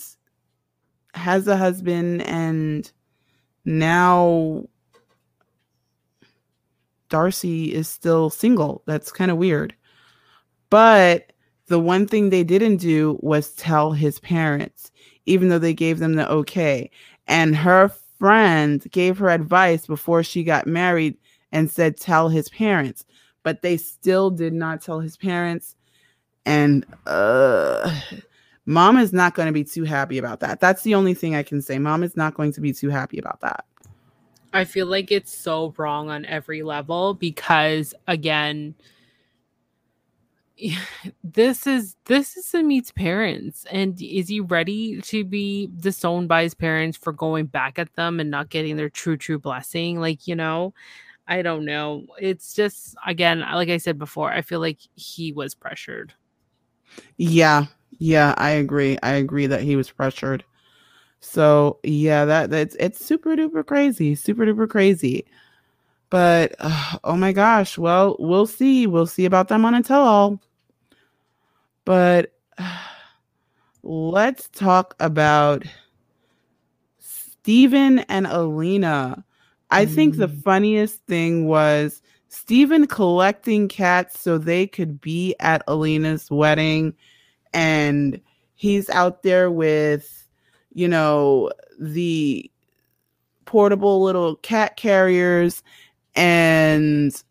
has 1.14 1.48
a 1.48 1.56
husband 1.56 2.22
and 2.22 2.92
now 3.64 4.64
darcy 7.08 7.72
is 7.72 7.88
still 7.88 8.30
single 8.30 8.82
that's 8.86 9.12
kind 9.12 9.30
of 9.30 9.36
weird 9.36 9.74
but 10.70 11.32
the 11.66 11.80
one 11.80 12.06
thing 12.06 12.30
they 12.30 12.44
didn't 12.44 12.76
do 12.76 13.18
was 13.22 13.52
tell 13.52 13.92
his 13.92 14.18
parents 14.20 14.90
even 15.26 15.48
though 15.48 15.58
they 15.58 15.74
gave 15.74 15.98
them 15.98 16.14
the 16.14 16.28
okay 16.30 16.90
and 17.26 17.56
her 17.56 17.88
friend 18.18 18.84
gave 18.90 19.18
her 19.18 19.30
advice 19.30 19.86
before 19.86 20.22
she 20.22 20.44
got 20.44 20.66
married 20.66 21.16
and 21.52 21.70
said, 21.70 21.96
Tell 21.96 22.28
his 22.28 22.48
parents. 22.50 23.04
But 23.42 23.62
they 23.62 23.76
still 23.76 24.30
did 24.30 24.52
not 24.52 24.82
tell 24.82 25.00
his 25.00 25.16
parents. 25.16 25.76
And 26.46 26.84
uh, 27.06 28.00
mom 28.66 28.98
is 28.98 29.12
not 29.12 29.34
going 29.34 29.46
to 29.46 29.52
be 29.52 29.64
too 29.64 29.84
happy 29.84 30.18
about 30.18 30.40
that. 30.40 30.60
That's 30.60 30.82
the 30.82 30.94
only 30.94 31.14
thing 31.14 31.34
I 31.34 31.42
can 31.42 31.62
say. 31.62 31.78
Mom 31.78 32.02
is 32.02 32.16
not 32.16 32.34
going 32.34 32.52
to 32.52 32.60
be 32.60 32.72
too 32.72 32.88
happy 32.88 33.18
about 33.18 33.40
that. 33.40 33.64
I 34.54 34.64
feel 34.64 34.86
like 34.86 35.10
it's 35.10 35.36
so 35.36 35.74
wrong 35.76 36.10
on 36.10 36.24
every 36.24 36.62
level 36.62 37.14
because, 37.14 37.92
again, 38.06 38.74
this 41.24 41.66
is 41.66 41.96
this 42.04 42.36
is 42.36 42.46
Sumit's 42.46 42.92
parents, 42.92 43.66
and 43.70 44.00
is 44.00 44.28
he 44.28 44.40
ready 44.40 45.00
to 45.02 45.24
be 45.24 45.68
disowned 45.80 46.28
by 46.28 46.44
his 46.44 46.54
parents 46.54 46.96
for 46.96 47.12
going 47.12 47.46
back 47.46 47.78
at 47.78 47.92
them 47.94 48.20
and 48.20 48.30
not 48.30 48.50
getting 48.50 48.76
their 48.76 48.88
true 48.88 49.16
true 49.16 49.38
blessing? 49.38 50.00
Like 50.00 50.26
you 50.28 50.36
know, 50.36 50.72
I 51.26 51.42
don't 51.42 51.64
know. 51.64 52.06
It's 52.20 52.54
just 52.54 52.94
again, 53.06 53.40
like 53.40 53.68
I 53.68 53.78
said 53.78 53.98
before, 53.98 54.30
I 54.30 54.42
feel 54.42 54.60
like 54.60 54.78
he 54.94 55.32
was 55.32 55.54
pressured. 55.54 56.14
Yeah. 57.16 57.66
Yeah, 57.98 58.34
I 58.36 58.50
agree. 58.50 58.98
I 59.02 59.12
agree 59.12 59.46
that 59.46 59.62
he 59.62 59.76
was 59.76 59.90
pressured. 59.90 60.44
So, 61.24 61.78
yeah, 61.82 62.24
that 62.26 62.50
that's 62.50 62.76
it's 62.78 63.04
super 63.04 63.34
duper 63.34 63.66
crazy. 63.66 64.14
Super 64.14 64.44
duper 64.44 64.68
crazy. 64.68 65.24
But 66.10 66.54
uh, 66.58 66.98
oh 67.04 67.16
my 67.16 67.32
gosh, 67.32 67.78
well, 67.78 68.16
we'll 68.18 68.46
see. 68.46 68.86
We'll 68.86 69.06
see 69.06 69.24
about 69.24 69.48
them 69.48 69.64
on 69.64 69.74
a 69.74 69.82
tell 69.82 70.02
all. 70.02 70.40
But 71.84 72.32
uh, 72.58 72.78
let's 73.82 74.48
talk 74.50 74.94
about 75.00 75.64
Steven 76.98 78.00
and 78.00 78.26
Alina. 78.26 79.24
I 79.70 79.86
think 79.86 80.16
the 80.16 80.28
mm. 80.28 80.42
funniest 80.42 81.04
thing 81.06 81.46
was 81.46 82.00
Steven 82.28 82.86
collecting 82.86 83.66
cats 83.66 84.20
so 84.20 84.38
they 84.38 84.66
could 84.66 85.00
be 85.00 85.34
at 85.40 85.62
Alina's 85.66 86.30
wedding. 86.30 86.94
And 87.52 88.20
he's 88.54 88.88
out 88.90 89.22
there 89.24 89.50
with, 89.50 90.23
you 90.74 90.88
know, 90.88 91.50
the 91.80 92.50
portable 93.44 94.02
little 94.02 94.36
cat 94.36 94.76
carriers 94.76 95.62
and 96.14 97.22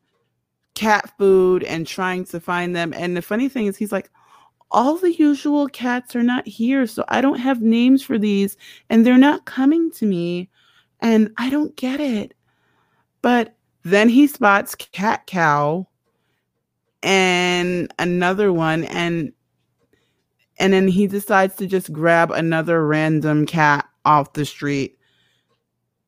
cat 0.75 1.11
food 1.17 1.63
and 1.63 1.85
trying 1.85 2.25
to 2.25 2.39
find 2.39 2.75
them. 2.75 2.93
And 2.95 3.15
the 3.15 3.21
funny 3.21 3.49
thing 3.49 3.67
is, 3.67 3.77
he's 3.77 3.91
like, 3.91 4.09
all 4.71 4.97
the 4.97 5.13
usual 5.13 5.67
cats 5.67 6.15
are 6.15 6.23
not 6.23 6.47
here. 6.47 6.87
So 6.87 7.05
I 7.07 7.21
don't 7.21 7.39
have 7.39 7.61
names 7.61 8.01
for 8.01 8.17
these 8.17 8.57
and 8.89 9.05
they're 9.05 9.17
not 9.17 9.45
coming 9.45 9.91
to 9.91 10.05
me. 10.05 10.49
And 10.99 11.31
I 11.37 11.49
don't 11.49 11.75
get 11.75 11.99
it. 11.99 12.33
But 13.21 13.55
then 13.83 14.09
he 14.09 14.25
spots 14.27 14.73
Cat 14.75 15.27
Cow 15.27 15.87
and 17.03 17.93
another 17.99 18.51
one. 18.51 18.85
And 18.85 19.33
And 20.63 20.71
then 20.71 20.87
he 20.87 21.07
decides 21.07 21.57
to 21.57 21.67
just 21.67 21.91
grab 21.91 22.31
another 22.31 22.87
random 22.87 23.45
cat 23.45 23.85
off 24.05 24.31
the 24.31 24.45
street. 24.45 24.97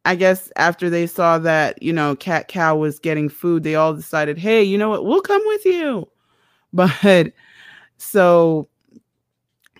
I 0.05 0.15
guess 0.15 0.49
after 0.55 0.89
they 0.89 1.07
saw 1.07 1.37
that, 1.39 1.83
you 1.83 1.91
know, 1.91 2.15
Cat 2.15 2.47
Cow 2.47 2.77
was 2.77 2.97
getting 2.97 3.27
food, 3.27 3.63
they 3.63 3.75
all 3.75 3.93
decided, 3.93 4.37
hey, 4.37 4.63
you 4.63 4.77
know 4.77 4.87
what, 4.87 5.03
we'll 5.03 5.19
come 5.21 5.41
with 5.45 5.65
you. 5.65 6.09
But 6.73 7.33
so 7.97 8.69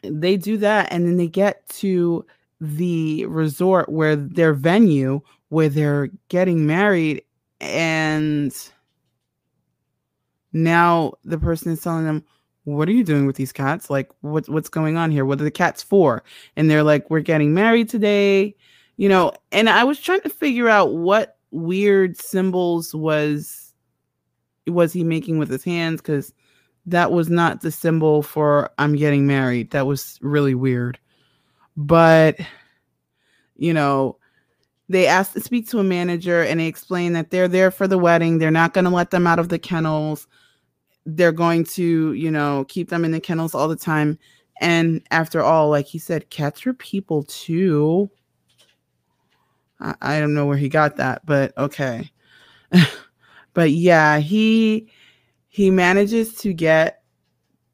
they 0.04 0.36
do 0.36 0.58
that, 0.58 0.92
and 0.92 1.06
then 1.06 1.16
they 1.18 1.28
get 1.28 1.68
to 1.70 2.26
the 2.60 3.26
resort 3.28 3.88
where 3.90 4.16
their 4.16 4.54
venue 4.54 5.22
where 5.50 5.70
they're 5.70 6.10
getting 6.30 6.66
married, 6.66 7.24
and 7.62 8.54
now 10.54 11.14
the 11.24 11.38
person 11.38 11.72
is 11.72 11.82
telling 11.82 12.06
them, 12.06 12.26
What 12.66 12.90
are 12.90 12.94
you 12.94 13.04
doing 13.04 13.26
with 13.26 13.36
these 13.36 13.52
cats? 13.52 13.90
Like, 13.90 14.12
what, 14.22 14.50
what's 14.50 14.70
going 14.70 14.98
on 14.98 15.12
here? 15.12 15.24
What 15.24 15.40
are 15.40 15.46
the 15.46 15.52
cats 15.52 15.82
for? 15.82 16.24
And 16.56 16.70
they're 16.70 16.84
like, 16.84 17.10
We're 17.10 17.22
getting 17.22 17.54
married 17.54 17.90
today, 17.90 18.56
you 18.98 19.08
know. 19.08 19.32
And 19.52 19.70
I 19.70 19.84
was 19.84 20.00
trying 20.00 20.22
to 20.22 20.30
figure 20.30 20.68
out 20.68 20.94
what 20.96 21.38
weird 21.52 22.18
symbols 22.18 22.94
was 22.94 23.74
was 24.68 24.92
he 24.92 25.04
making 25.04 25.38
with 25.38 25.50
his 25.50 25.64
hands 25.64 26.02
because 26.02 26.34
that 26.88 27.12
was 27.12 27.30
not 27.30 27.62
the 27.62 27.72
symbol 27.72 28.24
for 28.24 28.72
I'm 28.78 28.96
getting 28.96 29.28
married. 29.28 29.72
That 29.72 29.88
was 29.88 30.20
really 30.22 30.56
weird. 30.56 31.00
But 31.78 32.40
you 33.58 33.74
know, 33.74 34.18
they 34.90 35.08
asked 35.08 35.34
to 35.34 35.42
speak 35.42 35.68
to 35.70 35.80
a 35.80 35.84
manager 35.84 36.42
and 36.42 36.60
they 36.60 36.68
explained 36.68 37.16
that 37.16 37.32
they're 37.32 37.48
there 37.48 37.72
for 37.72 37.88
the 37.88 37.98
wedding. 37.98 38.38
They're 38.38 38.52
not 38.52 38.74
going 38.74 38.86
to 38.86 38.92
let 38.92 39.12
them 39.12 39.28
out 39.28 39.40
of 39.40 39.50
the 39.50 39.60
kennels. 39.60 40.28
They're 41.06 41.32
going 41.32 41.66
to, 41.66 42.14
you 42.14 42.32
know, 42.32 42.66
keep 42.68 42.90
them 42.90 43.06
in 43.06 43.12
the 43.12 43.20
kennels 43.20 43.54
all 43.54 43.68
the 43.68 43.76
time. 43.76 44.18
And 44.62 45.02
after 45.12 45.42
all, 45.42 45.70
like 45.70 45.86
he 45.86 46.00
said, 46.00 46.30
cats 46.30 46.66
are 46.66 46.74
people 46.74 47.24
too. 47.24 48.10
I, 49.80 49.96
I 50.02 50.20
don't 50.20 50.34
know 50.34 50.46
where 50.46 50.58
he 50.58 50.70
got 50.70 50.98
that, 50.98 51.26
but 51.26 51.56
okay. 51.58 52.12
but 53.54 53.72
yeah, 53.72 54.20
he 54.20 54.90
he 55.50 55.70
manages 55.70 56.36
to 56.36 56.54
get 56.54 57.04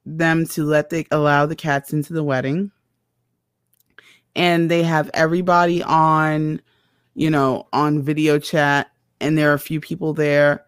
them 0.06 0.46
to 0.48 0.64
let 0.64 0.90
the 0.90 1.08
allow 1.12 1.46
the 1.46 1.56
cats 1.56 1.94
into 1.94 2.14
the 2.14 2.24
wedding. 2.24 2.72
And 4.36 4.72
they 4.72 4.84
have 4.84 5.10
everybody 5.14 5.84
on 5.84 6.62
you 7.14 7.30
know, 7.30 7.68
on 7.74 8.02
video 8.02 8.40
chat, 8.40 8.92
and 9.20 9.38
there 9.38 9.52
are 9.52 9.56
a 9.56 9.60
few 9.60 9.80
people 9.80 10.14
there. 10.14 10.66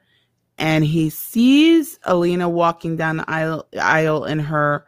And 0.57 0.85
he 0.85 1.09
sees 1.09 1.99
Alina 2.03 2.47
walking 2.47 2.95
down 2.95 3.17
the 3.17 3.29
aisle, 3.29 3.67
aisle 3.79 4.25
in 4.25 4.39
her 4.39 4.85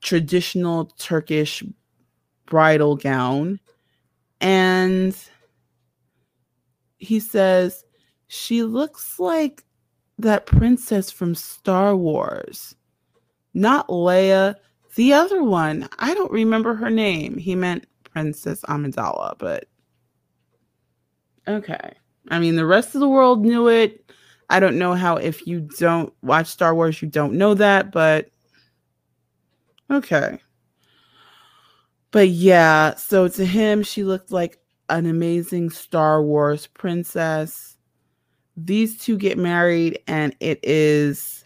traditional 0.00 0.86
Turkish 0.98 1.62
bridal 2.46 2.96
gown. 2.96 3.60
And 4.40 5.16
he 6.98 7.20
says, 7.20 7.84
She 8.28 8.62
looks 8.62 9.18
like 9.20 9.64
that 10.18 10.46
princess 10.46 11.10
from 11.10 11.34
Star 11.34 11.94
Wars. 11.94 12.74
Not 13.52 13.88
Leia, 13.88 14.56
the 14.94 15.12
other 15.12 15.42
one. 15.42 15.88
I 15.98 16.14
don't 16.14 16.32
remember 16.32 16.74
her 16.74 16.90
name. 16.90 17.36
He 17.36 17.54
meant 17.54 17.86
Princess 18.04 18.62
Amidala, 18.62 19.36
but 19.38 19.66
Okay. 21.48 21.92
I 22.30 22.38
mean, 22.38 22.56
the 22.56 22.66
rest 22.66 22.94
of 22.94 23.00
the 23.00 23.08
world 23.08 23.44
knew 23.44 23.68
it. 23.68 24.10
I 24.48 24.60
don't 24.60 24.78
know 24.78 24.94
how, 24.94 25.16
if 25.16 25.46
you 25.46 25.60
don't 25.78 26.12
watch 26.22 26.46
Star 26.46 26.74
Wars, 26.74 27.02
you 27.02 27.08
don't 27.08 27.34
know 27.34 27.54
that, 27.54 27.90
but 27.90 28.30
okay. 29.90 30.38
But 32.10 32.28
yeah, 32.28 32.94
so 32.94 33.28
to 33.28 33.44
him, 33.44 33.82
she 33.82 34.04
looked 34.04 34.30
like 34.30 34.58
an 34.88 35.06
amazing 35.06 35.70
Star 35.70 36.22
Wars 36.22 36.66
princess. 36.68 37.76
These 38.56 38.98
two 38.98 39.18
get 39.18 39.36
married, 39.36 39.98
and 40.06 40.34
it 40.40 40.60
is 40.62 41.44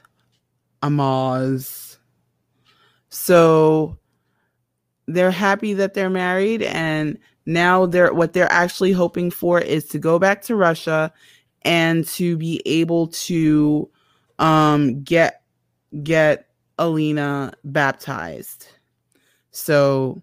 Amaz. 0.83 1.97
So 3.09 3.99
they're 5.07 5.31
happy 5.31 5.75
that 5.75 5.95
they're 5.95 6.11
married, 6.11 6.63
and 6.63 7.19
now 7.53 7.87
they're 7.87 8.13
what 8.13 8.33
they're 8.33 8.51
actually 8.51 8.93
hoping 8.93 9.31
for 9.31 9.61
is 9.61 9.87
to 9.87 9.99
go 9.99 10.19
back 10.19 10.43
to 10.43 10.57
Russia 10.57 11.13
and 11.63 12.07
to 12.07 12.37
be 12.37 12.63
able 12.65 13.09
to 13.09 13.89
um 14.39 15.03
get 15.03 15.43
get 16.03 16.47
Alina 16.79 17.53
baptized. 17.65 18.69
So 19.51 20.23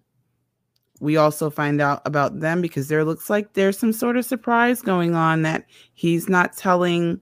we 1.00 1.16
also 1.16 1.50
find 1.50 1.80
out 1.80 2.02
about 2.04 2.40
them 2.40 2.60
because 2.60 2.88
there 2.88 3.04
looks 3.04 3.30
like 3.30 3.52
there's 3.52 3.78
some 3.78 3.92
sort 3.92 4.16
of 4.16 4.24
surprise 4.24 4.82
going 4.82 5.14
on 5.14 5.42
that 5.42 5.64
he's 5.94 6.28
not 6.28 6.56
telling 6.56 7.20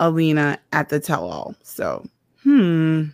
Alina 0.00 0.58
at 0.72 0.90
the 0.90 1.00
tell 1.00 1.24
all. 1.28 1.54
So, 1.62 2.04
hmm. 2.42 3.04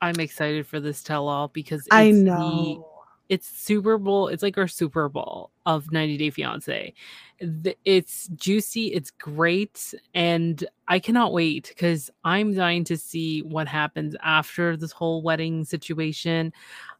I'm 0.00 0.18
excited 0.18 0.66
for 0.66 0.80
this 0.80 1.02
tell 1.02 1.28
all 1.28 1.48
because 1.48 1.86
I 1.90 2.04
it's 2.04 2.18
know 2.18 2.91
it's 3.32 3.48
Super 3.48 3.96
Bowl. 3.96 4.28
It's 4.28 4.42
like 4.42 4.58
our 4.58 4.68
Super 4.68 5.08
Bowl 5.08 5.52
of 5.64 5.90
90 5.90 6.18
Day 6.18 6.28
Fiance. 6.28 6.92
It's 7.82 8.28
juicy. 8.34 8.88
It's 8.88 9.10
great. 9.10 9.94
And 10.12 10.62
I 10.86 10.98
cannot 10.98 11.32
wait 11.32 11.68
because 11.68 12.10
I'm 12.24 12.52
dying 12.52 12.84
to 12.84 12.98
see 12.98 13.40
what 13.40 13.66
happens 13.66 14.14
after 14.22 14.76
this 14.76 14.92
whole 14.92 15.22
wedding 15.22 15.64
situation. 15.64 16.52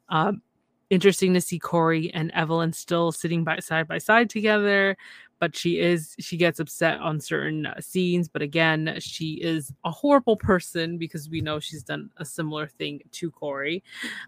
Um, 0.09 0.41
interesting 0.89 1.35
to 1.35 1.41
see 1.43 1.59
Corey 1.59 2.11
and 2.15 2.31
Evelyn 2.31 2.73
still 2.73 3.13
sitting 3.13 3.45
by 3.45 3.59
side 3.59 3.87
by 3.87 3.99
side 3.99 4.31
together. 4.31 4.97
But 5.39 5.55
she 5.55 5.81
is, 5.81 6.15
she 6.19 6.39
gets 6.39 6.61
upset 6.61 6.99
on 7.01 7.21
certain 7.21 7.67
uh, 7.67 7.79
scenes. 7.79 8.27
But 8.27 8.41
again, 8.41 8.97
she 9.01 9.35
is 9.35 9.71
a 9.85 9.91
horrible 9.91 10.39
person 10.39 10.97
because 10.97 11.29
we 11.29 11.43
know 11.43 11.61
she's 11.61 11.83
done 11.83 12.09
a 12.17 12.25
similar 12.25 12.69
thing 12.69 13.03
to 13.11 13.31
Corey. 13.31 13.85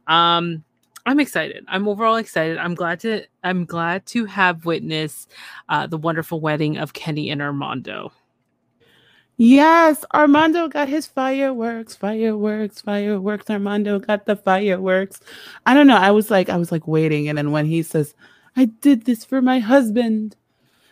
Um, 0.07 0.65
I'm 1.07 1.21
excited. 1.21 1.65
I'm 1.69 1.87
overall 1.87 2.17
excited. 2.17 2.57
I'm 2.57 2.75
glad 2.75 3.01
to 3.01 3.25
I'm 3.43 3.67
glad 3.67 4.07
to 4.07 4.25
have 4.25 4.65
witnessed 4.65 5.31
uh, 5.69 5.87
the 5.87 5.99
wonderful 5.99 6.41
wedding 6.41 6.79
of 6.79 6.95
Kenny 6.95 7.31
and 7.31 7.43
Armando. 7.43 8.13
Yes, 9.37 10.05
Armando 10.15 10.69
got 10.69 10.89
his 10.89 11.07
fireworks, 11.07 11.97
fireworks, 11.97 12.81
fireworks. 12.81 13.51
Armando 13.51 13.99
got 13.99 14.27
the 14.27 14.37
fireworks. 14.37 15.21
I 15.67 15.75
don't 15.75 15.89
know. 15.89 15.97
I 15.97 16.13
was 16.13 16.31
like, 16.31 16.49
I 16.49 16.57
was 16.57 16.71
like 16.71 16.87
waiting, 16.87 17.29
and 17.29 17.37
then 17.37 17.51
when 17.51 17.67
he 17.67 17.83
says, 17.83 18.15
"I 18.57 18.67
did 18.67 19.05
this 19.05 19.25
for 19.25 19.43
my 19.43 19.59
husband," 19.59 20.37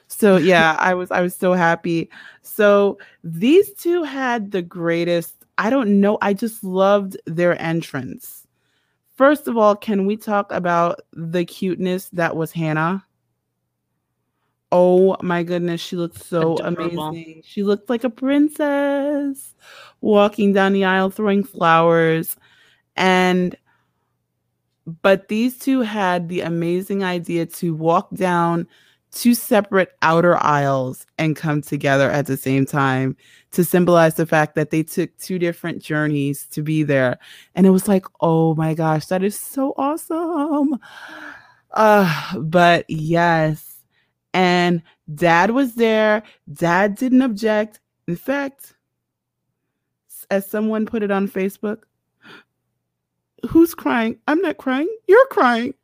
so 0.09 0.37
yeah, 0.37 0.77
I 0.79 0.95
was, 0.95 1.11
I 1.11 1.23
was 1.23 1.35
so 1.37 1.55
happy. 1.55 2.11
So 2.43 2.99
these 3.25 3.73
two 3.75 4.03
had 4.03 4.51
the 4.51 4.63
greatest. 4.63 5.35
I 5.59 5.71
don't 5.71 6.01
know. 6.01 6.19
I 6.21 6.35
just 6.35 6.65
loved 6.65 7.17
their 7.27 7.61
entrance 7.63 8.41
First 9.15 9.47
of 9.47 9.57
all, 9.57 9.77
can 9.77 10.07
we 10.07 10.17
talk 10.17 10.51
about 10.53 11.01
the 11.13 11.45
cuteness 11.45 12.09
that 12.11 12.35
was 12.37 12.53
Hannah? 12.53 13.05
Oh 14.71 15.17
my 15.21 15.43
goodness, 15.43 15.83
she 15.83 15.97
looked 15.97 16.25
so 16.25 16.57
Adorable. 16.59 17.09
amazing. 17.09 17.43
She 17.45 17.63
looked 17.63 17.91
like 17.91 18.05
a 18.05 18.11
princess 18.11 19.55
walking 20.01 20.55
down 20.55 20.73
the 20.73 20.87
aisle 20.87 21.11
throwing 21.11 21.45
flowers. 21.45 22.37
And 22.97 23.55
but 25.03 25.29
these 25.29 25.59
two 25.59 25.83
had 25.83 26.29
the 26.29 26.41
amazing 26.41 27.05
idea 27.05 27.45
to 27.47 27.75
walk 27.75 28.13
down 28.15 28.67
two 29.13 29.35
separate 29.35 29.93
outer 30.01 30.43
aisles 30.43 31.07
and 31.19 31.37
come 31.37 31.61
together 31.61 32.11
at 32.11 32.27
the 32.27 32.37
same 32.37 32.65
time 32.65 33.15
to 33.53 33.65
symbolize 33.65 34.15
the 34.15 34.27
fact 34.27 34.55
that 34.55 34.71
they 34.71 34.83
took 34.83 35.17
two 35.19 35.39
different 35.39 35.83
journeys 35.83 36.47
to 36.47 36.63
be 36.63 36.83
there. 36.83 37.19
And 37.55 37.67
it 37.67 37.71
was 37.71 37.87
like, 37.87 38.07
oh 38.21 38.55
my 38.55 38.75
gosh, 38.75 39.07
that 39.07 39.23
is 39.23 39.39
so 39.39 39.75
awesome. 39.77 40.79
Uh, 41.71 42.37
but 42.39 42.85
yes. 42.89 43.83
And 44.35 44.83
dad 45.15 45.51
was 45.51 45.75
there. 45.75 46.23
Dad 46.53 46.95
didn't 46.95 47.23
object. 47.23 47.81
In 48.09 48.17
fact, 48.17 48.75
as 50.31 50.47
someone 50.47 50.87
put 50.87 51.03
it 51.03 51.11
on 51.11 51.29
Facebook, 51.29 51.83
who's 53.49 53.75
crying? 53.75 54.19
I'm 54.27 54.41
not 54.41 54.57
crying. 54.57 54.89
You're 55.07 55.27
crying. 55.27 55.75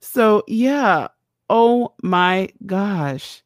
So, 0.00 0.44
yeah. 0.46 1.08
Oh 1.50 1.94
my 2.02 2.48
gosh. 2.66 3.42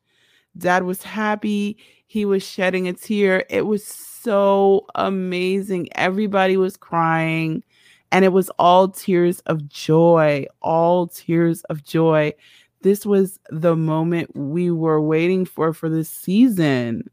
Dad 0.56 0.84
was 0.84 1.02
happy. 1.02 1.78
He 2.16 2.24
was 2.24 2.42
shedding 2.42 2.88
a 2.88 2.94
tear. 2.94 3.44
It 3.50 3.66
was 3.66 3.84
so 3.84 4.86
amazing. 4.94 5.90
Everybody 5.94 6.56
was 6.56 6.74
crying, 6.74 7.62
and 8.10 8.24
it 8.24 8.32
was 8.32 8.48
all 8.58 8.88
tears 8.88 9.40
of 9.40 9.68
joy, 9.68 10.46
all 10.62 11.08
tears 11.08 11.62
of 11.64 11.84
joy. 11.84 12.32
This 12.80 13.04
was 13.04 13.38
the 13.50 13.76
moment 13.76 14.34
we 14.34 14.70
were 14.70 14.98
waiting 14.98 15.44
for 15.44 15.74
for 15.74 15.90
this 15.90 16.08
season. 16.08 17.10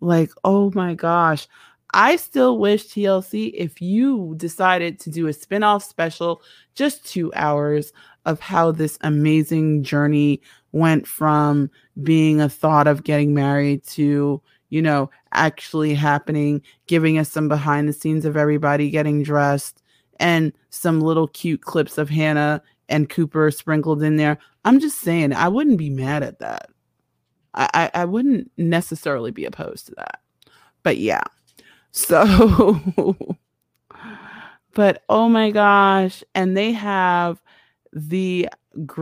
Like, 0.00 0.32
oh 0.42 0.72
my 0.74 0.94
gosh. 0.94 1.46
I 1.94 2.16
still 2.16 2.58
wish 2.58 2.86
TLC 2.86 3.52
if 3.54 3.80
you 3.80 4.34
decided 4.36 4.98
to 5.00 5.10
do 5.10 5.28
a 5.28 5.32
spin-off 5.32 5.84
special, 5.84 6.42
just 6.74 7.06
two 7.06 7.32
hours 7.36 7.92
of 8.24 8.40
how 8.40 8.72
this 8.72 8.98
amazing 9.02 9.84
journey 9.84 10.40
went 10.72 11.06
from 11.06 11.70
being 12.02 12.40
a 12.40 12.48
thought 12.48 12.86
of 12.86 13.04
getting 13.04 13.34
married 13.34 13.84
to, 13.84 14.40
you 14.68 14.82
know, 14.82 15.10
actually 15.32 15.94
happening, 15.94 16.62
giving 16.86 17.18
us 17.18 17.30
some 17.30 17.48
behind 17.48 17.88
the 17.88 17.92
scenes 17.92 18.24
of 18.24 18.36
everybody 18.36 18.90
getting 18.90 19.22
dressed 19.22 19.82
and 20.18 20.52
some 20.70 21.00
little 21.00 21.28
cute 21.28 21.62
clips 21.62 21.98
of 21.98 22.08
Hannah 22.08 22.62
and 22.88 23.08
Cooper 23.08 23.50
sprinkled 23.50 24.02
in 24.02 24.16
there. 24.16 24.38
I'm 24.64 24.80
just 24.80 25.00
saying, 25.00 25.32
I 25.32 25.48
wouldn't 25.48 25.78
be 25.78 25.90
mad 25.90 26.22
at 26.22 26.38
that. 26.40 26.70
I, 27.54 27.68
I, 27.74 28.02
I 28.02 28.04
wouldn't 28.04 28.50
necessarily 28.56 29.30
be 29.30 29.44
opposed 29.44 29.86
to 29.86 29.94
that. 29.96 30.20
But 30.82 30.98
yeah. 30.98 31.22
So, 31.92 32.78
but 34.74 35.02
oh 35.08 35.28
my 35.28 35.50
gosh. 35.50 36.22
And 36.34 36.56
they 36.56 36.72
have 36.72 37.40
the, 37.92 38.48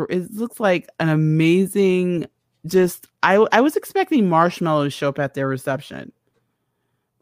it 0.08 0.32
looks 0.32 0.60
like 0.60 0.88
an 0.98 1.08
amazing, 1.08 2.26
just, 2.66 3.06
I, 3.22 3.46
I 3.52 3.60
was 3.60 3.76
expecting 3.76 4.28
Marshmello 4.28 4.84
to 4.84 4.90
show 4.90 5.08
up 5.08 5.18
at 5.18 5.34
their 5.34 5.48
reception. 5.48 6.12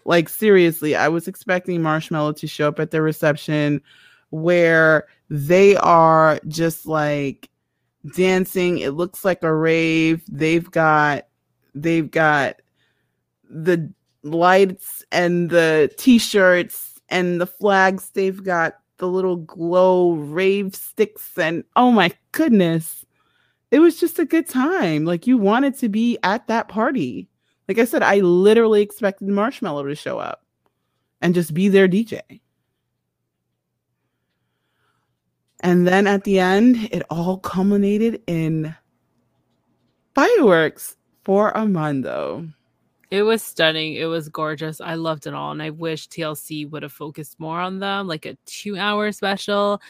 Like, 0.04 0.28
seriously, 0.28 0.94
I 0.94 1.08
was 1.08 1.26
expecting 1.26 1.80
Marshmello 1.80 2.36
to 2.36 2.46
show 2.46 2.68
up 2.68 2.78
at 2.78 2.92
their 2.92 3.02
reception 3.02 3.82
where 4.30 5.06
they 5.30 5.76
are 5.76 6.38
just 6.46 6.86
like 6.86 7.50
dancing. 8.14 8.78
It 8.78 8.90
looks 8.90 9.24
like 9.24 9.42
a 9.42 9.52
rave. 9.52 10.22
They've 10.28 10.70
got, 10.70 11.26
they've 11.74 12.08
got 12.08 12.62
the 13.50 13.92
lights 14.22 15.04
and 15.10 15.50
the 15.50 15.90
t-shirts 15.98 17.00
and 17.08 17.40
the 17.40 17.46
flags 17.46 18.10
they've 18.10 18.42
got 18.42 18.74
the 18.98 19.08
little 19.08 19.36
glow 19.36 20.12
rave 20.12 20.74
sticks 20.74 21.36
and 21.38 21.64
oh 21.76 21.90
my 21.90 22.12
goodness. 22.32 23.04
It 23.70 23.80
was 23.80 23.98
just 23.98 24.18
a 24.18 24.24
good 24.24 24.48
time. 24.48 25.04
Like 25.04 25.26
you 25.26 25.38
wanted 25.38 25.76
to 25.78 25.88
be 25.88 26.18
at 26.22 26.46
that 26.46 26.68
party. 26.68 27.28
Like 27.68 27.78
i 27.78 27.84
said 27.84 28.02
i 28.02 28.16
literally 28.20 28.82
expected 28.82 29.28
marshmello 29.28 29.88
to 29.88 29.94
show 29.94 30.18
up 30.18 30.44
and 31.20 31.34
just 31.34 31.54
be 31.54 31.68
their 31.68 31.88
dj 31.88 32.20
and 35.60 35.86
then 35.86 36.06
at 36.06 36.24
the 36.24 36.38
end 36.38 36.88
it 36.92 37.02
all 37.10 37.38
culminated 37.38 38.22
in 38.26 38.74
fireworks 40.14 40.96
for 41.24 41.56
armando 41.56 42.46
It 43.10 43.22
was 43.22 43.42
stunning. 43.42 43.94
It 43.94 44.06
was 44.06 44.28
gorgeous. 44.28 44.80
I 44.80 44.94
loved 44.94 45.26
it 45.26 45.34
all. 45.34 45.52
And 45.52 45.62
I 45.62 45.70
wish 45.70 46.08
TLC 46.08 46.68
would 46.68 46.82
have 46.82 46.92
focused 46.92 47.38
more 47.38 47.60
on 47.60 47.78
them, 47.78 48.08
like 48.08 48.26
a 48.26 48.36
two 48.46 48.76
hour 48.76 49.12
special. 49.12 49.80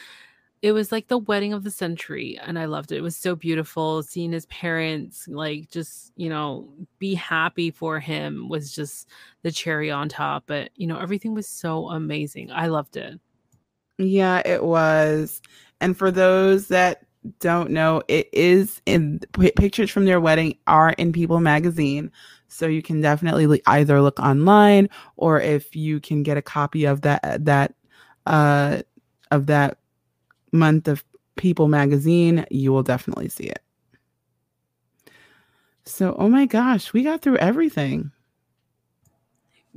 It 0.61 0.71
was 0.71 0.91
like 0.91 1.07
the 1.07 1.17
wedding 1.17 1.53
of 1.53 1.63
the 1.63 1.71
century. 1.71 2.39
And 2.43 2.57
I 2.57 2.65
loved 2.65 2.91
it. 2.91 2.97
It 2.97 3.01
was 3.01 3.15
so 3.15 3.35
beautiful. 3.35 4.03
Seeing 4.03 4.31
his 4.31 4.45
parents, 4.47 5.27
like, 5.27 5.69
just, 5.69 6.13
you 6.15 6.29
know, 6.29 6.67
be 6.99 7.13
happy 7.13 7.71
for 7.71 7.99
him 7.99 8.49
was 8.49 8.73
just 8.73 9.09
the 9.43 9.51
cherry 9.51 9.91
on 9.91 10.09
top. 10.09 10.43
But, 10.47 10.71
you 10.75 10.87
know, 10.87 10.97
everything 10.97 11.33
was 11.33 11.47
so 11.47 11.89
amazing. 11.89 12.51
I 12.51 12.67
loved 12.67 12.97
it. 12.97 13.19
Yeah, 13.97 14.41
it 14.45 14.63
was. 14.63 15.41
And 15.81 15.97
for 15.97 16.11
those 16.11 16.67
that 16.67 17.03
don't 17.39 17.71
know, 17.71 18.01
it 18.07 18.29
is 18.31 18.81
in 18.85 19.19
pictures 19.55 19.89
from 19.89 20.05
their 20.05 20.19
wedding 20.19 20.57
are 20.67 20.91
in 20.91 21.11
People 21.11 21.39
magazine. 21.39 22.11
So 22.47 22.67
you 22.67 22.81
can 22.81 23.01
definitely 23.01 23.61
either 23.67 24.01
look 24.01 24.19
online 24.19 24.89
or 25.15 25.39
if 25.41 25.75
you 25.75 25.99
can 25.99 26.23
get 26.23 26.37
a 26.37 26.41
copy 26.41 26.85
of 26.85 27.01
that 27.01 27.45
that 27.45 27.75
uh 28.25 28.81
of 29.31 29.47
that 29.47 29.77
month 30.51 30.87
of 30.87 31.03
People 31.35 31.67
magazine, 31.67 32.45
you 32.49 32.71
will 32.71 32.83
definitely 32.83 33.29
see 33.29 33.43
it. 33.43 33.61
So, 35.85 36.15
oh 36.17 36.27
my 36.27 36.45
gosh, 36.45 36.91
we 36.93 37.03
got 37.03 37.21
through 37.21 37.37
everything. 37.37 38.11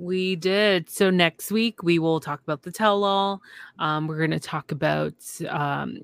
We 0.01 0.35
did. 0.35 0.89
So 0.89 1.11
next 1.11 1.53
week 1.53 1.83
we 1.83 1.99
will 1.99 2.21
talk 2.21 2.41
about 2.43 2.63
the 2.63 2.73
tell 2.73 3.05
all. 3.05 3.43
Um, 3.79 4.07
we're 4.07 4.17
going 4.17 4.31
to 4.31 4.41
talk 4.41 4.73
about, 4.73 5.13
um, 5.47 5.99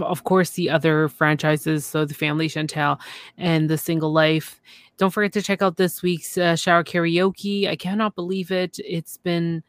of 0.00 0.24
course, 0.24 0.50
the 0.50 0.68
other 0.68 1.08
franchises. 1.08 1.86
So 1.86 2.04
the 2.04 2.12
Family 2.12 2.46
Chantel 2.46 3.00
and 3.38 3.70
the 3.70 3.78
Single 3.78 4.12
Life. 4.12 4.60
Don't 4.98 5.14
forget 5.14 5.32
to 5.32 5.40
check 5.40 5.62
out 5.62 5.78
this 5.78 6.02
week's 6.02 6.36
uh, 6.36 6.56
shower 6.56 6.84
karaoke. 6.84 7.66
I 7.66 7.74
cannot 7.74 8.14
believe 8.14 8.50
it. 8.50 8.78
It's 8.84 9.16
been, 9.16 9.62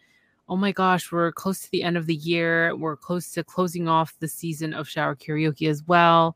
oh 0.50 0.58
my 0.58 0.74
gosh, 0.74 1.10
we're 1.10 1.32
close 1.32 1.62
to 1.62 1.72
the 1.72 1.84
end 1.84 1.96
of 1.96 2.08
the 2.08 2.16
year. 2.16 2.76
We're 2.76 2.98
close 2.98 3.32
to 3.32 3.46
closing 3.46 3.88
off 3.88 4.14
the 4.20 4.28
season 4.28 4.74
of 4.74 4.90
shower 4.90 5.16
karaoke 5.16 5.70
as 5.70 5.84
well. 5.88 6.36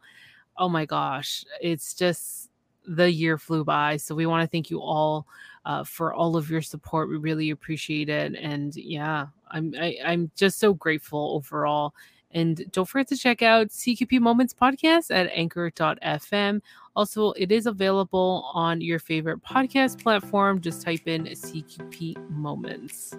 Oh 0.58 0.70
my 0.70 0.86
gosh, 0.86 1.44
it's 1.62 1.94
just 1.94 2.50
the 2.88 3.12
year 3.12 3.38
flew 3.38 3.66
by. 3.66 3.98
So 3.98 4.16
we 4.16 4.26
want 4.26 4.44
to 4.44 4.48
thank 4.50 4.70
you 4.70 4.80
all 4.80 5.28
uh, 5.66 5.84
for 5.84 6.14
all 6.14 6.38
of 6.38 6.50
your 6.50 6.62
support. 6.62 7.10
We 7.10 7.18
really 7.18 7.50
appreciate 7.50 8.10
it, 8.10 8.36
and 8.36 8.76
yeah, 8.76 9.28
I'm 9.52 9.74
I, 9.80 9.98
I'm 10.06 10.32
just 10.36 10.60
so 10.60 10.74
grateful 10.74 11.34
overall. 11.36 11.94
And 12.32 12.70
don't 12.72 12.88
forget 12.88 13.08
to 13.10 13.18
check 13.18 13.42
out 13.42 13.70
CQP 13.70 14.20
Moments 14.20 14.54
podcast 14.54 15.10
at 15.10 15.30
anchor.fm. 15.32 16.62
Also, 16.94 17.32
it 17.32 17.50
is 17.52 17.66
available 17.66 18.50
on 18.54 18.82
your 18.82 19.00
favorite 19.00 19.42
podcast 19.42 20.04
platform. 20.04 20.60
Just 20.60 20.82
type 20.82 21.08
in 21.08 21.24
CQP 21.24 22.30
Moments. 22.30 23.16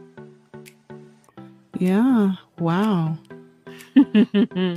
Yeah. 1.78 2.32
Wow. 2.58 3.16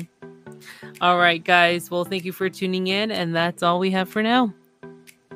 all 1.01 1.17
right, 1.17 1.43
guys. 1.43 1.91
Well, 1.91 2.05
thank 2.05 2.23
you 2.23 2.31
for 2.31 2.49
tuning 2.49 2.87
in, 2.87 3.11
and 3.11 3.35
that's 3.35 3.61
all 3.61 3.79
we 3.79 3.91
have 3.91 4.07
for 4.07 4.23
now. 4.23 4.53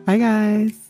Bye 0.05 0.17
guys. 0.17 0.89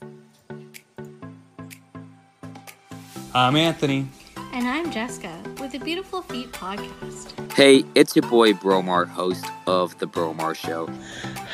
I'm 3.35 3.55
Anthony. 3.55 4.07
And 4.53 4.67
I'm 4.67 4.91
Jessica 4.91 5.35
with 5.59 5.71
the 5.71 5.79
Beautiful 5.79 6.21
Feet 6.21 6.51
podcast. 6.51 7.51
Hey, 7.53 7.83
it's 7.95 8.15
your 8.15 8.29
boy 8.29 8.53
Bromar, 8.53 9.07
host 9.07 9.43
of 9.65 9.97
The 9.97 10.05
Bromar 10.05 10.55
Show. 10.55 10.87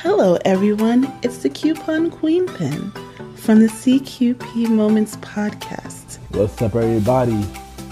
Hello, 0.01 0.37
everyone. 0.43 1.09
It's 1.23 1.37
the 1.37 1.49
Coupon 1.49 2.11
Queen 2.11 2.47
Pin 2.47 2.91
from 3.37 3.61
the 3.61 3.67
CQP 3.67 4.67
Moments 4.67 5.15
podcast. 5.17 6.17
What's 6.31 6.61
up, 6.61 6.75
everybody? 6.75 7.41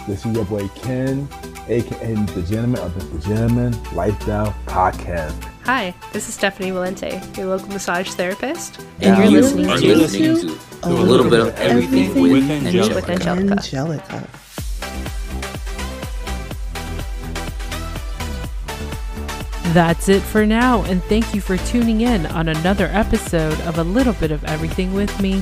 This 0.06 0.26
is 0.26 0.36
your 0.36 0.44
boy 0.44 0.68
Ken, 0.76 1.26
aka 1.70 2.14
the 2.14 2.46
Gentleman 2.46 2.82
of 2.82 3.14
the 3.14 3.20
Gentleman 3.20 3.82
Lifestyle 3.94 4.54
Podcast. 4.66 5.50
Hi, 5.68 5.94
this 6.14 6.30
is 6.30 6.34
Stephanie 6.34 6.72
Valente, 6.72 7.36
your 7.36 7.48
local 7.48 7.68
massage 7.68 8.10
therapist, 8.12 8.80
And 9.02 9.18
and, 9.18 9.18
you're 9.18 9.32
you're 9.32 9.42
listening 9.42 9.70
Are 9.70 9.78
to 9.78 9.96
listening 9.98 10.36
to 10.48 10.60
a 10.84 10.90
little 10.90 11.30
bit 11.30 11.42
of 11.42 11.54
everything 11.60 12.22
with 12.22 12.32
with 12.32 12.50
Angelica. 12.50 12.96
with 12.96 13.10
Angelica. 13.10 13.52
Angelica. 13.52 14.30
That's 19.74 20.08
it 20.08 20.22
for 20.22 20.46
now, 20.46 20.84
and 20.84 21.04
thank 21.04 21.36
you 21.36 21.42
for 21.42 21.58
tuning 21.58 22.00
in 22.00 22.26
on 22.28 22.48
another 22.48 22.88
episode 22.88 23.60
of 23.62 23.78
A 23.78 23.84
Little 23.84 24.14
Bit 24.14 24.32
of 24.32 24.46
Everything 24.46 24.94
with 24.94 25.20
me. 25.20 25.42